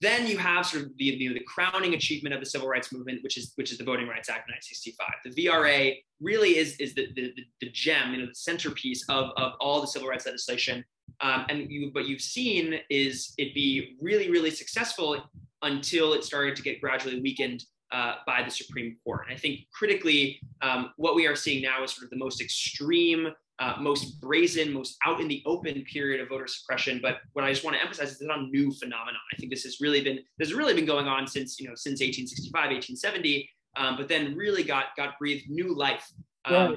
Then 0.00 0.26
you 0.26 0.38
have 0.38 0.64
sort 0.66 0.84
of 0.84 0.96
the, 0.96 1.16
the 1.18 1.40
crowning 1.40 1.94
achievement 1.94 2.34
of 2.34 2.40
the 2.40 2.46
civil 2.46 2.68
rights 2.68 2.92
movement, 2.92 3.22
which 3.22 3.36
is 3.36 3.52
which 3.56 3.70
is 3.70 3.78
the 3.78 3.84
Voting 3.84 4.08
Rights 4.08 4.30
Act 4.30 4.48
of 4.48 4.54
1965. 4.54 5.08
The 5.24 5.46
VRA 5.46 5.96
really 6.20 6.56
is, 6.56 6.76
is 6.76 6.94
the, 6.94 7.08
the, 7.14 7.34
the 7.60 7.70
gem, 7.70 8.14
you 8.14 8.20
know, 8.20 8.26
the 8.26 8.34
centerpiece 8.34 9.04
of, 9.08 9.30
of 9.36 9.52
all 9.60 9.80
the 9.80 9.86
civil 9.86 10.08
rights 10.08 10.26
legislation. 10.26 10.84
Um, 11.20 11.44
and 11.48 11.70
you, 11.70 11.90
what 11.92 12.06
you've 12.06 12.22
seen 12.22 12.80
is 12.88 13.34
it 13.36 13.54
be 13.54 13.96
really, 14.00 14.30
really 14.30 14.50
successful 14.50 15.22
until 15.62 16.14
it 16.14 16.24
started 16.24 16.56
to 16.56 16.62
get 16.62 16.80
gradually 16.80 17.20
weakened 17.20 17.64
uh, 17.92 18.14
by 18.26 18.42
the 18.42 18.50
Supreme 18.50 18.96
Court. 19.04 19.26
And 19.26 19.36
I 19.36 19.38
think 19.38 19.60
critically, 19.72 20.40
um, 20.62 20.92
what 20.96 21.14
we 21.14 21.26
are 21.26 21.36
seeing 21.36 21.62
now 21.62 21.82
is 21.84 21.92
sort 21.92 22.04
of 22.04 22.10
the 22.10 22.16
most 22.16 22.40
extreme, 22.40 23.28
uh, 23.60 23.74
most 23.78 24.20
brazen, 24.20 24.72
most 24.72 24.96
out 25.04 25.20
in 25.20 25.28
the 25.28 25.42
open 25.46 25.82
period 25.82 26.20
of 26.20 26.28
voter 26.28 26.46
suppression. 26.46 26.98
But 27.02 27.18
what 27.34 27.44
I 27.44 27.50
just 27.52 27.62
want 27.62 27.76
to 27.76 27.82
emphasize 27.82 28.08
is 28.08 28.14
it's 28.14 28.22
not 28.22 28.38
a 28.38 28.46
new 28.46 28.72
phenomenon. 28.72 29.20
I 29.32 29.36
think 29.36 29.50
this 29.50 29.64
has 29.64 29.80
really 29.80 30.02
been 30.02 30.18
this 30.38 30.48
has 30.48 30.54
really 30.54 30.74
been 30.74 30.86
going 30.86 31.06
on 31.06 31.26
since 31.26 31.60
you 31.60 31.68
know 31.68 31.74
since 31.74 32.00
1865, 32.00 32.52
1870, 32.54 33.48
um, 33.76 33.96
but 33.96 34.08
then 34.08 34.34
really 34.34 34.64
got 34.64 34.96
got 34.96 35.18
breathed 35.18 35.50
new 35.50 35.76
life 35.76 36.10
um, 36.46 36.76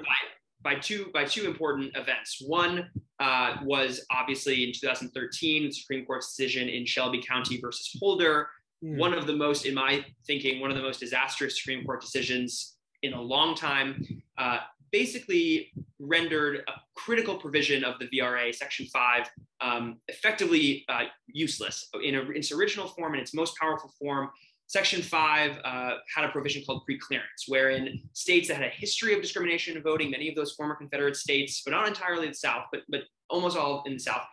by, 0.63 0.73
by 0.73 0.79
two 0.79 1.09
by 1.13 1.23
two 1.23 1.45
important 1.45 1.95
events. 1.95 2.43
One 2.45 2.89
uh, 3.19 3.55
was 3.63 4.05
obviously 4.11 4.65
in 4.65 4.73
2013, 4.73 5.63
the 5.63 5.71
Supreme 5.71 6.05
Court's 6.05 6.35
decision 6.35 6.67
in 6.67 6.85
Shelby 6.85 7.21
County 7.21 7.59
versus 7.61 7.95
Holder, 7.97 8.49
mm. 8.83 8.97
one 8.97 9.13
of 9.13 9.25
the 9.25 9.33
most, 9.35 9.65
in 9.65 9.73
my 9.73 10.05
thinking, 10.27 10.59
one 10.59 10.69
of 10.69 10.75
the 10.75 10.83
most 10.83 10.99
disastrous 10.99 11.61
Supreme 11.61 11.85
Court 11.85 12.01
decisions 12.01 12.75
in 13.03 13.13
a 13.13 13.21
long 13.21 13.55
time. 13.55 14.21
Uh, 14.37 14.59
basically 14.93 15.73
rendered 15.99 16.63
a 16.67 16.71
critical 16.95 17.35
provision 17.35 17.83
of 17.83 17.95
the 17.99 18.07
VRA, 18.07 18.53
Section 18.53 18.85
5, 18.85 19.29
um, 19.59 19.97
effectively 20.07 20.85
uh, 20.87 21.05
useless. 21.27 21.89
In, 22.01 22.15
a, 22.15 22.21
in, 22.21 22.37
its 22.37 22.51
original 22.51 22.87
form, 22.87 23.15
in 23.15 23.19
its 23.19 23.33
most 23.33 23.57
powerful 23.57 23.91
form, 23.99 24.29
Section 24.67 25.01
5 25.01 25.59
uh, 25.63 25.91
had 26.15 26.25
a 26.25 26.29
provision 26.29 26.63
called 26.65 26.83
preclearance, 26.89 27.47
wherein 27.47 28.01
states 28.13 28.47
that 28.47 28.57
had 28.57 28.67
a 28.67 28.69
history 28.69 29.13
of 29.13 29.21
discrimination 29.21 29.75
in 29.75 29.83
voting, 29.83 30.11
many 30.11 30.29
of 30.29 30.35
those 30.35 30.53
former 30.53 30.75
Confederate 30.75 31.17
states, 31.17 31.63
but 31.65 31.71
not 31.71 31.87
entirely 31.87 32.27
the 32.27 32.33
South, 32.33 32.65
but, 32.71 32.81
but 32.87 33.01
almost 33.29 33.57
all 33.57 33.83
in 33.85 33.93
the 33.93 33.99
South, 33.99 34.23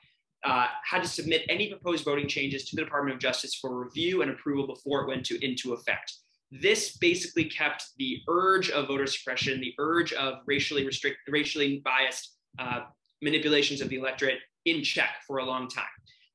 uh, 0.45 0.67
had 0.85 1.03
to 1.03 1.09
submit 1.09 1.43
any 1.49 1.69
proposed 1.69 2.05
voting 2.05 2.29
changes 2.29 2.65
to 2.67 2.77
the 2.77 2.85
Department 2.85 3.15
of 3.15 3.21
Justice 3.21 3.55
for 3.55 3.83
review 3.83 4.23
and 4.23 4.31
approval 4.31 4.67
before 4.67 5.03
it 5.03 5.09
went 5.09 5.25
to, 5.27 5.43
into 5.45 5.73
effect. 5.73 6.13
This 6.51 6.97
basically 6.97 7.45
kept 7.45 7.85
the 7.99 8.21
urge 8.29 8.71
of 8.71 8.89
voter 8.89 9.07
suppression, 9.07 9.61
the 9.61 9.75
urge 9.79 10.13
of 10.13 10.39
racially 10.47 10.85
restrict, 10.85 11.19
racially 11.29 11.81
biased 11.85 12.37
uh, 12.59 12.81
manipulations 13.23 13.81
of 13.81 13.89
the 13.89 13.97
electorate 13.97 14.39
in 14.65 14.83
check 14.83 15.11
for 15.27 15.39
a 15.39 15.45
long 15.45 15.69
time, 15.69 15.85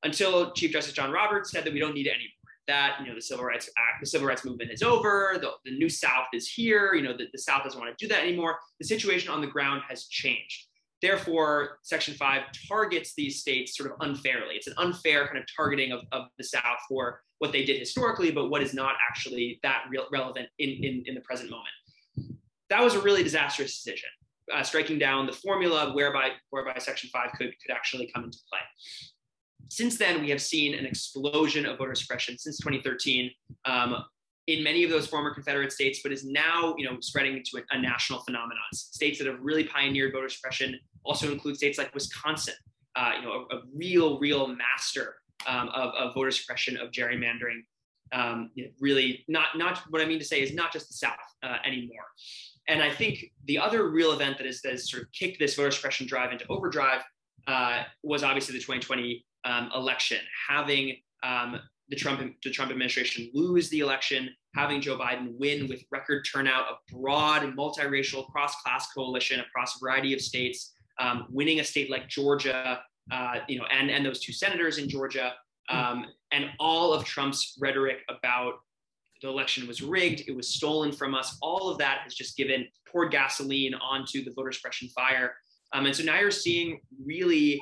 until 0.03 0.51
Chief 0.53 0.71
Justice 0.71 0.93
John 0.93 1.11
Roberts 1.11 1.51
said 1.51 1.65
that 1.65 1.73
we 1.73 1.79
don't 1.79 1.93
need 1.93 2.07
it 2.07 2.11
anymore. 2.11 2.29
That 2.67 2.97
you 2.99 3.07
know 3.07 3.13
the 3.13 3.21
Civil 3.21 3.45
Rights 3.45 3.69
Act, 3.77 4.01
the 4.01 4.07
Civil 4.07 4.27
Rights 4.27 4.43
Movement 4.45 4.71
is 4.71 4.81
over. 4.81 5.37
The, 5.39 5.51
the 5.65 5.77
new 5.77 5.89
South 5.89 6.25
is 6.33 6.47
here. 6.47 6.95
You 6.95 7.03
know 7.03 7.15
the, 7.15 7.27
the 7.31 7.37
South 7.37 7.63
doesn't 7.63 7.79
want 7.79 7.95
to 7.95 8.05
do 8.05 8.11
that 8.11 8.23
anymore. 8.23 8.57
The 8.79 8.87
situation 8.87 9.29
on 9.29 9.41
the 9.41 9.47
ground 9.47 9.83
has 9.87 10.05
changed. 10.05 10.67
Therefore, 11.01 11.77
Section 11.83 12.15
5 12.15 12.41
targets 12.67 13.13
these 13.15 13.41
states 13.41 13.77
sort 13.77 13.91
of 13.91 13.97
unfairly. 13.99 14.55
It's 14.55 14.65
an 14.67 14.73
unfair 14.77 15.27
kind 15.27 15.37
of 15.37 15.43
targeting 15.55 15.91
of, 15.91 16.01
of 16.11 16.23
the 16.37 16.43
South 16.43 16.79
for 16.87 17.21
what 17.39 17.51
they 17.51 17.63
did 17.65 17.79
historically, 17.79 18.31
but 18.31 18.49
what 18.49 18.61
is 18.61 18.73
not 18.73 18.95
actually 19.09 19.59
that 19.63 19.83
real, 19.89 20.05
relevant 20.11 20.47
in, 20.59 20.69
in, 20.69 21.03
in 21.05 21.15
the 21.15 21.21
present 21.21 21.49
moment. 21.49 21.69
That 22.69 22.81
was 22.81 22.95
a 22.95 23.01
really 23.01 23.23
disastrous 23.23 23.75
decision, 23.75 24.09
uh, 24.53 24.63
striking 24.63 24.97
down 24.97 25.25
the 25.25 25.33
formula 25.33 25.93
whereby, 25.93 26.31
whereby 26.49 26.77
Section 26.79 27.09
5 27.11 27.31
could, 27.37 27.53
could 27.61 27.73
actually 27.73 28.09
come 28.13 28.23
into 28.23 28.39
play. 28.49 28.59
Since 29.69 29.97
then, 29.97 30.21
we 30.21 30.29
have 30.29 30.41
seen 30.41 30.75
an 30.75 30.85
explosion 30.85 31.65
of 31.65 31.77
voter 31.77 31.95
suppression 31.95 32.37
since 32.37 32.57
2013. 32.57 33.31
Um, 33.65 34.03
in 34.47 34.63
many 34.63 34.83
of 34.83 34.91
those 34.91 35.07
former 35.07 35.33
Confederate 35.33 35.71
states, 35.71 36.01
but 36.03 36.11
is 36.11 36.23
now, 36.23 36.75
you 36.77 36.85
know, 36.85 36.97
spreading 36.99 37.35
into 37.35 37.57
a, 37.57 37.75
a 37.75 37.81
national 37.81 38.19
phenomenon. 38.19 38.61
States 38.73 39.17
that 39.17 39.27
have 39.27 39.39
really 39.41 39.63
pioneered 39.63 40.13
voter 40.13 40.29
suppression 40.29 40.79
also 41.03 41.31
include 41.31 41.57
states 41.57 41.77
like 41.77 41.93
Wisconsin, 41.95 42.53
uh, 42.95 43.13
you 43.19 43.23
know, 43.23 43.47
a, 43.51 43.55
a, 43.55 43.61
real, 43.73 44.19
real 44.19 44.47
master 44.47 45.15
um, 45.47 45.69
of, 45.69 45.93
of, 45.93 46.13
voter 46.13 46.31
suppression, 46.31 46.77
of 46.77 46.91
gerrymandering. 46.91 47.61
Um, 48.13 48.51
you 48.53 48.65
know, 48.65 48.71
really, 48.79 49.25
not 49.27 49.57
not 49.57 49.79
what 49.89 50.01
I 50.01 50.05
mean 50.05 50.19
to 50.19 50.25
say 50.25 50.41
is 50.41 50.53
not 50.53 50.71
just 50.71 50.87
the 50.87 50.93
South 50.93 51.13
uh, 51.43 51.57
anymore. 51.65 52.05
And 52.67 52.81
I 52.81 52.91
think 52.91 53.25
the 53.45 53.59
other 53.59 53.89
real 53.89 54.11
event 54.11 54.37
that, 54.37 54.47
is, 54.47 54.61
that 54.61 54.71
has 54.71 54.89
sort 54.89 55.03
of 55.03 55.11
kicked 55.11 55.39
this 55.39 55.55
voter 55.55 55.71
suppression 55.71 56.07
drive 56.07 56.31
into 56.31 56.47
overdrive 56.47 57.03
uh, 57.47 57.83
was 58.03 58.23
obviously 58.23 58.53
the 58.53 58.59
2020 58.59 59.23
um, 59.45 59.69
election, 59.75 60.17
having 60.49 60.97
um, 61.23 61.59
the 61.89 61.95
Trump 61.95 62.21
the 62.43 62.49
Trump 62.49 62.71
administration 62.71 63.29
lose 63.33 63.69
the 63.69 63.79
election, 63.79 64.29
having 64.55 64.81
Joe 64.81 64.97
Biden 64.97 65.37
win 65.37 65.67
with 65.67 65.83
record 65.91 66.27
turnout, 66.31 66.65
a 66.71 66.93
broad 66.93 67.43
and 67.43 67.55
multiracial 67.55 68.27
cross-class 68.27 68.91
coalition 68.93 69.39
across 69.39 69.75
a 69.75 69.79
variety 69.79 70.13
of 70.13 70.21
states, 70.21 70.73
um, 70.99 71.27
winning 71.29 71.59
a 71.59 71.63
state 71.63 71.91
like 71.91 72.07
Georgia, 72.07 72.81
uh, 73.11 73.39
you 73.47 73.59
know, 73.59 73.65
and 73.71 73.89
and 73.89 74.05
those 74.05 74.19
two 74.19 74.33
senators 74.33 74.77
in 74.77 74.89
Georgia, 74.89 75.33
um, 75.69 76.05
and 76.31 76.49
all 76.59 76.93
of 76.93 77.05
Trump's 77.05 77.57
rhetoric 77.59 77.97
about 78.09 78.55
the 79.21 79.29
election 79.29 79.67
was 79.67 79.81
rigged, 79.81 80.23
it 80.27 80.35
was 80.35 80.49
stolen 80.49 80.91
from 80.91 81.15
us. 81.15 81.37
All 81.41 81.69
of 81.69 81.77
that 81.77 81.99
has 82.03 82.13
just 82.13 82.37
given 82.37 82.67
poured 82.91 83.11
gasoline 83.11 83.73
onto 83.75 84.23
the 84.23 84.31
voter 84.31 84.51
suppression 84.51 84.89
fire. 84.89 85.35
Um, 85.73 85.85
and 85.85 85.95
so 85.95 86.03
now 86.03 86.19
you're 86.19 86.31
seeing 86.31 86.79
really, 87.03 87.61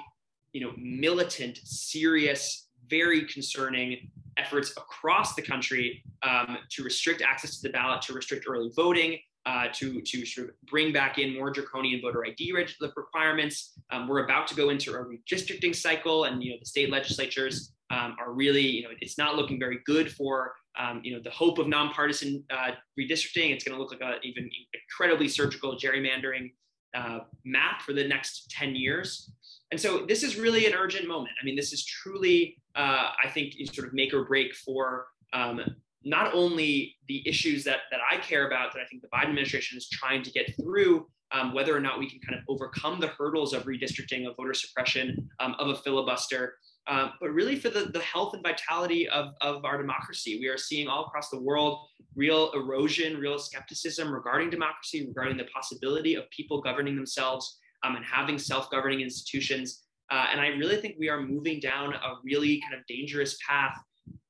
you 0.51 0.61
know, 0.61 0.73
militant, 0.77 1.59
serious, 1.63 2.67
very 2.89 3.25
concerning 3.25 4.09
efforts 4.37 4.71
across 4.71 5.35
the 5.35 5.41
country 5.41 6.03
um, 6.23 6.57
to 6.71 6.83
restrict 6.83 7.21
access 7.21 7.59
to 7.59 7.67
the 7.67 7.71
ballot, 7.71 8.01
to 8.03 8.13
restrict 8.13 8.45
early 8.47 8.71
voting, 8.75 9.17
uh, 9.45 9.67
to, 9.73 10.01
to 10.01 10.25
sort 10.25 10.49
of 10.49 10.55
bring 10.65 10.93
back 10.93 11.17
in 11.17 11.35
more 11.35 11.51
draconian 11.51 12.01
voter 12.01 12.25
ID 12.25 12.53
requirements. 12.95 13.73
Um, 13.91 14.07
we're 14.07 14.23
about 14.23 14.47
to 14.47 14.55
go 14.55 14.69
into 14.69 14.93
a 14.93 15.03
redistricting 15.03 15.75
cycle, 15.75 16.25
and 16.25 16.41
you 16.43 16.51
know 16.51 16.57
the 16.59 16.65
state 16.65 16.89
legislatures 16.89 17.73
um, 17.91 18.15
are 18.19 18.31
really, 18.33 18.65
you 18.65 18.83
know, 18.83 18.89
it's 19.01 19.17
not 19.17 19.35
looking 19.35 19.59
very 19.59 19.79
good 19.85 20.11
for 20.11 20.53
um, 20.79 21.01
you 21.03 21.13
know 21.13 21.21
the 21.23 21.29
hope 21.31 21.59
of 21.59 21.67
nonpartisan 21.67 22.43
uh, 22.49 22.71
redistricting. 22.99 23.51
It's 23.51 23.63
going 23.63 23.75
to 23.75 23.81
look 23.81 23.91
like 23.91 24.01
an 24.01 24.19
even 24.23 24.49
incredibly 24.73 25.27
surgical 25.27 25.77
gerrymandering 25.77 26.51
uh, 26.95 27.19
map 27.45 27.81
for 27.81 27.93
the 27.93 28.07
next 28.07 28.49
10 28.51 28.75
years. 28.75 29.31
And 29.71 29.79
so 29.79 30.05
this 30.05 30.23
is 30.23 30.37
really 30.37 30.67
an 30.67 30.73
urgent 30.73 31.07
moment. 31.07 31.33
I 31.41 31.45
mean, 31.45 31.55
this 31.55 31.73
is 31.73 31.83
truly, 31.85 32.57
uh, 32.75 33.09
I 33.23 33.29
think, 33.29 33.53
sort 33.73 33.87
of 33.87 33.93
make 33.93 34.13
or 34.13 34.25
break 34.25 34.53
for 34.53 35.07
um, 35.33 35.61
not 36.05 36.33
only 36.33 36.95
the 37.07 37.27
issues 37.27 37.63
that, 37.63 37.81
that 37.91 37.99
I 38.09 38.17
care 38.17 38.47
about 38.47 38.73
that 38.73 38.81
I 38.81 38.85
think 38.85 39.01
the 39.01 39.07
Biden 39.09 39.29
administration 39.29 39.77
is 39.77 39.89
trying 39.89 40.23
to 40.23 40.31
get 40.31 40.53
through, 40.61 41.07
um, 41.31 41.53
whether 41.53 41.75
or 41.75 41.79
not 41.79 41.99
we 41.99 42.09
can 42.09 42.19
kind 42.19 42.37
of 42.37 42.43
overcome 42.47 42.99
the 42.99 43.07
hurdles 43.07 43.53
of 43.53 43.63
redistricting, 43.63 44.27
of 44.27 44.35
voter 44.35 44.53
suppression, 44.53 45.29
um, 45.39 45.55
of 45.59 45.69
a 45.69 45.75
filibuster, 45.75 46.55
uh, 46.87 47.09
but 47.19 47.29
really 47.29 47.55
for 47.55 47.69
the, 47.69 47.85
the 47.85 48.01
health 48.01 48.33
and 48.33 48.43
vitality 48.43 49.07
of, 49.09 49.33
of 49.41 49.63
our 49.65 49.77
democracy. 49.77 50.37
We 50.39 50.47
are 50.47 50.57
seeing 50.57 50.87
all 50.87 51.05
across 51.05 51.29
the 51.29 51.39
world 51.39 51.87
real 52.15 52.51
erosion, 52.51 53.17
real 53.17 53.39
skepticism 53.39 54.13
regarding 54.13 54.49
democracy, 54.49 55.07
regarding 55.07 55.37
the 55.37 55.45
possibility 55.45 56.15
of 56.15 56.29
people 56.29 56.61
governing 56.61 56.95
themselves 56.95 57.57
um, 57.83 57.95
and 57.95 58.05
having 58.05 58.37
self 58.37 58.69
governing 58.69 59.01
institutions. 59.01 59.83
Uh, 60.11 60.27
and 60.31 60.39
I 60.39 60.47
really 60.47 60.77
think 60.77 60.95
we 60.99 61.09
are 61.09 61.21
moving 61.21 61.59
down 61.59 61.93
a 61.93 62.15
really 62.23 62.61
kind 62.61 62.73
of 62.73 62.85
dangerous 62.87 63.37
path 63.47 63.77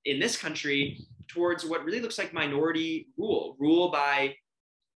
in 0.05 0.19
this 0.19 0.37
country 0.37 0.99
towards 1.33 1.65
what 1.65 1.83
really 1.83 2.01
looks 2.01 2.17
like 2.17 2.33
minority 2.33 3.07
rule, 3.17 3.55
rule 3.59 3.91
by 3.91 4.35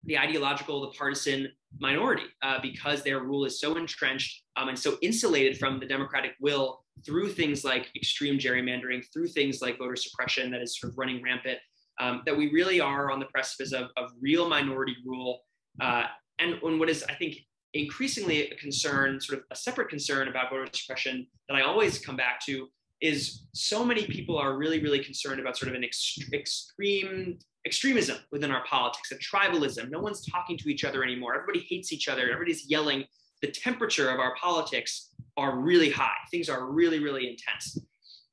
the 0.05 0.19
ideological, 0.19 0.81
the 0.81 0.89
partisan 0.89 1.49
minority, 1.79 2.25
uh, 2.43 2.59
because 2.63 3.03
their 3.03 3.21
rule 3.21 3.45
is 3.45 3.61
so 3.61 3.77
entrenched 3.77 4.43
um, 4.57 4.69
and 4.69 4.79
so 4.79 4.97
insulated 5.03 5.59
from 5.59 5.81
the 5.81 5.87
democratic 5.87 6.33
will 6.41 6.85
through 7.05 7.29
things 7.29 7.65
like 7.65 7.91
extreme 7.97 8.39
gerrymandering, 8.39 9.03
through 9.13 9.29
things 9.29 9.61
like 9.61 9.79
voter 9.79 9.97
suppression 9.97 10.51
that 10.51 10.63
is 10.63 10.79
sort 10.79 10.93
of 10.93 10.99
running 10.99 11.23
rampant, 11.23 11.59
um, 12.01 12.23
that 12.25 12.37
we 12.37 12.51
really 12.53 12.81
are 12.81 13.11
on 13.11 13.19
the 13.19 13.27
precipice 13.27 13.73
of, 13.73 13.89
of 13.97 14.11
real 14.21 14.49
minority 14.49 14.97
rule. 15.05 15.41
Uh, 15.81 16.05
and, 16.39 16.55
and 16.63 16.79
what 16.79 16.89
is, 16.89 17.05
I 17.09 17.15
think, 17.15 17.37
increasingly 17.75 18.51
a 18.51 18.57
concern, 18.57 19.21
sort 19.21 19.41
of 19.41 19.45
a 19.51 19.57
separate 19.57 19.89
concern 19.89 20.29
about 20.29 20.51
voter 20.51 20.69
suppression 20.73 21.27
that 21.49 21.57
I 21.57 21.63
always 21.63 21.99
come 21.99 22.17
back 22.17 22.41
to 22.47 22.69
is 23.01 23.47
so 23.53 23.85
many 23.85 24.07
people 24.07 24.39
are 24.39 24.57
really, 24.57 24.81
really 24.81 25.03
concerned 25.03 25.41
about 25.41 25.57
sort 25.57 25.69
of 25.69 25.75
an 25.75 25.85
ex- 25.85 26.19
extreme 26.33 27.39
extremism 27.67 28.19
within 28.31 28.51
our 28.51 28.65
politics, 28.65 29.13
a 29.13 29.17
tribalism. 29.17 29.91
No 29.91 30.01
one's 30.01 30.25
talking 30.25 30.57
to 30.59 30.69
each 30.69 30.85
other 30.85 31.03
anymore. 31.03 31.35
Everybody 31.35 31.67
hates 31.69 31.93
each 31.93 32.09
other. 32.09 32.23
Everybody's 32.23 32.71
yelling. 32.71 33.05
The 33.43 33.49
temperature 33.49 34.11
of 34.11 34.19
our 34.19 34.35
politics 34.37 35.11
are 35.37 35.59
really 35.59 35.91
high. 35.91 36.17
Things 36.31 36.49
are 36.49 36.67
really, 36.67 37.01
really 37.01 37.29
intense. 37.29 37.79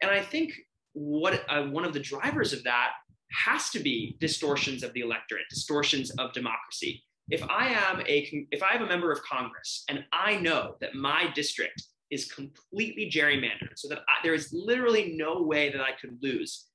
And 0.01 0.11
I 0.11 0.21
think 0.21 0.53
what 0.93 1.43
uh, 1.49 1.63
one 1.63 1.83
of 1.83 1.93
the 1.93 1.99
drivers 1.99 2.53
of 2.53 2.63
that 2.63 2.91
has 3.31 3.71
to 3.71 3.79
be 3.79 4.15
distortions 4.19 4.83
of 4.83 4.93
the 4.93 5.01
electorate, 5.01 5.45
distortions 5.49 6.11
of 6.11 6.31
democracy. 6.33 7.03
If 7.29 7.43
I 7.49 7.69
am 7.69 8.01
a 8.01 8.47
if 8.51 8.61
I 8.61 8.73
have 8.73 8.81
a 8.81 8.85
member 8.85 9.11
of 9.11 9.21
Congress 9.23 9.83
and 9.89 10.05
I 10.13 10.37
know 10.37 10.75
that 10.81 10.93
my 10.93 11.31
district 11.33 11.83
is 12.13 12.31
completely 12.31 13.09
gerrymandered 13.09 13.73
so 13.75 13.87
that 13.89 13.99
I, 13.99 14.23
there 14.23 14.33
is 14.33 14.53
literally 14.53 15.15
no 15.17 15.41
way 15.41 15.71
that 15.71 15.81
I 15.81 15.91
could 15.99 16.17
lose. 16.21 16.67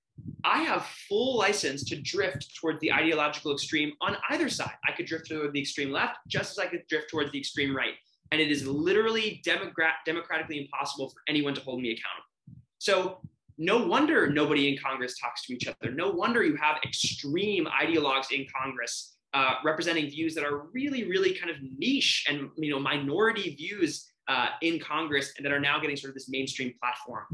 I 0.44 0.62
have 0.62 0.84
full 1.08 1.38
license 1.38 1.84
to 1.84 2.00
drift 2.00 2.54
toward 2.56 2.80
the 2.80 2.92
ideological 2.92 3.52
extreme 3.52 3.92
on 4.00 4.16
either 4.30 4.48
side. 4.48 4.74
I 4.86 4.92
could 4.92 5.06
drift 5.06 5.28
toward 5.28 5.52
the 5.52 5.60
extreme 5.60 5.92
left 5.92 6.18
just 6.26 6.52
as 6.52 6.58
I 6.58 6.66
could 6.66 6.82
drift 6.88 7.10
towards 7.10 7.30
the 7.32 7.38
extreme 7.38 7.74
right. 7.74 7.94
And 8.32 8.40
it 8.40 8.50
is 8.50 8.66
literally 8.66 9.40
demogra- 9.46 10.02
democratically 10.04 10.60
impossible 10.60 11.08
for 11.08 11.20
anyone 11.28 11.54
to 11.54 11.60
hold 11.60 11.80
me 11.80 11.90
accountable. 11.90 12.62
So, 12.78 13.20
no 13.60 13.84
wonder 13.84 14.30
nobody 14.30 14.72
in 14.72 14.78
Congress 14.78 15.18
talks 15.18 15.44
to 15.46 15.52
each 15.52 15.66
other. 15.66 15.90
No 15.90 16.10
wonder 16.10 16.44
you 16.44 16.56
have 16.56 16.76
extreme 16.84 17.66
ideologues 17.66 18.30
in 18.30 18.46
Congress 18.56 19.16
uh, 19.34 19.54
representing 19.64 20.08
views 20.08 20.34
that 20.34 20.44
are 20.44 20.68
really, 20.72 21.04
really 21.08 21.34
kind 21.34 21.50
of 21.50 21.56
niche 21.76 22.24
and 22.28 22.50
you 22.56 22.70
know 22.70 22.78
minority 22.78 23.54
views 23.56 24.10
uh, 24.28 24.48
in 24.62 24.78
Congress 24.78 25.32
and 25.36 25.44
that 25.44 25.52
are 25.52 25.60
now 25.60 25.78
getting 25.80 25.96
sort 25.96 26.10
of 26.10 26.14
this 26.14 26.28
mainstream 26.28 26.72
platform. 26.80 27.24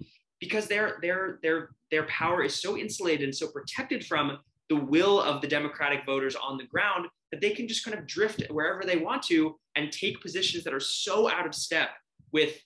Because 0.40 0.66
their 0.66 0.98
their 1.00 1.38
their 1.42 1.70
their 1.90 2.04
power 2.04 2.42
is 2.42 2.60
so 2.60 2.76
insulated 2.76 3.24
and 3.24 3.34
so 3.34 3.48
protected 3.48 4.04
from 4.04 4.38
the 4.68 4.76
will 4.76 5.20
of 5.20 5.40
the 5.40 5.48
Democratic 5.48 6.04
voters 6.04 6.36
on 6.36 6.56
the 6.58 6.64
ground 6.64 7.06
that 7.30 7.40
they 7.40 7.50
can 7.50 7.68
just 7.68 7.84
kind 7.84 7.98
of 7.98 8.06
drift 8.06 8.42
wherever 8.50 8.84
they 8.84 8.96
want 8.96 9.22
to 9.24 9.58
and 9.76 9.90
take 9.92 10.20
positions 10.20 10.64
that 10.64 10.72
are 10.72 10.80
so 10.80 11.28
out 11.28 11.46
of 11.46 11.54
step 11.54 11.90
with 12.32 12.58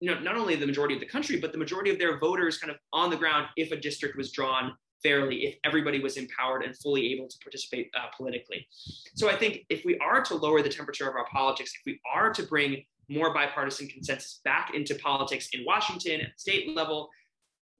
you 0.00 0.12
know 0.12 0.18
not 0.20 0.36
only 0.36 0.56
the 0.56 0.66
majority 0.66 0.94
of 0.94 1.00
the 1.00 1.06
country 1.06 1.38
but 1.38 1.52
the 1.52 1.58
majority 1.58 1.90
of 1.90 1.98
their 1.98 2.18
voters 2.18 2.58
kind 2.58 2.70
of 2.70 2.76
on 2.92 3.10
the 3.10 3.16
ground 3.16 3.46
if 3.56 3.72
a 3.72 3.76
district 3.76 4.16
was 4.16 4.32
drawn 4.32 4.72
fairly 5.02 5.44
if 5.46 5.56
everybody 5.64 6.00
was 6.00 6.16
empowered 6.16 6.62
and 6.62 6.76
fully 6.76 7.12
able 7.12 7.26
to 7.26 7.36
participate 7.38 7.90
uh, 7.96 8.06
politically. 8.16 8.66
So 9.14 9.28
i 9.28 9.36
think 9.36 9.64
if 9.68 9.84
we 9.84 9.98
are 9.98 10.22
to 10.22 10.34
lower 10.34 10.62
the 10.62 10.68
temperature 10.68 11.08
of 11.08 11.16
our 11.16 11.26
politics 11.26 11.72
if 11.74 11.82
we 11.86 12.00
are 12.14 12.32
to 12.32 12.42
bring 12.44 12.84
more 13.08 13.34
bipartisan 13.34 13.88
consensus 13.88 14.40
back 14.44 14.74
into 14.74 14.94
politics 14.96 15.48
in 15.52 15.64
Washington 15.64 16.20
at 16.20 16.40
state 16.40 16.74
level, 16.74 17.08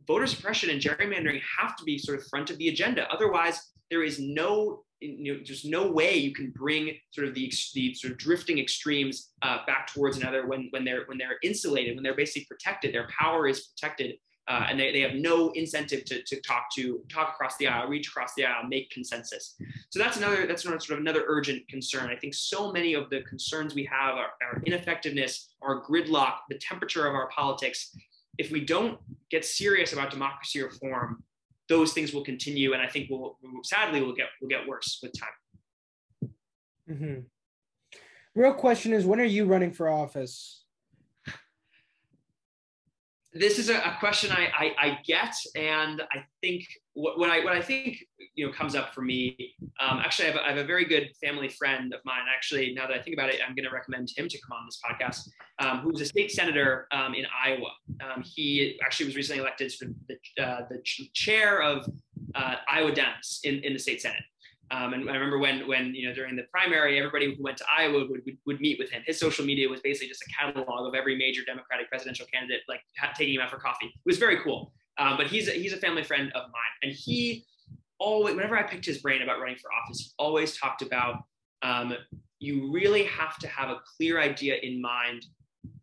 voter 0.06 0.26
suppression 0.26 0.70
and 0.70 0.80
gerrymandering 0.80 1.40
have 1.58 1.76
to 1.76 1.84
be 1.84 1.98
sort 1.98 2.18
of 2.18 2.26
front 2.26 2.50
of 2.50 2.58
the 2.58 2.68
agenda. 2.68 3.08
Otherwise, 3.10 3.72
there 3.90 4.02
is 4.02 4.18
no 4.18 4.84
you 5.02 5.34
know, 5.34 5.40
there's 5.44 5.64
no 5.64 5.90
way 5.90 6.16
you 6.16 6.32
can 6.32 6.50
bring 6.50 6.96
sort 7.10 7.26
of 7.26 7.34
the, 7.34 7.52
the 7.74 7.92
sort 7.94 8.12
of 8.12 8.18
drifting 8.18 8.58
extremes 8.58 9.32
uh, 9.42 9.58
back 9.66 9.88
towards 9.92 10.16
another 10.16 10.46
when 10.46 10.68
when 10.70 10.84
they're 10.84 11.04
when 11.06 11.18
they're 11.18 11.38
insulated, 11.42 11.96
when 11.96 12.04
they're 12.04 12.14
basically 12.14 12.46
protected, 12.48 12.94
their 12.94 13.08
power 13.18 13.48
is 13.48 13.66
protected 13.66 14.14
uh, 14.48 14.66
and 14.68 14.78
they, 14.78 14.92
they 14.92 15.00
have 15.00 15.14
no 15.14 15.50
incentive 15.50 16.04
to, 16.04 16.22
to 16.22 16.40
talk 16.40 16.64
to 16.74 17.00
talk 17.08 17.30
across 17.34 17.56
the 17.58 17.66
aisle 17.66 17.88
reach 17.88 18.08
across 18.08 18.34
the 18.34 18.44
aisle 18.44 18.66
make 18.68 18.90
consensus. 18.90 19.54
So 19.90 19.98
that's 19.98 20.16
another 20.16 20.46
that's 20.46 20.64
another 20.64 20.80
sort 20.80 20.98
of 20.98 21.02
another 21.02 21.24
urgent 21.26 21.66
concern. 21.68 22.10
I 22.10 22.16
think 22.16 22.34
so 22.34 22.72
many 22.72 22.94
of 22.94 23.08
the 23.10 23.22
concerns 23.22 23.74
we 23.74 23.84
have 23.84 24.16
are, 24.16 24.30
our 24.42 24.62
ineffectiveness 24.66 25.48
our 25.62 25.82
gridlock 25.82 26.34
the 26.48 26.58
temperature 26.58 27.06
of 27.06 27.14
our 27.14 27.28
politics. 27.28 27.96
If 28.38 28.50
we 28.50 28.64
don't 28.64 28.98
get 29.30 29.44
serious 29.44 29.92
about 29.92 30.10
democracy 30.10 30.62
reform 30.62 31.22
those 31.68 31.92
things 31.92 32.12
will 32.12 32.24
continue 32.24 32.72
and 32.72 32.82
i 32.82 32.86
think 32.86 33.08
will 33.08 33.38
sadly 33.64 34.02
will 34.02 34.14
get 34.14 34.26
will 34.40 34.48
get 34.48 34.66
worse 34.66 34.98
with 35.02 35.12
time. 35.18 36.30
Mm-hmm. 36.90 37.20
real 38.34 38.54
question 38.54 38.92
is 38.92 39.06
when 39.06 39.20
are 39.20 39.24
you 39.24 39.46
running 39.46 39.72
for 39.72 39.88
office 39.88 40.61
this 43.34 43.58
is 43.58 43.70
a, 43.70 43.76
a 43.76 43.96
question 43.98 44.30
I, 44.30 44.48
I, 44.56 44.74
I, 44.78 44.98
get, 45.06 45.34
and 45.56 46.02
I 46.12 46.24
think 46.42 46.64
what, 46.92 47.18
what, 47.18 47.30
I 47.30 47.42
what 47.42 47.54
I 47.54 47.62
think 47.62 48.04
you 48.34 48.46
know 48.46 48.52
comes 48.52 48.74
up 48.74 48.92
for 48.94 49.00
me. 49.00 49.54
Um, 49.80 49.98
actually, 49.98 50.28
I 50.28 50.32
have, 50.32 50.40
a, 50.40 50.44
I 50.44 50.48
have, 50.48 50.58
a 50.58 50.64
very 50.64 50.84
good 50.84 51.10
family 51.22 51.48
friend 51.48 51.94
of 51.94 52.00
mine. 52.04 52.24
Actually, 52.34 52.74
now 52.74 52.86
that 52.86 52.94
I 52.94 53.00
think 53.00 53.14
about 53.16 53.30
it, 53.30 53.40
I'm 53.46 53.54
going 53.54 53.64
to 53.64 53.74
recommend 53.74 54.10
him 54.14 54.28
to 54.28 54.38
come 54.42 54.58
on 54.58 54.66
this 54.66 54.80
podcast. 54.84 55.28
Um, 55.58 55.78
who's 55.78 56.00
a 56.00 56.04
state 56.04 56.30
senator 56.30 56.86
um, 56.92 57.14
in 57.14 57.24
Iowa. 57.44 57.70
Um, 58.02 58.22
he 58.22 58.78
actually 58.84 59.06
was 59.06 59.16
recently 59.16 59.40
elected 59.40 59.72
the, 60.08 60.42
uh, 60.42 60.62
the 60.68 60.82
chair 61.14 61.62
of 61.62 61.86
uh, 62.34 62.56
Iowa 62.68 62.92
Dems 62.92 63.40
in, 63.44 63.60
in 63.64 63.72
the 63.72 63.78
state 63.78 64.02
senate. 64.02 64.22
Um, 64.70 64.94
and 64.94 65.10
I 65.10 65.14
remember 65.14 65.38
when, 65.38 65.66
when 65.68 65.94
you 65.94 66.08
know, 66.08 66.14
during 66.14 66.34
the 66.34 66.44
primary, 66.50 66.98
everybody 66.98 67.34
who 67.34 67.42
went 67.42 67.58
to 67.58 67.64
Iowa 67.76 68.06
would, 68.08 68.22
would, 68.24 68.38
would, 68.46 68.60
meet 68.60 68.78
with 68.78 68.90
him. 68.90 69.02
His 69.04 69.20
social 69.20 69.44
media 69.44 69.68
was 69.68 69.80
basically 69.80 70.08
just 70.08 70.22
a 70.22 70.32
catalog 70.32 70.86
of 70.86 70.94
every 70.94 71.16
major 71.16 71.42
Democratic 71.44 71.90
presidential 71.90 72.26
candidate, 72.32 72.60
like 72.68 72.80
taking 73.16 73.34
him 73.34 73.42
out 73.42 73.50
for 73.50 73.58
coffee. 73.58 73.86
It 73.86 74.06
was 74.06 74.18
very 74.18 74.38
cool. 74.42 74.72
Um, 74.98 75.16
but 75.16 75.26
he's 75.26 75.48
a, 75.48 75.52
he's 75.52 75.72
a 75.72 75.76
family 75.76 76.02
friend 76.02 76.32
of 76.34 76.42
mine, 76.44 76.74
and 76.82 76.92
he 76.92 77.44
always, 77.98 78.34
whenever 78.34 78.56
I 78.56 78.62
picked 78.62 78.84
his 78.84 78.98
brain 78.98 79.22
about 79.22 79.40
running 79.40 79.56
for 79.56 79.70
office, 79.72 80.00
he 80.00 80.10
always 80.18 80.56
talked 80.56 80.82
about 80.82 81.24
um, 81.62 81.94
you 82.38 82.72
really 82.72 83.04
have 83.04 83.38
to 83.38 83.48
have 83.48 83.68
a 83.68 83.80
clear 83.96 84.20
idea 84.20 84.56
in 84.62 84.80
mind 84.80 85.26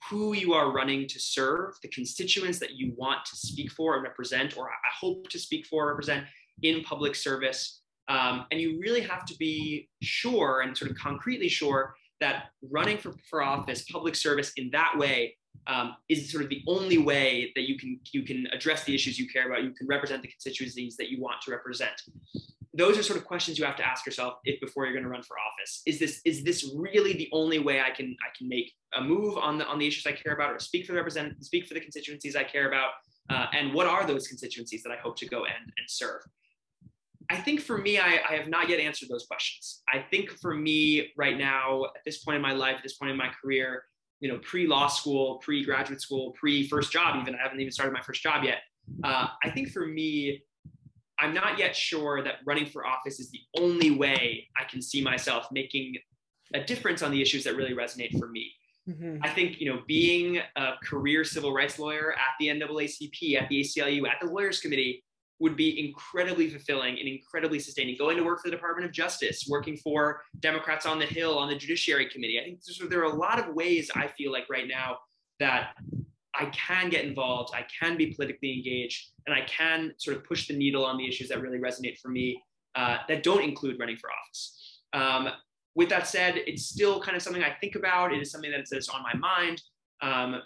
who 0.10 0.34
you 0.34 0.54
are 0.54 0.72
running 0.72 1.08
to 1.08 1.20
serve, 1.20 1.74
the 1.82 1.88
constituents 1.90 2.60
that 2.60 2.72
you 2.72 2.94
want 2.98 3.26
to 3.26 3.36
speak 3.36 3.72
for 3.72 3.96
and 3.96 4.04
represent, 4.04 4.58
or 4.58 4.70
I 4.70 4.92
hope 5.00 5.30
to 5.30 5.40
speak 5.40 5.66
for 5.66 5.86
or 5.86 5.92
represent 5.92 6.26
in 6.62 6.84
public 6.84 7.16
service 7.16 7.79
um, 8.10 8.45
and 8.51 8.60
you 8.60 8.80
really 8.80 9.01
have 9.01 9.26
to 9.26 9.36
be 9.38 9.88
sure 10.01 10.62
and 10.62 10.76
sort 10.76 10.91
of 10.91 10.97
concretely 10.97 11.47
sure 11.47 11.95
that 12.20 12.45
running 12.70 12.97
for, 12.97 13.14
for 13.30 13.41
office, 13.41 13.86
public 13.89 14.16
service 14.16 14.51
in 14.57 14.70
that 14.72 14.97
way 14.97 15.36
um, 15.68 15.95
is 16.10 16.32
sort 16.32 16.43
of 16.43 16.49
the 16.49 16.62
only 16.68 16.97
way 16.97 17.51
that 17.55 17.68
you 17.70 17.78
can 17.78 17.99
you 18.12 18.24
can 18.24 18.47
address 18.51 18.84
the 18.84 18.93
issues 18.95 19.20
you 19.20 19.28
care 19.30 19.47
about. 19.47 19.64
You 19.64 19.72
can 19.72 19.88
represent 19.88 20.22
the 20.22 20.28
constituencies 20.28 20.97
that 20.97 21.10
you 21.10 21.22
want 21.22 21.41
to 21.43 21.51
represent. 21.51 22.01
those 22.74 22.97
are 22.97 23.03
sort 23.03 23.18
of 23.20 23.26
questions 23.26 23.57
you 23.57 23.66
have 23.66 23.76
to 23.76 23.86
ask 23.86 24.05
yourself 24.05 24.36
if 24.45 24.60
before 24.62 24.86
you're 24.86 24.93
going 24.93 25.03
to 25.03 25.10
run 25.10 25.24
for 25.24 25.36
office. 25.39 25.82
Is 25.86 25.99
this 25.99 26.22
is 26.26 26.43
this 26.43 26.72
really 26.76 27.14
the 27.14 27.30
only 27.32 27.60
way 27.60 27.82
I 27.82 27.89
can 27.89 28.16
I 28.22 28.30
can 28.38 28.47
make 28.47 28.72
a 28.93 29.01
move 29.01 29.38
on 29.38 29.57
the 29.57 29.66
on 29.66 29.80
the 29.80 29.88
issues 29.88 30.05
I 30.07 30.14
care 30.14 30.34
about, 30.34 30.51
or 30.51 30.60
speak 30.60 30.86
for 30.86 30.93
the 30.93 30.97
represent 30.97 31.43
speak 31.43 31.68
for 31.68 31.74
the 31.74 31.82
constituencies 31.82 32.36
I 32.36 32.43
care 32.43 32.68
about, 32.68 32.91
uh, 33.30 33.47
and 33.53 33.74
what 33.74 33.88
are 33.88 34.05
those 34.05 34.28
constituencies 34.28 34.82
that 34.84 34.91
I 34.91 34.97
hope 34.97 35.16
to 35.18 35.28
go 35.28 35.45
and 35.45 35.64
and 35.78 35.88
serve? 35.88 36.22
I 37.32 37.38
think 37.38 37.62
for 37.62 37.78
me, 37.78 38.00
I, 38.00 38.20
I 38.28 38.36
have 38.36 38.48
not 38.48 38.70
yet 38.70 38.80
answered 38.80 39.10
those 39.10 39.26
questions. 39.26 39.82
I 39.88 40.00
think 40.00 40.32
for 40.32 40.56
me 40.56 41.12
right 41.16 41.38
now, 41.38 41.86
at 41.86 42.02
this 42.06 42.24
point 42.24 42.38
in 42.38 42.42
my 42.42 42.54
life, 42.54 42.78
at 42.78 42.84
this 42.84 42.96
point 42.96 43.12
in 43.12 43.18
my 43.18 43.30
career, 43.42 43.84
you 44.20 44.30
know, 44.30 44.40
pre 44.40 44.66
law 44.68 44.88
school, 44.88 45.38
pre 45.38 45.64
graduate 45.64 46.02
school, 46.02 46.32
pre 46.32 46.68
first 46.68 46.92
job, 46.92 47.22
even 47.22 47.36
I 47.36 47.44
haven't 47.44 47.60
even 47.60 47.72
started 47.72 47.94
my 47.94 48.02
first 48.02 48.24
job 48.24 48.44
yet. 48.44 48.60
Uh, 49.04 49.28
I 49.44 49.50
think 49.52 49.70
for 49.70 49.86
me, 49.86 50.42
I'm 51.20 51.34
not 51.34 51.60
yet 51.60 51.76
sure 51.76 52.24
that 52.24 52.36
running 52.46 52.66
for 52.66 52.86
office 52.86 53.20
is 53.20 53.30
the 53.30 53.42
only 53.58 53.92
way 53.92 54.48
I 54.60 54.64
can 54.64 54.82
see 54.82 55.02
myself 55.02 55.48
making 55.52 55.96
a 56.54 56.64
difference 56.64 57.04
on 57.04 57.12
the 57.12 57.22
issues 57.22 57.44
that 57.44 57.56
really 57.56 57.74
resonate 57.74 58.18
for 58.18 58.28
me. 58.28 58.52
Mm-hmm. 58.90 59.18
I 59.22 59.30
think 59.30 59.60
you 59.60 59.72
know 59.72 59.82
being 59.88 60.40
a 60.56 60.72
career 60.84 61.24
civil 61.24 61.54
rights 61.54 61.78
lawyer 61.78 62.14
at 62.14 62.34
the 62.40 62.48
NAACP, 62.48 63.40
at 63.40 63.48
the 63.50 63.62
ACLU, 63.62 64.08
at 64.08 64.16
the 64.20 64.28
Lawyers 64.28 64.60
Committee 64.60 65.04
would 65.40 65.56
be 65.56 65.86
incredibly 65.86 66.50
fulfilling 66.50 67.00
and 67.00 67.08
incredibly 67.08 67.60
sustaining. 67.60 67.96
Going 67.98 68.18
to 68.18 68.24
work 68.24 68.42
for 68.42 68.50
the 68.50 68.56
Department 68.56 68.86
of 68.86 68.92
Justice, 68.92 69.48
working 69.50 69.78
for 69.78 70.22
Democrats 70.40 70.86
on 70.86 71.00
the 71.00 71.06
Hill 71.06 71.38
on 71.38 71.50
the 71.50 71.56
Judiciary 71.56 72.10
Committee. 72.10 72.40
I 72.40 72.44
think 72.44 72.60
there 72.90 73.00
are 73.00 73.12
a 73.12 73.16
lot 73.16 73.40
of 73.40 73.56
ways 73.56 73.90
I 73.96 74.08
feel 74.08 74.32
like 74.32 74.50
right 74.50 74.68
now 74.68 74.98
that 75.40 75.70
I 76.36 76.46
can 76.48 76.90
get 76.90 77.06
involved, 77.06 77.54
I 77.56 77.66
can 77.80 77.98
be 77.98 78.14
politically 78.14 78.54
engaged, 78.54 79.12
and 79.26 79.34
I 79.34 79.42
can 79.42 79.94
sort 79.98 80.18
of 80.18 80.24
push 80.26 80.48
the 80.48 80.56
needle 80.56 80.86
on 80.86 80.98
the 80.98 81.08
issues 81.08 81.30
that 81.30 81.42
really 81.42 81.58
resonate 81.58 81.98
for 82.00 82.10
me 82.10 82.42
uh, 82.76 82.98
that 83.08 83.24
don't 83.24 83.44
include 83.44 83.80
running 83.80 83.98
for 83.98 84.10
office. 84.12 84.82
Um, 84.94 85.30
with 85.76 85.90
that 85.90 86.08
said, 86.08 86.36
it's 86.36 86.66
still 86.66 87.02
kind 87.02 87.16
of 87.16 87.24
something 87.24 87.44
I 87.44 87.56
think 87.62 87.76
about. 87.76 88.14
It 88.14 88.22
is 88.22 88.32
something 88.32 88.52
that 88.52 88.66
is 88.72 88.90
on 88.90 89.02
my 89.04 89.14
mind. 89.16 89.62
Um, 90.02 90.42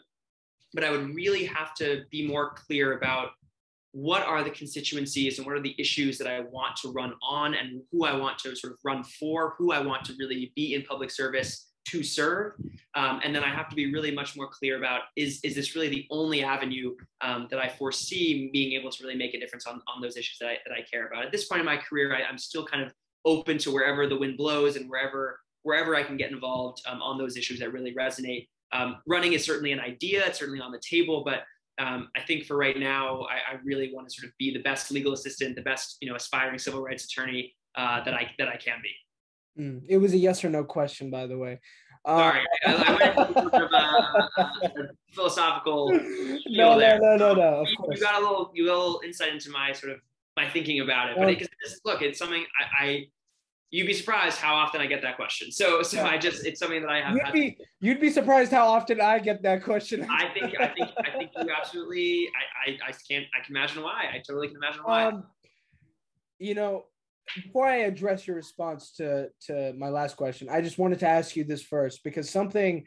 but 0.74 0.84
I 0.84 0.91
would 0.91 1.16
really 1.16 1.46
have 1.46 1.74
to 1.76 2.04
be 2.12 2.28
more 2.28 2.52
clear 2.52 2.98
about 2.98 3.30
what 3.94 4.24
are 4.24 4.44
the 4.44 4.50
constituencies 4.50 5.38
and 5.38 5.46
what 5.46 5.56
are 5.56 5.62
the 5.62 5.76
issues 5.78 6.18
that 6.18 6.28
I 6.28 6.41
want 6.41 6.76
to 6.78 6.89
run 6.91 7.14
on 7.22 7.54
and 7.54 7.82
who 7.91 8.06
I 8.06 8.18
want 8.18 8.39
to 8.39 8.56
sort 8.56 8.74
of 8.74 8.80
run 8.84 9.04
for, 9.04 9.54
who 9.58 9.72
I 9.72 9.80
want 9.80 10.04
to 10.06 10.14
really 10.18 10.52
be 10.56 10.74
in 10.74 10.82
public 10.82 11.12
service 11.12 11.68
to 11.89 12.02
serve. 12.02 12.54
Um, 12.96 13.22
and 13.24 13.36
then 13.36 13.44
I 13.44 13.50
have 13.50 13.70
to 13.70 13.76
be 13.76 13.94
really 13.94 14.10
much 14.10 14.36
more 14.36 14.48
clear 14.48 14.78
about 14.78 15.02
is, 15.16 15.39
is 15.44 15.54
this 15.54 15.76
really 15.76 15.89
the 15.89 16.08
only 16.10 16.44
avenue 16.44 16.96
um, 17.22 17.48
that 17.52 17.60
I 17.60 17.70
foresee 17.70 18.50
being 18.52 18.74
able 18.74 18.89
to 18.89 19.04
really 19.04 19.18
make 19.18 19.36
a 19.36 19.39
difference 19.39 19.68
on, 19.68 19.82
on 19.94 20.02
those 20.02 20.18
issues 20.18 20.38
that 20.39 20.48
I, 20.48 20.58
that 20.66 20.74
I 20.74 20.82
care 20.89 21.08
about. 21.08 21.26
At 21.26 21.32
this 21.32 21.46
point 21.46 21.60
in 21.60 21.66
my 21.66 21.78
career, 21.78 22.16
I, 22.16 22.28
am 22.28 22.38
still 22.38 22.66
kind 22.66 22.84
of 22.84 22.94
open 23.26 23.60
to 23.60 23.72
wherever 23.72 24.08
the 24.08 24.18
wind 24.18 24.38
blows 24.38 24.76
and 24.76 24.89
wherever 24.89 25.39
wherever 25.62 25.96
I 25.96 26.04
can 26.04 26.18
get 26.18 26.32
involved 26.32 26.82
um, 26.88 27.02
on 27.02 27.18
those 27.18 27.38
issues 27.38 27.60
that 27.60 27.72
really 27.72 27.96
resonate. 27.96 28.50
Um, 28.74 28.98
running 29.08 29.32
is 29.32 29.46
certainly 29.46 29.72
an 29.72 29.80
idea, 29.80 30.26
it's 30.26 30.39
certainly 30.39 30.60
on 30.60 30.74
the 30.74 30.82
table, 30.88 31.24
but 31.24 31.44
um, 31.80 32.10
I 32.16 32.22
think 32.22 32.46
for 32.46 32.56
right 32.56 32.78
now, 32.78 33.24
I, 33.24 33.54
I, 33.54 33.60
really 33.64 33.92
want 33.94 34.08
to 34.08 34.14
sort 34.14 34.28
of 34.28 34.38
be 34.38 34.54
the 34.54 34.62
best 34.62 34.92
legal 34.92 35.14
assistant, 35.14 35.56
the 35.56 35.64
best 35.64 35.98
you 36.02 36.10
know 36.10 36.16
aspiring 36.16 36.60
civil 36.60 36.84
rights 36.84 37.06
attorney 37.06 37.56
uh, 37.76 38.04
that 38.04 38.14
I 38.14 38.30
that 38.38 38.48
I 38.48 38.58
can 38.58 38.78
be. 38.84 39.62
Mm, 39.62 39.82
it 39.88 39.98
was 39.98 40.14
a 40.14 40.18
yes 40.18 40.44
or 40.44 40.50
no 40.50 40.64
question, 40.64 41.10
by 41.10 41.26
the 41.26 41.38
way. 41.38 41.60
Um, 42.06 42.18
Sorry, 42.18 42.42
I, 42.66 42.74
I 42.74 43.16
went 43.16 43.34
sort 43.34 43.54
of 43.54 43.72
a, 43.72 44.42
a 44.44 44.72
philosophical. 45.14 45.92
No, 46.46 46.78
no, 46.78 46.98
no, 46.98 47.16
no, 47.16 47.34
no, 47.34 47.62
Of 47.62 47.68
you, 47.70 47.78
you 47.92 48.02
got 48.02 48.16
a 48.16 48.20
little, 48.20 48.52
you 48.54 48.68
got 48.68 48.76
a 48.76 48.78
little 48.78 49.02
insight 49.04 49.34
into 49.34 49.50
my 49.50 49.72
sort 49.72 49.94
of 49.94 50.00
my 50.36 50.48
thinking 50.50 50.82
about 50.82 51.10
it. 51.10 51.18
But 51.18 51.30
it, 51.30 51.48
look, 51.86 52.02
it's 52.02 52.20
something 52.20 52.46
I, 52.60 52.86
I, 52.86 53.06
you'd 53.74 53.88
be 53.88 53.94
surprised 53.94 54.38
how 54.38 54.54
often 54.54 54.80
I 54.82 54.86
get 54.86 55.02
that 55.02 55.16
question. 55.16 55.52
So, 55.52 55.82
so 55.82 55.98
yeah. 55.98 56.06
I 56.06 56.20
just, 56.20 56.46
it's 56.46 56.60
something 56.60 56.84
that 56.84 56.92
I 56.92 57.02
have. 57.02 57.16
You'd 57.16 57.34
be, 57.34 57.58
you'd 57.80 58.00
be 58.00 58.12
surprised 58.12 58.52
how 58.52 58.68
often 58.68 59.02
I 59.02 59.18
get 59.18 59.42
that 59.42 59.64
question. 59.64 60.08
I 60.12 60.30
think, 60.32 60.54
I 60.60 60.68
think, 60.68 60.90
I 61.00 61.18
think 61.18 61.32
you 61.36 61.48
absolutely. 61.50 62.30
I, 62.68 62.70
I, 62.70 62.90
I 62.90 62.94
can't. 63.10 63.26
I 63.36 63.44
can 63.44 63.56
imagine 63.56 63.82
why. 63.82 64.12
I 64.14 64.20
totally 64.20 64.50
can 64.50 64.58
imagine 64.58 64.82
why. 64.84 65.06
Um, 65.06 65.24
you 66.38 66.54
know, 66.54 66.86
before 67.36 67.66
I 67.66 67.78
address 67.78 68.28
your 68.28 68.36
response 68.36 68.92
to 68.98 69.30
to 69.48 69.74
my 69.74 69.90
last 69.90 70.18
question, 70.18 70.50
I 70.52 70.62
just 70.62 70.78
wanted 70.78 71.00
to 71.00 71.08
ask 71.08 71.36
you 71.36 71.44
this 71.44 71.64
first 71.64 72.04
because 72.04 72.30
something 72.30 72.86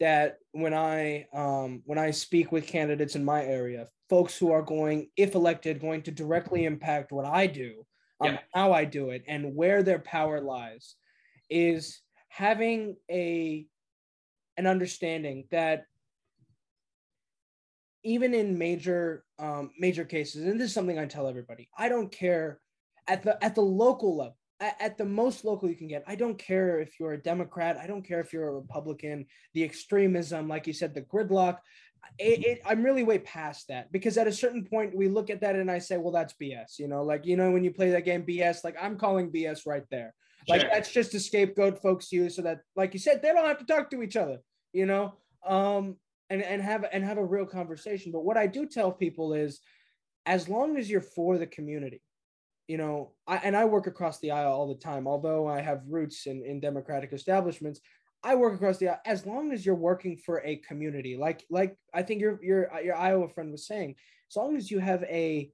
that 0.00 0.36
when 0.52 0.74
I 0.74 1.28
um, 1.32 1.80
when 1.86 1.96
I 1.96 2.10
speak 2.10 2.52
with 2.52 2.66
candidates 2.66 3.16
in 3.16 3.24
my 3.24 3.42
area, 3.42 3.86
folks 4.10 4.36
who 4.36 4.52
are 4.52 4.60
going, 4.60 5.08
if 5.16 5.34
elected, 5.34 5.80
going 5.80 6.02
to 6.02 6.10
directly 6.10 6.66
impact 6.66 7.10
what 7.10 7.24
I 7.24 7.46
do, 7.46 7.85
um, 8.20 8.32
yeah. 8.32 8.38
how 8.54 8.72
I 8.72 8.84
do 8.84 9.10
it, 9.10 9.24
and 9.26 9.54
where 9.54 9.82
their 9.82 9.98
power 9.98 10.40
lies, 10.40 10.94
is 11.50 12.00
having 12.28 12.96
a 13.10 13.66
an 14.56 14.66
understanding 14.66 15.44
that 15.50 15.84
even 18.02 18.34
in 18.34 18.58
major 18.58 19.24
um, 19.38 19.70
major 19.78 20.04
cases, 20.04 20.44
and 20.44 20.60
this 20.60 20.68
is 20.68 20.74
something 20.74 20.98
I 20.98 21.06
tell 21.06 21.28
everybody, 21.28 21.68
I 21.76 21.88
don't 21.88 22.10
care 22.10 22.60
at 23.08 23.22
the 23.22 23.42
at 23.44 23.54
the 23.54 23.62
local 23.62 24.16
level 24.16 24.36
at, 24.60 24.76
at, 24.80 24.98
the 24.98 25.04
most 25.04 25.44
local 25.44 25.68
you 25.68 25.74
can 25.74 25.88
get 25.88 26.02
i 26.06 26.14
don't 26.14 26.38
care 26.38 26.80
if 26.80 26.98
you're 26.98 27.12
a 27.12 27.22
democrat 27.22 27.76
i 27.76 27.86
don't 27.86 28.06
care 28.06 28.20
if 28.20 28.32
you're 28.32 28.48
a 28.48 28.54
republican 28.54 29.26
the 29.54 29.62
extremism 29.62 30.48
like 30.48 30.66
you 30.66 30.72
said 30.72 30.94
the 30.94 31.02
gridlock 31.02 31.58
it, 32.18 32.44
it, 32.44 32.60
i'm 32.66 32.82
really 32.82 33.02
way 33.02 33.18
past 33.18 33.68
that 33.68 33.90
because 33.92 34.16
at 34.16 34.26
a 34.26 34.32
certain 34.32 34.64
point 34.64 34.96
we 34.96 35.08
look 35.08 35.30
at 35.30 35.40
that 35.40 35.56
and 35.56 35.70
i 35.70 35.78
say 35.78 35.96
well 35.96 36.12
that's 36.12 36.34
bs 36.40 36.78
you 36.78 36.88
know 36.88 37.02
like 37.02 37.26
you 37.26 37.36
know 37.36 37.50
when 37.50 37.64
you 37.64 37.70
play 37.70 37.90
that 37.90 38.04
game 38.04 38.24
bs 38.24 38.64
like 38.64 38.76
i'm 38.80 38.96
calling 38.96 39.30
bs 39.30 39.66
right 39.66 39.84
there 39.90 40.14
like 40.48 40.60
sure. 40.60 40.70
that's 40.72 40.90
just 40.90 41.14
a 41.14 41.20
scapegoat 41.20 41.80
folks 41.80 42.12
use 42.12 42.36
so 42.36 42.42
that 42.42 42.60
like 42.74 42.92
you 42.92 43.00
said 43.00 43.20
they 43.22 43.32
don't 43.32 43.46
have 43.46 43.58
to 43.58 43.66
talk 43.66 43.90
to 43.90 44.02
each 44.02 44.16
other 44.16 44.38
you 44.72 44.86
know 44.86 45.14
um 45.46 45.96
and 46.30 46.42
and 46.42 46.62
have 46.62 46.84
and 46.92 47.04
have 47.04 47.18
a 47.18 47.24
real 47.24 47.46
conversation 47.46 48.12
but 48.12 48.24
what 48.24 48.36
i 48.36 48.46
do 48.46 48.66
tell 48.66 48.92
people 48.92 49.34
is 49.34 49.60
as 50.24 50.48
long 50.48 50.76
as 50.76 50.90
you're 50.90 51.00
for 51.00 51.38
the 51.38 51.46
community 51.46 52.02
you 52.68 52.78
know, 52.78 53.12
I, 53.26 53.36
and 53.36 53.56
I 53.56 53.64
work 53.64 53.86
across 53.86 54.18
the 54.18 54.32
aisle 54.32 54.52
all 54.52 54.68
the 54.68 54.80
time. 54.80 55.06
Although 55.06 55.46
I 55.46 55.60
have 55.60 55.82
roots 55.88 56.26
in, 56.26 56.44
in 56.44 56.60
democratic 56.60 57.12
establishments, 57.12 57.80
I 58.26 58.34
work 58.34 58.54
across 58.54 58.78
the. 58.78 58.98
As 59.06 59.26
long 59.26 59.52
as 59.52 59.64
you're 59.64 59.74
working 59.74 60.16
for 60.16 60.44
a 60.44 60.56
community, 60.56 61.16
like 61.16 61.44
like 61.50 61.76
I 61.94 62.02
think 62.02 62.20
your 62.20 62.38
your 62.42 62.70
your 62.82 62.96
Iowa 62.96 63.28
friend 63.28 63.52
was 63.52 63.66
saying, 63.66 63.94
as 64.30 64.36
long 64.36 64.56
as 64.56 64.70
you 64.70 64.78
have 64.78 65.02
a 65.04 65.50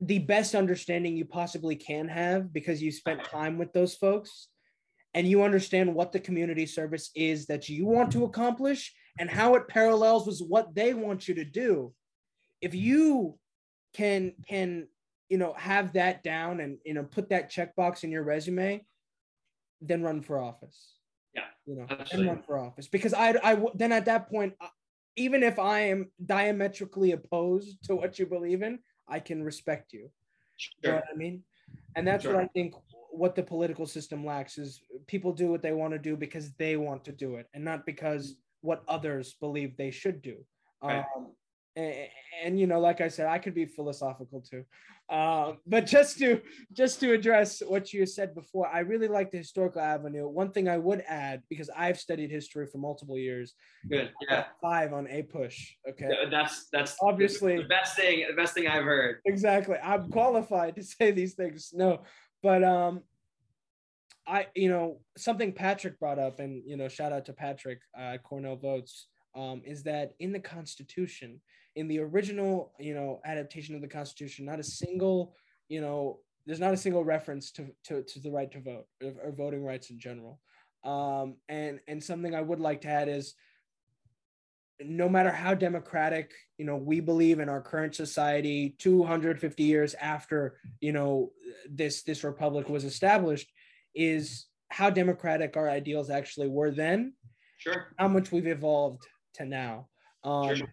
the 0.00 0.20
best 0.20 0.54
understanding 0.54 1.16
you 1.16 1.24
possibly 1.24 1.74
can 1.74 2.06
have 2.06 2.52
because 2.52 2.80
you 2.80 2.92
spent 2.92 3.24
time 3.24 3.58
with 3.58 3.72
those 3.72 3.96
folks 3.96 4.48
and 5.14 5.26
you 5.26 5.42
understand 5.42 5.92
what 5.92 6.12
the 6.12 6.20
community 6.20 6.66
service 6.66 7.10
is 7.16 7.46
that 7.46 7.68
you 7.68 7.84
want 7.84 8.12
to 8.12 8.22
accomplish 8.22 8.94
and 9.18 9.28
how 9.28 9.56
it 9.56 9.66
parallels 9.66 10.24
with 10.24 10.40
what 10.46 10.72
they 10.72 10.94
want 10.94 11.26
you 11.26 11.34
to 11.34 11.44
do 11.44 11.92
if 12.60 12.76
you 12.76 13.36
can 13.92 14.32
can 14.48 14.86
you 15.28 15.36
know, 15.36 15.54
have 15.56 15.92
that 15.92 16.22
down 16.22 16.60
and, 16.60 16.78
you 16.84 16.94
know, 16.94 17.04
put 17.04 17.28
that 17.30 17.50
checkbox 17.50 18.04
in 18.04 18.10
your 18.10 18.22
resume, 18.22 18.84
then 19.80 20.02
run 20.02 20.22
for 20.22 20.38
office. 20.38 20.97
Yeah. 21.38 21.44
You 21.66 21.76
know, 21.76 21.86
then 22.10 22.26
run 22.26 22.42
for 22.42 22.58
office 22.58 22.88
because 22.88 23.12
I, 23.12 23.34
I, 23.42 23.62
then 23.74 23.92
at 23.92 24.06
that 24.06 24.30
point, 24.30 24.54
uh, 24.60 24.68
even 25.16 25.42
if 25.42 25.58
I 25.58 25.80
am 25.80 26.10
diametrically 26.24 27.12
opposed 27.12 27.84
to 27.84 27.96
what 27.96 28.18
you 28.18 28.26
believe 28.26 28.62
in, 28.62 28.78
I 29.08 29.20
can 29.20 29.42
respect 29.42 29.92
you. 29.92 30.10
Sure. 30.56 30.72
You 30.82 30.90
know 30.90 30.96
what 30.96 31.04
I 31.12 31.16
mean? 31.16 31.42
And 31.96 32.06
that's 32.06 32.24
sure. 32.24 32.34
what 32.34 32.42
I 32.42 32.46
think 32.48 32.74
what 33.10 33.34
the 33.34 33.42
political 33.42 33.86
system 33.86 34.24
lacks 34.24 34.58
is 34.58 34.80
people 35.06 35.32
do 35.32 35.48
what 35.48 35.62
they 35.62 35.72
want 35.72 35.92
to 35.92 35.98
do 35.98 36.16
because 36.16 36.52
they 36.52 36.76
want 36.76 37.04
to 37.04 37.12
do 37.12 37.36
it 37.36 37.46
and 37.54 37.64
not 37.64 37.84
because 37.84 38.36
what 38.60 38.82
others 38.88 39.34
believe 39.40 39.76
they 39.76 39.90
should 39.90 40.22
do. 40.22 40.36
Right. 40.82 41.04
Um, 41.16 41.32
and, 41.76 41.94
and, 42.44 42.60
you 42.60 42.66
know 42.66 42.80
like 42.80 43.00
i 43.00 43.08
said 43.08 43.26
i 43.26 43.38
could 43.38 43.54
be 43.54 43.64
philosophical 43.64 44.40
too 44.40 44.64
uh, 45.10 45.54
but 45.66 45.86
just 45.86 46.18
to 46.18 46.40
just 46.72 47.00
to 47.00 47.12
address 47.12 47.62
what 47.66 47.92
you 47.92 48.04
said 48.04 48.34
before 48.34 48.68
i 48.68 48.80
really 48.80 49.08
like 49.08 49.30
the 49.30 49.38
historical 49.38 49.80
avenue. 49.80 50.28
One 50.28 50.50
thing 50.50 50.68
i 50.68 50.76
would 50.76 51.02
add 51.08 51.42
because 51.48 51.70
i've 51.76 51.98
studied 51.98 52.30
history 52.30 52.66
for 52.66 52.78
multiple 52.78 53.16
years 53.16 53.54
good 53.88 54.12
yeah. 54.28 54.44
five 54.60 54.92
on 54.92 55.06
APUSH. 55.06 55.76
okay? 55.90 56.08
That's 56.30 56.68
that's 56.72 56.96
obviously 57.00 57.56
the 57.56 57.68
best 57.68 57.96
thing 57.96 58.24
the 58.28 58.36
best 58.36 58.54
thing 58.54 58.66
i've 58.66 58.84
heard. 58.84 59.20
Exactly. 59.24 59.76
I'm 59.82 60.10
qualified 60.10 60.76
to 60.76 60.82
say 60.96 61.10
these 61.10 61.34
things 61.34 61.70
no. 61.72 62.02
But 62.42 62.62
um 62.62 63.02
i 64.26 64.46
you 64.54 64.68
know 64.68 65.00
something 65.16 65.52
patrick 65.52 65.98
brought 65.98 66.18
up 66.18 66.38
and 66.38 66.62
you 66.66 66.76
know 66.76 66.88
shout 66.88 67.12
out 67.12 67.24
to 67.24 67.32
patrick 67.32 67.80
uh, 67.98 68.18
cornell 68.22 68.56
votes 68.56 69.08
um, 69.34 69.62
is 69.64 69.82
that 69.84 70.12
in 70.18 70.32
the 70.32 70.40
constitution 70.40 71.40
in 71.78 71.86
the 71.86 72.00
original, 72.00 72.72
you 72.80 72.92
know, 72.92 73.20
adaptation 73.24 73.76
of 73.76 73.80
the 73.80 73.86
Constitution, 73.86 74.44
not 74.44 74.58
a 74.58 74.64
single, 74.64 75.36
you 75.68 75.80
know, 75.80 76.18
there's 76.44 76.58
not 76.58 76.74
a 76.74 76.76
single 76.76 77.04
reference 77.04 77.52
to 77.52 77.68
to, 77.84 78.02
to 78.02 78.18
the 78.18 78.32
right 78.32 78.50
to 78.50 78.60
vote 78.60 78.86
or, 79.00 79.12
or 79.22 79.32
voting 79.32 79.64
rights 79.64 79.90
in 79.90 79.98
general. 80.00 80.40
Um, 80.82 81.36
and 81.48 81.78
and 81.86 82.02
something 82.02 82.34
I 82.34 82.40
would 82.40 82.58
like 82.58 82.80
to 82.80 82.88
add 82.88 83.08
is 83.08 83.34
no 84.80 85.08
matter 85.08 85.30
how 85.30 85.54
democratic 85.54 86.32
you 86.56 86.64
know 86.64 86.76
we 86.76 86.98
believe 86.98 87.38
in 87.38 87.48
our 87.48 87.60
current 87.60 87.94
society 87.94 88.74
250 88.78 89.62
years 89.62 89.94
after 89.94 90.58
you 90.80 90.92
know 90.92 91.32
this 91.68 92.02
this 92.02 92.22
republic 92.22 92.68
was 92.68 92.84
established 92.84 93.50
is 93.96 94.46
how 94.68 94.88
democratic 94.88 95.56
our 95.56 95.68
ideals 95.68 96.10
actually 96.10 96.46
were 96.46 96.70
then 96.70 97.12
sure 97.56 97.88
how 97.98 98.06
much 98.06 98.30
we've 98.30 98.46
evolved 98.46 99.02
to 99.34 99.44
now 99.44 99.88
um, 100.22 100.54
sure. 100.54 100.68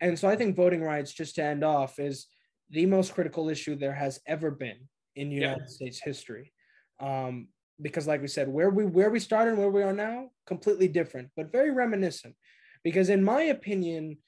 And 0.00 0.18
so 0.18 0.28
i 0.28 0.36
think 0.36 0.56
voting 0.56 0.82
rights 0.82 1.12
just 1.12 1.34
to 1.34 1.42
end 1.42 1.64
off 1.64 1.98
is 1.98 2.26
the 2.70 2.86
most 2.86 3.14
critical 3.14 3.48
issue 3.48 3.74
there 3.76 3.94
has 3.94 4.20
ever 4.26 4.50
been 4.50 4.76
in 5.16 5.30
united 5.30 5.62
yeah. 5.62 5.66
states 5.66 6.00
history. 6.02 6.52
Um, 7.00 7.48
because 7.80 8.08
like 8.08 8.20
we 8.20 8.26
said 8.26 8.48
where 8.48 8.70
we 8.70 8.84
where 8.84 9.10
we 9.10 9.20
started 9.20 9.50
and 9.50 9.58
where 9.58 9.70
we 9.70 9.82
are 9.82 9.92
now 9.92 10.30
completely 10.46 10.88
different 10.88 11.30
but 11.36 11.52
very 11.52 11.70
reminiscent. 11.70 12.34
Because 12.82 13.08
in 13.08 13.22
my 13.22 13.42
opinion 13.42 14.18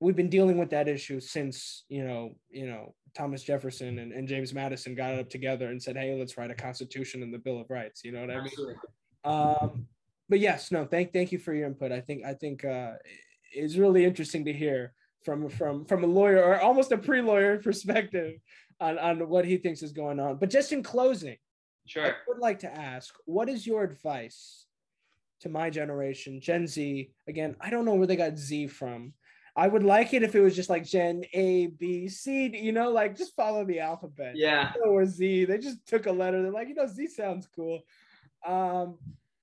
we've 0.00 0.16
been 0.16 0.30
dealing 0.30 0.58
with 0.58 0.70
that 0.70 0.88
issue 0.88 1.20
since 1.20 1.84
you 1.88 2.04
know 2.04 2.36
you 2.50 2.66
know 2.66 2.94
thomas 3.16 3.42
jefferson 3.42 3.98
and, 3.98 4.12
and 4.12 4.28
james 4.28 4.52
madison 4.52 4.94
got 4.94 5.14
it 5.14 5.20
up 5.20 5.30
together 5.30 5.68
and 5.68 5.82
said 5.82 5.96
hey 5.96 6.14
let's 6.18 6.36
write 6.36 6.50
a 6.50 6.54
constitution 6.54 7.22
and 7.22 7.32
the 7.32 7.38
bill 7.38 7.58
of 7.58 7.70
rights 7.70 8.02
you 8.04 8.12
know 8.12 8.20
what 8.20 8.30
i 8.30 8.40
mean? 8.40 8.76
Um, 9.24 9.86
but 10.28 10.38
yes 10.38 10.70
no 10.70 10.84
thank 10.84 11.12
thank 11.12 11.32
you 11.32 11.38
for 11.38 11.54
your 11.54 11.66
input. 11.66 11.92
I 11.92 12.00
think 12.00 12.24
i 12.24 12.34
think 12.34 12.64
uh, 12.64 12.92
it's 13.52 13.76
really 13.76 14.04
interesting 14.04 14.44
to 14.44 14.52
hear 14.52 14.92
from 15.24 15.48
from 15.48 15.84
from 15.84 16.04
a 16.04 16.06
lawyer 16.06 16.42
or 16.42 16.60
almost 16.60 16.92
a 16.92 16.98
pre-lawyer 16.98 17.58
perspective 17.62 18.34
on, 18.80 18.98
on 18.98 19.28
what 19.28 19.44
he 19.44 19.56
thinks 19.56 19.82
is 19.82 19.92
going 19.92 20.20
on 20.20 20.36
but 20.36 20.50
just 20.50 20.72
in 20.72 20.82
closing 20.82 21.36
sure 21.86 22.04
i 22.06 22.12
would 22.28 22.38
like 22.38 22.58
to 22.58 22.72
ask 22.72 23.14
what 23.24 23.48
is 23.48 23.66
your 23.66 23.82
advice 23.82 24.66
to 25.40 25.48
my 25.48 25.70
generation, 25.70 26.40
Gen 26.40 26.66
Z. 26.66 27.10
Again, 27.28 27.56
I 27.60 27.70
don't 27.70 27.84
know 27.84 27.94
where 27.94 28.06
they 28.06 28.16
got 28.16 28.38
Z 28.38 28.68
from. 28.68 29.12
I 29.54 29.68
would 29.68 29.84
like 29.84 30.12
it 30.12 30.22
if 30.22 30.34
it 30.34 30.40
was 30.40 30.54
just 30.54 30.68
like 30.68 30.84
Gen 30.84 31.24
A, 31.32 31.68
B, 31.68 32.08
C, 32.08 32.50
you 32.54 32.72
know, 32.72 32.90
like 32.90 33.16
just 33.16 33.34
follow 33.34 33.64
the 33.64 33.80
alphabet. 33.80 34.36
Yeah. 34.36 34.72
Or 34.84 35.06
Z. 35.06 35.46
They 35.46 35.58
just 35.58 35.86
took 35.86 36.06
a 36.06 36.12
letter. 36.12 36.42
They're 36.42 36.52
like, 36.52 36.68
you 36.68 36.74
know, 36.74 36.86
Z 36.86 37.06
sounds 37.08 37.48
cool. 37.54 37.80
Um, 38.46 38.98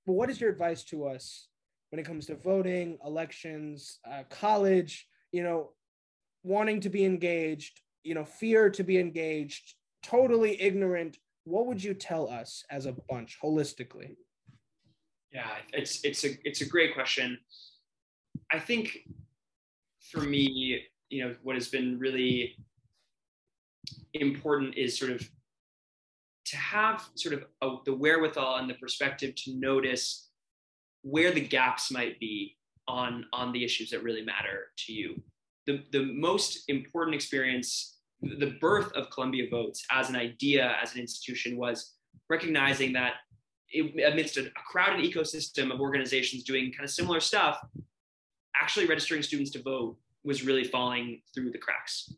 but 0.06 0.14
what 0.14 0.30
is 0.30 0.39
your 0.39 0.51
advice 0.51 0.84
to 0.86 1.08
us 1.08 1.47
when 1.94 2.00
it 2.00 2.08
comes 2.08 2.26
to 2.26 2.34
voting, 2.34 2.98
elections, 3.06 4.00
uh, 4.12 4.24
college, 4.28 5.08
you 5.32 5.44
know, 5.44 5.74
wanting 6.41 6.82
to 6.82 6.89
be 6.89 7.06
engaged, 7.06 7.82
you 8.04 8.16
know, 8.16 8.26
fear 8.26 8.68
to 8.68 8.84
be 8.84 8.98
engaged, 8.98 9.76
totally 10.02 10.60
ignorant? 10.60 11.20
What 11.44 11.68
would 11.68 11.84
you 11.84 11.94
tell 11.94 12.28
us 12.28 12.64
as 12.72 12.88
a 12.88 12.96
bunch 13.08 13.38
holistically? 13.39 14.16
Yeah, 15.32 15.46
it's 15.72 16.04
it's 16.04 16.24
a 16.24 16.30
it's 16.44 16.62
a 16.62 16.66
great 16.66 16.96
question. 16.96 17.38
I 18.52 18.58
think 18.58 19.08
for 20.12 20.22
me, 20.22 20.88
you 21.12 21.24
know, 21.24 21.36
what 21.44 21.56
has 21.56 21.68
been 21.68 22.00
really 22.00 22.58
important 24.16 24.80
is 24.80 24.98
sort 24.98 25.12
of 25.12 25.30
to 26.46 26.58
have 26.58 27.08
sort 27.14 27.36
of 27.36 27.46
a, 27.62 27.76
the 27.86 27.94
wherewithal 27.94 28.56
and 28.56 28.68
the 28.68 28.80
perspective 28.82 29.36
to 29.36 29.54
notice 29.54 30.32
where 31.04 31.32
the 31.32 31.41
gaps 31.41 31.91
might 31.91 32.20
be 32.20 32.58
on 32.88 33.26
on 33.32 33.51
the 33.51 33.64
issues 33.64 33.89
that 33.91 34.04
really 34.04 34.24
matter 34.24 34.68
to 34.78 34.93
you. 34.93 35.22
The 35.68 35.84
the 35.91 36.06
most 36.14 36.64
important 36.68 37.16
experience, 37.16 37.99
the 38.22 38.58
birth 38.60 38.91
of 38.93 39.10
Columbia 39.10 39.49
Votes 39.49 39.86
as 39.91 40.10
an 40.10 40.16
idea, 40.16 40.76
as 40.82 40.95
an 40.95 41.01
institution, 41.01 41.58
was 41.58 41.93
recognizing 42.30 42.93
that 42.93 43.14
amidst 44.06 44.38
a, 44.38 44.51
crowded 44.68 45.04
ecosystem 45.04 45.74
of 45.74 45.80
organizations 45.80 46.43
doing 46.43 46.72
kind 46.72 46.84
of 46.84 46.91
similar 46.91 47.20
stuff, 47.20 47.60
actually 48.56 48.86
registering 48.86 49.24
students 49.24 49.51
to 49.51 49.62
vote 49.62 49.97
was 50.24 50.43
really 50.43 50.64
falling 50.64 51.22
through 51.34 51.51
the 51.51 51.58
cracks. 51.58 52.14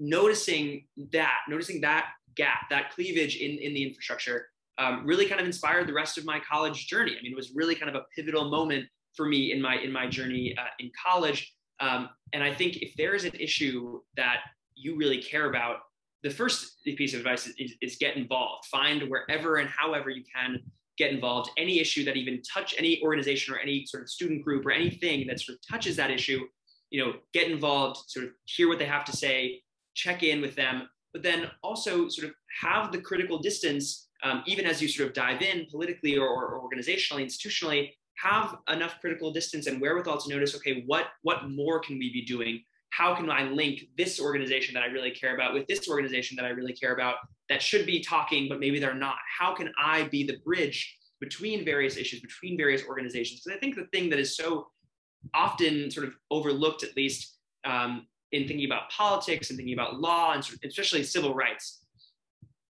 Noticing 0.00 0.86
that, 1.12 1.38
noticing 1.48 1.80
that 1.82 2.08
gap, 2.34 2.68
that 2.70 2.90
cleavage 2.90 3.36
in, 3.36 3.58
in 3.58 3.74
the 3.74 3.84
infrastructure, 3.84 4.48
um, 4.78 5.02
really 5.04 5.26
kind 5.26 5.40
of 5.40 5.46
inspired 5.46 5.86
the 5.86 5.92
rest 5.92 6.18
of 6.18 6.24
my 6.24 6.40
college 6.40 6.86
journey. 6.86 7.12
I 7.18 7.22
mean, 7.22 7.32
it 7.32 7.36
was 7.36 7.52
really 7.54 7.74
kind 7.74 7.88
of 7.88 7.94
a 7.94 8.04
pivotal 8.16 8.50
moment 8.50 8.86
for 9.14 9.26
me 9.26 9.52
in 9.52 9.60
my 9.60 9.76
in 9.76 9.92
my 9.92 10.06
journey 10.06 10.54
uh, 10.58 10.64
in 10.78 10.90
college. 11.06 11.54
Um, 11.80 12.08
and 12.32 12.42
I 12.42 12.52
think 12.52 12.78
if 12.78 12.94
there 12.96 13.14
is 13.14 13.24
an 13.24 13.34
issue 13.38 14.00
that 14.16 14.38
you 14.74 14.96
really 14.96 15.22
care 15.22 15.48
about, 15.48 15.78
the 16.22 16.30
first 16.30 16.82
piece 16.84 17.14
of 17.14 17.20
advice 17.20 17.46
is, 17.46 17.54
is, 17.58 17.74
is, 17.82 17.96
get 17.96 18.16
involved. 18.16 18.66
Find 18.66 19.02
wherever 19.10 19.56
and 19.56 19.68
however 19.68 20.10
you 20.10 20.22
can 20.34 20.60
get 20.96 21.12
involved. 21.12 21.50
Any 21.56 21.80
issue 21.80 22.04
that 22.04 22.16
even 22.16 22.40
touch 22.42 22.74
any 22.78 23.02
organization 23.02 23.54
or 23.54 23.58
any 23.58 23.84
sort 23.86 24.04
of 24.04 24.08
student 24.08 24.44
group 24.44 24.64
or 24.64 24.70
anything 24.70 25.26
that 25.26 25.40
sort 25.40 25.58
of 25.58 25.68
touches 25.68 25.96
that 25.96 26.10
issue, 26.10 26.40
you 26.90 27.04
know, 27.04 27.14
get 27.32 27.50
involved, 27.50 27.98
sort 28.08 28.26
of 28.26 28.32
hear 28.44 28.68
what 28.68 28.78
they 28.78 28.86
have 28.86 29.04
to 29.06 29.16
say, 29.16 29.62
check 29.94 30.22
in 30.22 30.40
with 30.40 30.54
them, 30.54 30.88
but 31.12 31.22
then 31.22 31.50
also 31.62 32.08
sort 32.08 32.28
of 32.28 32.34
have 32.60 32.92
the 32.92 33.00
critical 33.00 33.38
distance, 33.38 34.03
um, 34.24 34.42
even 34.46 34.64
as 34.66 34.82
you 34.82 34.88
sort 34.88 35.08
of 35.08 35.14
dive 35.14 35.42
in 35.42 35.66
politically 35.70 36.16
or, 36.16 36.26
or 36.28 36.60
organizationally, 36.60 37.24
institutionally, 37.24 37.92
have 38.16 38.56
enough 38.68 38.96
critical 39.00 39.32
distance 39.32 39.66
and 39.66 39.80
wherewithal 39.80 40.18
to 40.18 40.30
notice, 40.30 40.54
okay, 40.56 40.82
what 40.86 41.08
what 41.22 41.50
more 41.50 41.78
can 41.78 41.98
we 41.98 42.12
be 42.12 42.24
doing? 42.24 42.62
how 42.96 43.14
can 43.14 43.28
I 43.28 43.44
link 43.44 43.88
this 43.98 44.20
organization 44.20 44.74
that 44.74 44.84
I 44.84 44.86
really 44.86 45.10
care 45.10 45.34
about 45.34 45.52
with 45.52 45.66
this 45.66 45.88
organization 45.88 46.36
that 46.36 46.44
I 46.44 46.50
really 46.50 46.72
care 46.72 46.94
about 46.94 47.16
that 47.48 47.60
should 47.60 47.86
be 47.86 48.00
talking, 48.00 48.48
but 48.48 48.60
maybe 48.60 48.78
they're 48.78 48.94
not? 48.94 49.16
How 49.38 49.52
can 49.52 49.72
I 49.76 50.04
be 50.04 50.24
the 50.24 50.38
bridge 50.44 50.96
between 51.20 51.64
various 51.64 51.96
issues, 51.96 52.20
between 52.20 52.56
various 52.56 52.84
organizations? 52.86 53.40
Because 53.40 53.56
I 53.56 53.60
think 53.60 53.74
the 53.74 53.86
thing 53.86 54.10
that 54.10 54.20
is 54.20 54.36
so 54.36 54.68
often 55.32 55.90
sort 55.90 56.06
of 56.06 56.14
overlooked, 56.30 56.84
at 56.84 56.96
least 56.96 57.36
um, 57.64 58.06
in 58.30 58.46
thinking 58.46 58.66
about 58.66 58.90
politics 58.90 59.50
and 59.50 59.56
thinking 59.56 59.74
about 59.74 59.98
law 59.98 60.34
and 60.34 60.48
especially 60.64 61.02
civil 61.02 61.34
rights, 61.34 61.83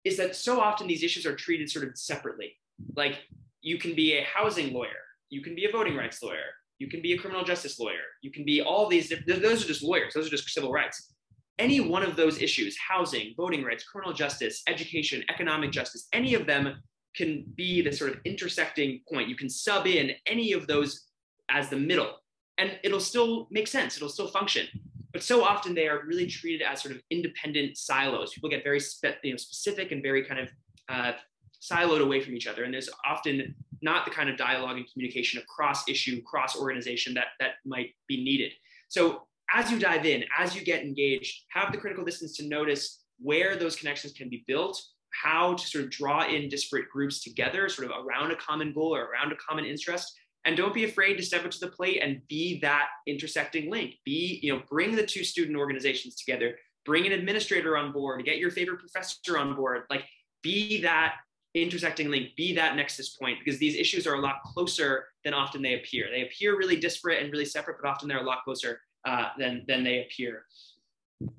is 0.05 0.17
that 0.17 0.37
so 0.37 0.61
often 0.61 0.87
these 0.87 1.03
issues 1.03 1.27
are 1.27 1.37
treated 1.37 1.71
sort 1.71 1.87
of 1.87 1.97
separately. 1.97 2.57
Like 2.97 3.21
you 3.61 3.79
can 3.79 3.95
be 3.95 4.15
a 4.15 4.25
housing 4.25 4.73
lawyer, 4.73 4.89
you 5.31 5.43
can 5.43 5.55
be 5.55 5.65
a 5.65 5.73
voting 5.73 5.97
rights 5.97 6.23
lawyer, 6.23 6.51
you 6.83 6.89
can 6.89 7.01
be 7.01 7.13
a 7.13 7.19
criminal 7.19 7.45
justice 7.45 7.79
lawyer. 7.79 8.03
You 8.23 8.33
can 8.33 8.45
be 8.45 8.61
all 8.61 8.89
these, 8.89 9.13
those 9.27 9.65
are 9.65 9.69
just 9.69 9.85
lawyers, 9.85 10.15
those 10.15 10.27
are 10.27 10.31
just 10.31 10.49
civil 10.51 10.73
rights. 10.73 11.15
Any 11.61 11.79
one 11.79 12.03
of 12.03 12.17
those 12.17 12.43
issues, 12.43 12.77
housing, 12.77 13.35
voting 13.37 13.63
rights, 13.63 13.85
criminal 13.85 14.13
justice, 14.13 14.63
education, 14.67 15.23
economic 15.29 15.71
justice, 15.71 16.09
any 16.13 16.35
of 16.35 16.45
them 16.45 16.83
can 17.15 17.45
be 17.55 17.83
the 17.83 17.93
sort 17.93 18.11
of 18.11 18.19
intersecting 18.25 19.01
point. 19.09 19.29
You 19.29 19.37
can 19.37 19.49
sub 19.49 19.87
in 19.87 20.11
any 20.27 20.53
of 20.53 20.67
those 20.67 21.07
as 21.51 21.69
the 21.69 21.77
middle, 21.77 22.17
and 22.59 22.79
it'll 22.83 22.99
still 22.99 23.47
make 23.53 23.69
sense, 23.69 23.97
it'll 23.97 24.09
still 24.09 24.27
function. 24.29 24.67
But 25.13 25.23
so 25.23 25.45
often 25.45 25.75
they 25.75 25.89
are 25.89 26.05
really 26.07 26.27
treated 26.27 26.63
as 26.63 26.83
sort 26.83 26.95
of 26.95 27.03
independent 27.11 27.77
silos. 27.77 28.33
People 28.33 28.49
get 28.49 28.65
very 28.65 28.81
spe- 28.81 29.23
you 29.23 29.33
know, 29.33 29.37
specific 29.37 29.93
and 29.93 30.03
very 30.03 30.25
kind 30.25 30.41
of 30.41 30.49
uh, 30.89 31.13
siloed 31.61 32.01
away 32.01 32.21
from 32.21 32.35
each 32.35 32.47
other. 32.47 32.65
And 32.65 32.73
there's 32.73 32.89
often 33.09 33.55
not 33.83 34.05
the 34.05 34.11
kind 34.11 34.29
of 34.29 34.37
dialogue 34.37 34.77
and 34.77 34.87
communication 34.93 35.41
across 35.41 35.89
issue, 35.89 36.23
cross 36.23 36.57
organization 36.57 37.15
that, 37.15 37.29
that 37.41 37.53
might 37.65 37.91
be 38.09 38.23
needed. 38.25 38.53
So 38.89 39.27
as 39.53 39.71
you 39.71 39.79
dive 39.79 40.07
in, 40.07 40.25
as 40.39 40.57
you 40.57 40.65
get 40.65 40.83
engaged, 40.83 41.45
have 41.51 41.73
the 41.73 41.79
critical 41.79 42.05
distance 42.05 42.37
to 42.39 42.49
notice 42.49 43.05
where 43.19 43.57
those 43.57 43.77
connections 43.77 44.13
can 44.13 44.29
be 44.29 44.45
built, 44.47 44.83
how 45.23 45.55
to 45.55 45.67
sort 45.67 45.85
of 45.85 45.91
draw 45.91 46.27
in 46.27 46.49
disparate 46.49 46.89
groups 46.91 47.23
together, 47.23 47.69
sort 47.69 47.91
of 47.91 48.05
around 48.05 48.31
a 48.31 48.37
common 48.37 48.73
goal 48.73 48.95
or 48.95 49.05
around 49.05 49.31
a 49.33 49.37
common 49.37 49.65
interest. 49.65 50.13
And 50.45 50.57
don't 50.57 50.75
be 50.75 50.85
afraid 50.85 51.17
to 51.17 51.23
step 51.23 51.45
up 51.45 51.53
to 51.53 51.61
the 51.61 51.69
plate 51.69 52.01
and 52.03 52.21
be 52.29 52.59
that 52.61 52.89
intersecting 53.07 53.71
link. 53.71 53.95
Be, 54.05 54.41
you 54.43 54.53
know, 54.53 54.63
bring 54.69 54.97
the 54.97 55.07
two 55.07 55.23
student 55.23 55.57
organizations 55.57 56.17
together, 56.17 56.57
bring 56.85 57.07
an 57.07 57.13
administrator 57.13 57.77
on 57.77 57.93
board, 57.93 58.25
get 58.25 58.39
your 58.39 58.51
favorite 58.51 58.81
professor 58.81 59.39
on 59.39 59.55
board, 59.55 59.83
like 59.89 60.05
be 60.43 60.83
that 60.83 61.15
intersecting 61.55 62.11
link 62.11 62.35
be 62.37 62.55
that 62.55 62.77
nexus 62.77 63.11
point 63.11 63.39
because 63.39 63.61
these 63.61 63.77
issues 63.77 64.07
are 64.07 64.15
a 64.15 64.21
lot 64.21 64.43
closer 64.43 65.07
than 65.25 65.35
often 65.35 65.61
they 65.61 65.75
appear. 65.75 66.07
They 66.11 66.23
appear 66.23 66.57
really 66.57 66.77
disparate 66.77 67.23
and 67.23 67.31
really 67.31 67.45
separate, 67.45 67.77
but 67.83 67.89
often 67.89 68.09
they're 68.09 68.23
a 68.23 68.27
lot 68.27 68.43
closer 68.45 68.81
uh, 69.05 69.29
than 69.39 69.65
than 69.69 69.85
they 69.85 70.03
appear. 70.03 70.47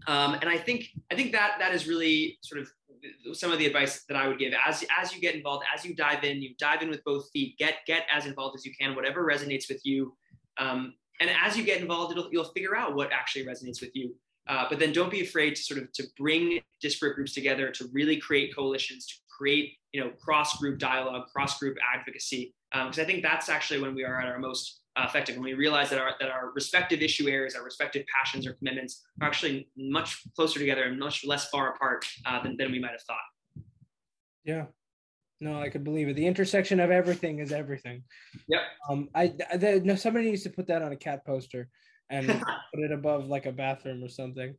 Um, 0.07 0.35
and 0.35 0.49
I 0.49 0.57
think 0.57 0.89
I 1.11 1.15
think 1.15 1.31
that 1.31 1.55
that 1.59 1.73
is 1.73 1.87
really 1.87 2.37
sort 2.41 2.61
of 2.61 2.69
some 3.33 3.51
of 3.51 3.59
the 3.59 3.65
advice 3.65 4.03
that 4.07 4.15
I 4.15 4.27
would 4.27 4.39
give 4.39 4.53
as 4.65 4.85
as 4.97 5.13
you 5.13 5.21
get 5.21 5.35
involved, 5.35 5.65
as 5.75 5.85
you 5.85 5.95
dive 5.95 6.23
in, 6.23 6.41
you 6.41 6.55
dive 6.57 6.81
in 6.81 6.89
with 6.89 7.03
both 7.03 7.29
feet. 7.31 7.57
Get 7.57 7.75
get 7.85 8.05
as 8.13 8.25
involved 8.25 8.55
as 8.57 8.65
you 8.65 8.73
can, 8.79 8.95
whatever 8.95 9.25
resonates 9.25 9.69
with 9.69 9.81
you. 9.85 10.15
Um, 10.57 10.93
and 11.19 11.29
as 11.41 11.57
you 11.57 11.63
get 11.63 11.81
involved, 11.81 12.17
you'll 12.31 12.43
figure 12.45 12.75
out 12.75 12.95
what 12.95 13.11
actually 13.11 13.45
resonates 13.45 13.81
with 13.81 13.95
you. 13.95 14.15
Uh, 14.47 14.65
but 14.69 14.77
then 14.77 14.91
don't 14.91 15.11
be 15.11 15.21
afraid 15.21 15.55
to 15.55 15.61
sort 15.61 15.81
of 15.81 15.91
to 15.93 16.03
bring 16.17 16.59
disparate 16.81 17.15
groups 17.15 17.33
together 17.33 17.71
to 17.71 17.89
really 17.93 18.17
create 18.17 18.53
coalitions, 18.55 19.07
to 19.07 19.15
create 19.29 19.77
you 19.93 20.01
know 20.01 20.11
cross 20.21 20.57
group 20.57 20.79
dialogue, 20.79 21.27
cross 21.33 21.59
group 21.59 21.77
advocacy, 21.93 22.53
because 22.71 22.99
um, 22.99 23.03
I 23.03 23.05
think 23.05 23.23
that's 23.23 23.49
actually 23.49 23.81
when 23.81 23.95
we 23.95 24.03
are 24.03 24.19
at 24.19 24.27
our 24.27 24.39
most 24.39 24.81
uh, 24.95 25.05
effective 25.07 25.35
when 25.35 25.45
we 25.45 25.53
realize 25.53 25.89
that 25.89 25.99
our 25.99 26.13
that 26.19 26.29
our 26.29 26.51
respective 26.53 27.01
issue 27.01 27.27
areas, 27.27 27.55
our 27.55 27.63
respective 27.63 28.05
passions 28.15 28.45
or 28.45 28.53
commitments 28.53 29.03
are 29.21 29.27
actually 29.27 29.69
much 29.77 30.23
closer 30.35 30.59
together 30.59 30.83
and 30.83 30.99
much 30.99 31.25
less 31.25 31.49
far 31.49 31.73
apart 31.73 32.05
uh, 32.25 32.41
than, 32.43 32.55
than 32.57 32.71
we 32.71 32.79
might 32.79 32.91
have 32.91 33.01
thought. 33.01 33.17
Yeah, 34.43 34.65
No, 35.39 35.59
I 35.59 35.69
could 35.69 35.83
believe 35.83 36.09
it. 36.09 36.15
The 36.15 36.27
intersection 36.27 36.79
of 36.79 36.91
everything 36.91 37.39
is 37.39 37.51
everything. 37.51 38.03
Yep. 38.47 38.61
Um, 38.89 39.09
I, 39.15 39.27
the, 39.27 39.81
no, 39.83 39.95
somebody 39.95 40.29
needs 40.29 40.43
to 40.43 40.49
put 40.49 40.67
that 40.67 40.81
on 40.81 40.91
a 40.91 40.97
cat 40.97 41.25
poster 41.25 41.69
and 42.09 42.27
put 42.73 42.83
it 42.83 42.91
above 42.91 43.27
like 43.27 43.45
a 43.45 43.51
bathroom 43.51 44.03
or 44.03 44.09
something. 44.09 44.55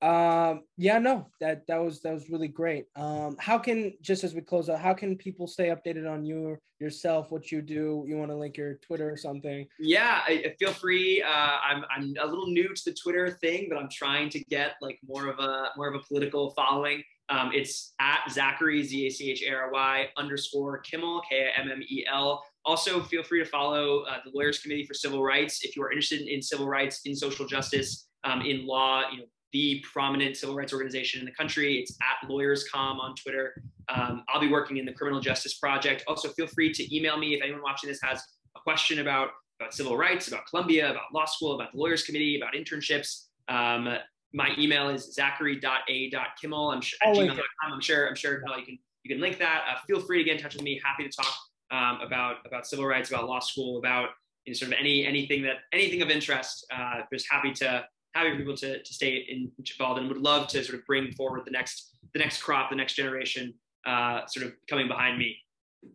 Um, 0.00 0.62
yeah, 0.76 0.98
no, 0.98 1.26
that 1.40 1.66
that 1.66 1.82
was 1.82 2.00
that 2.02 2.14
was 2.14 2.30
really 2.30 2.48
great. 2.48 2.86
Um, 2.94 3.36
how 3.38 3.58
can 3.58 3.94
just 4.00 4.22
as 4.22 4.34
we 4.34 4.40
close 4.40 4.68
out, 4.68 4.80
how 4.80 4.94
can 4.94 5.16
people 5.16 5.46
stay 5.46 5.68
updated 5.68 6.08
on 6.10 6.24
you 6.24 6.56
yourself, 6.80 7.32
what 7.32 7.50
you 7.50 7.60
do? 7.60 8.04
You 8.06 8.16
want 8.16 8.30
to 8.30 8.36
link 8.36 8.56
your 8.56 8.74
Twitter 8.74 9.10
or 9.10 9.16
something? 9.16 9.66
Yeah, 9.78 10.20
I, 10.26 10.54
feel 10.58 10.72
free. 10.72 11.22
Uh, 11.22 11.28
I'm 11.28 11.84
I'm 11.90 12.14
a 12.20 12.26
little 12.26 12.46
new 12.46 12.72
to 12.74 12.84
the 12.84 12.94
Twitter 12.94 13.30
thing, 13.40 13.66
but 13.68 13.78
I'm 13.78 13.88
trying 13.90 14.28
to 14.30 14.44
get 14.44 14.76
like 14.80 14.98
more 15.06 15.26
of 15.26 15.38
a 15.40 15.70
more 15.76 15.88
of 15.88 15.94
a 15.94 16.04
political 16.06 16.50
following. 16.50 17.02
Um, 17.30 17.50
it's 17.52 17.94
at 18.00 18.20
Zachary 18.30 18.82
Z 18.82 19.06
A 19.06 19.10
C 19.10 19.30
H 19.32 19.42
A 19.42 19.52
R 19.52 19.70
Y 19.72 20.06
underscore 20.16 20.78
Kimmel 20.78 21.22
K 21.28 21.50
I 21.56 21.60
M 21.60 21.70
M 21.70 21.82
E 21.82 22.04
L. 22.10 22.42
Also, 22.64 23.02
feel 23.02 23.22
free 23.22 23.42
to 23.42 23.48
follow 23.48 24.00
uh, 24.02 24.18
the 24.24 24.30
Lawyers 24.32 24.60
Committee 24.60 24.84
for 24.84 24.94
Civil 24.94 25.22
Rights 25.22 25.64
if 25.64 25.74
you 25.74 25.82
are 25.82 25.90
interested 25.90 26.20
in 26.28 26.40
civil 26.40 26.68
rights, 26.68 27.00
in 27.04 27.14
social 27.14 27.46
justice, 27.46 28.08
um, 28.24 28.42
in 28.42 28.66
law. 28.66 29.02
You 29.10 29.18
know, 29.18 29.24
the 29.52 29.82
prominent 29.92 30.36
civil 30.36 30.54
rights 30.54 30.72
organization 30.72 31.20
in 31.20 31.26
the 31.26 31.32
country. 31.32 31.78
It's 31.78 31.96
at 32.02 32.28
LawyersComm 32.28 32.98
on 32.98 33.14
Twitter. 33.14 33.62
Um, 33.88 34.24
I'll 34.28 34.40
be 34.40 34.48
working 34.48 34.76
in 34.76 34.84
the 34.84 34.92
Criminal 34.92 35.20
Justice 35.20 35.54
Project. 35.54 36.04
Also, 36.06 36.28
feel 36.30 36.46
free 36.46 36.72
to 36.72 36.96
email 36.96 37.16
me 37.16 37.34
if 37.34 37.42
anyone 37.42 37.62
watching 37.62 37.88
this 37.88 38.00
has 38.02 38.22
a 38.56 38.60
question 38.60 38.98
about, 38.98 39.30
about 39.60 39.72
civil 39.72 39.96
rights, 39.96 40.28
about 40.28 40.46
Columbia, 40.46 40.90
about 40.90 41.04
law 41.14 41.24
school, 41.24 41.54
about 41.54 41.72
the 41.72 41.78
Lawyers 41.78 42.02
Committee, 42.02 42.36
about 42.36 42.54
internships. 42.54 43.24
Um, 43.48 43.96
my 44.34 44.50
email 44.58 44.90
is 44.90 45.14
zachary.a.kimmel. 45.14 46.70
I'm 46.70 46.80
sure, 46.82 46.98
at 47.02 47.16
gmail.com. 47.16 47.72
I'm 47.72 47.80
sure, 47.80 48.08
I'm 48.08 48.14
sure 48.14 48.42
you 48.58 48.64
can, 48.64 48.78
you 49.04 49.14
can 49.14 49.20
link 49.20 49.38
that. 49.38 49.64
Uh, 49.70 49.78
feel 49.86 50.00
free 50.00 50.18
to 50.18 50.24
get 50.24 50.36
in 50.36 50.42
touch 50.42 50.54
with 50.54 50.64
me. 50.64 50.80
Happy 50.84 51.08
to 51.08 51.16
talk 51.16 51.34
um, 51.70 52.00
about, 52.06 52.36
about 52.46 52.66
civil 52.66 52.84
rights, 52.84 53.08
about 53.08 53.26
law 53.26 53.40
school, 53.40 53.78
about 53.78 54.10
you 54.44 54.52
know, 54.52 54.54
sort 54.54 54.72
of 54.72 54.78
any, 54.78 55.06
anything 55.06 55.42
that, 55.44 55.56
anything 55.72 56.02
of 56.02 56.10
interest. 56.10 56.66
Uh, 56.70 57.00
just 57.10 57.26
happy 57.30 57.52
to, 57.52 57.86
happy 58.14 58.30
for 58.32 58.36
people 58.38 58.56
to, 58.56 58.82
to 58.82 58.94
stay 58.94 59.26
in, 59.28 59.50
involved 59.58 60.00
and 60.00 60.08
would 60.08 60.18
love 60.18 60.48
to 60.48 60.62
sort 60.64 60.78
of 60.78 60.86
bring 60.86 61.12
forward 61.12 61.42
the 61.44 61.50
next 61.50 61.96
the 62.14 62.18
next 62.18 62.42
crop, 62.42 62.70
the 62.70 62.76
next 62.76 62.94
generation, 62.94 63.54
uh, 63.86 64.26
sort 64.26 64.46
of 64.46 64.52
coming 64.68 64.88
behind 64.88 65.18
me. 65.18 65.36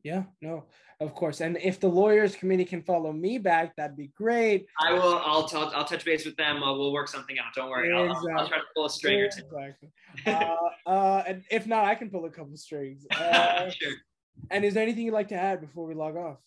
Yeah, 0.03 0.23
no, 0.41 0.65
of 0.99 1.13
course. 1.13 1.41
And 1.41 1.57
if 1.57 1.79
the 1.79 1.89
lawyers 1.89 2.35
committee 2.35 2.65
can 2.65 2.81
follow 2.83 3.11
me 3.11 3.37
back, 3.37 3.75
that'd 3.75 3.97
be 3.97 4.11
great. 4.15 4.65
I 4.79 4.93
will. 4.93 5.21
I'll 5.25 5.47
t- 5.47 5.57
I'll 5.57 5.85
touch 5.85 6.05
base 6.05 6.25
with 6.25 6.37
them. 6.37 6.63
Uh, 6.63 6.73
we'll 6.77 6.93
work 6.93 7.07
something 7.07 7.37
out. 7.39 7.53
Don't 7.55 7.69
worry. 7.69 7.89
Exactly. 7.89 8.31
I'll, 8.31 8.39
I'll, 8.39 8.47
try 8.47 8.57
to 8.57 8.63
pull 8.75 8.85
a 8.85 8.89
string 8.89 9.19
or 9.19 9.29
two. 9.29 9.43
Exactly. 9.45 9.89
uh, 10.25 10.89
uh, 10.89 11.23
and 11.27 11.43
if 11.51 11.67
not, 11.67 11.85
I 11.85 11.95
can 11.95 12.09
pull 12.09 12.25
a 12.25 12.29
couple 12.29 12.55
strings. 12.57 13.05
Uh, 13.17 13.69
sure. 13.69 13.93
And 14.51 14.65
is 14.65 14.73
there 14.73 14.83
anything 14.83 15.05
you'd 15.05 15.13
like 15.13 15.29
to 15.29 15.35
add 15.35 15.61
before 15.61 15.85
we 15.85 15.93
log 15.93 16.17
off? 16.17 16.37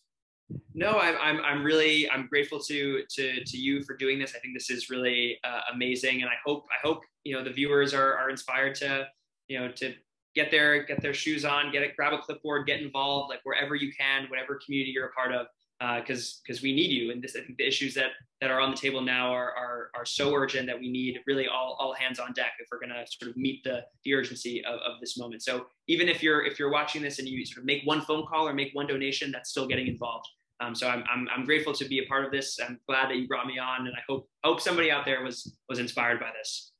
No, 0.74 0.98
I'm, 0.98 1.16
I'm, 1.20 1.44
I'm 1.44 1.64
really, 1.64 2.08
I'm 2.10 2.26
grateful 2.26 2.60
to, 2.60 3.02
to, 3.08 3.44
to 3.44 3.56
you 3.56 3.82
for 3.82 3.96
doing 3.96 4.18
this. 4.18 4.34
I 4.36 4.38
think 4.40 4.54
this 4.54 4.70
is 4.70 4.90
really 4.90 5.38
uh, 5.42 5.60
amazing. 5.72 6.20
And 6.22 6.30
I 6.30 6.34
hope, 6.44 6.66
I 6.70 6.86
hope, 6.86 7.00
you 7.24 7.34
know, 7.34 7.42
the 7.42 7.50
viewers 7.50 7.94
are, 7.94 8.14
are 8.14 8.30
inspired 8.30 8.74
to, 8.76 9.08
you 9.48 9.58
know, 9.58 9.72
to 9.72 9.94
get 10.34 10.50
their, 10.50 10.84
get 10.84 11.00
their 11.00 11.14
shoes 11.14 11.44
on, 11.44 11.72
get 11.72 11.82
it, 11.82 11.96
grab 11.96 12.12
a 12.12 12.18
clipboard, 12.18 12.66
get 12.66 12.80
involved, 12.80 13.30
like 13.30 13.40
wherever 13.44 13.74
you 13.74 13.90
can, 13.98 14.28
whatever 14.28 14.60
community 14.64 14.92
you're 14.92 15.06
a 15.06 15.12
part 15.12 15.32
of 15.32 15.46
because 15.78 16.38
uh, 16.38 16.42
because 16.46 16.62
we 16.62 16.74
need 16.74 16.90
you. 16.90 17.10
And 17.10 17.22
this, 17.22 17.36
I 17.36 17.40
think 17.40 17.58
the 17.58 17.66
issues 17.66 17.94
that 17.94 18.10
that 18.40 18.50
are 18.50 18.60
on 18.60 18.70
the 18.70 18.76
table 18.76 19.00
now 19.00 19.32
are 19.32 19.52
are, 19.56 19.90
are 19.94 20.04
so 20.04 20.34
urgent 20.34 20.66
that 20.66 20.78
we 20.78 20.90
need 20.90 21.20
really 21.26 21.46
all, 21.46 21.76
all 21.78 21.94
hands 21.94 22.18
on 22.18 22.32
deck 22.32 22.52
if 22.58 22.68
we're 22.70 22.80
going 22.80 22.90
to 22.90 23.04
sort 23.10 23.30
of 23.30 23.36
meet 23.36 23.62
the 23.64 23.84
the 24.04 24.14
urgency 24.14 24.64
of, 24.64 24.74
of 24.80 25.00
this 25.00 25.18
moment. 25.18 25.42
So 25.42 25.66
even 25.88 26.08
if 26.08 26.22
you're 26.22 26.44
if 26.44 26.58
you're 26.58 26.70
watching 26.70 27.02
this 27.02 27.18
and 27.18 27.28
you 27.28 27.44
sort 27.44 27.58
of 27.58 27.66
make 27.66 27.82
one 27.84 28.00
phone 28.00 28.24
call 28.26 28.48
or 28.48 28.54
make 28.54 28.70
one 28.72 28.86
donation, 28.86 29.30
that's 29.30 29.50
still 29.50 29.66
getting 29.66 29.86
involved. 29.86 30.26
Um, 30.60 30.74
so 30.74 30.88
I'm, 30.88 31.04
I'm, 31.12 31.28
I'm 31.28 31.44
grateful 31.44 31.74
to 31.74 31.84
be 31.84 31.98
a 31.98 32.06
part 32.06 32.24
of 32.24 32.32
this. 32.32 32.58
I'm 32.66 32.80
glad 32.88 33.10
that 33.10 33.16
you 33.16 33.28
brought 33.28 33.46
me 33.46 33.58
on, 33.58 33.86
and 33.86 33.94
I 33.94 34.00
hope 34.08 34.26
hope 34.42 34.60
somebody 34.60 34.90
out 34.90 35.04
there 35.04 35.22
was 35.22 35.56
was 35.68 35.78
inspired 35.78 36.18
by 36.18 36.30
this. 36.38 36.72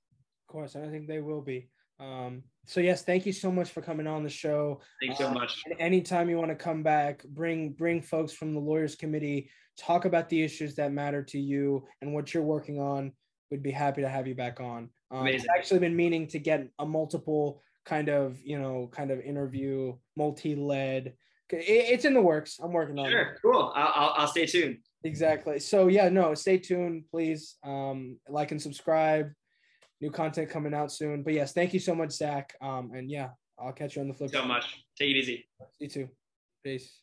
Of 0.48 0.52
course, 0.52 0.74
and 0.74 0.86
I 0.86 0.90
think 0.90 1.06
they 1.06 1.20
will 1.20 1.42
be. 1.42 1.68
Um, 2.00 2.42
so 2.66 2.80
yes, 2.80 3.02
thank 3.02 3.24
you 3.26 3.32
so 3.32 3.50
much 3.50 3.70
for 3.70 3.80
coming 3.80 4.06
on 4.06 4.22
the 4.22 4.28
show. 4.28 4.80
Thanks 5.00 5.18
so 5.18 5.28
uh, 5.28 5.32
much. 5.34 5.62
anytime 5.78 6.28
you 6.28 6.36
want 6.36 6.50
to 6.50 6.56
come 6.56 6.82
back, 6.82 7.24
bring 7.24 7.70
bring 7.70 8.02
folks 8.02 8.32
from 8.32 8.54
the 8.54 8.60
lawyers 8.60 8.96
committee, 8.96 9.50
talk 9.78 10.04
about 10.04 10.28
the 10.28 10.42
issues 10.42 10.74
that 10.74 10.92
matter 10.92 11.22
to 11.22 11.38
you 11.38 11.86
and 12.02 12.12
what 12.12 12.34
you're 12.34 12.42
working 12.42 12.80
on. 12.80 13.12
We'd 13.50 13.62
be 13.62 13.70
happy 13.70 14.02
to 14.02 14.08
have 14.08 14.26
you 14.26 14.34
back 14.34 14.60
on. 14.60 14.90
Um. 15.10 15.22
I've 15.22 15.46
actually 15.56 15.80
been 15.80 15.96
meaning 15.96 16.26
to 16.28 16.38
get 16.40 16.68
a 16.78 16.84
multiple 16.84 17.62
kind 17.84 18.08
of 18.08 18.38
you 18.42 18.58
know 18.58 18.90
kind 18.92 19.10
of 19.10 19.20
interview, 19.20 19.94
multi-led. 20.16 21.14
It's 21.48 22.04
in 22.04 22.12
the 22.12 22.20
works. 22.20 22.58
I'm 22.60 22.72
working 22.72 22.98
on 22.98 23.08
sure. 23.08 23.20
it. 23.20 23.38
Sure, 23.40 23.52
cool. 23.52 23.72
I'll, 23.76 24.14
I'll 24.16 24.26
stay 24.26 24.46
tuned. 24.46 24.78
Exactly. 25.04 25.60
So 25.60 25.86
yeah, 25.86 26.08
no, 26.08 26.34
stay 26.34 26.58
tuned, 26.58 27.04
please. 27.08 27.54
Um, 27.62 28.18
like 28.28 28.50
and 28.50 28.60
subscribe 28.60 29.30
new 30.00 30.10
content 30.10 30.50
coming 30.50 30.74
out 30.74 30.92
soon. 30.92 31.22
But 31.22 31.34
yes, 31.34 31.52
thank 31.52 31.72
you 31.74 31.80
so 31.80 31.94
much, 31.94 32.12
Zach. 32.12 32.54
Um, 32.60 32.90
and 32.94 33.10
yeah, 33.10 33.30
I'll 33.58 33.72
catch 33.72 33.96
you 33.96 34.02
on 34.02 34.08
the 34.08 34.14
flip. 34.14 34.30
So 34.30 34.44
much. 34.44 34.84
Take 34.98 35.10
it 35.10 35.16
easy. 35.16 35.48
You 35.78 35.88
too. 35.88 36.08
Peace. 36.64 37.00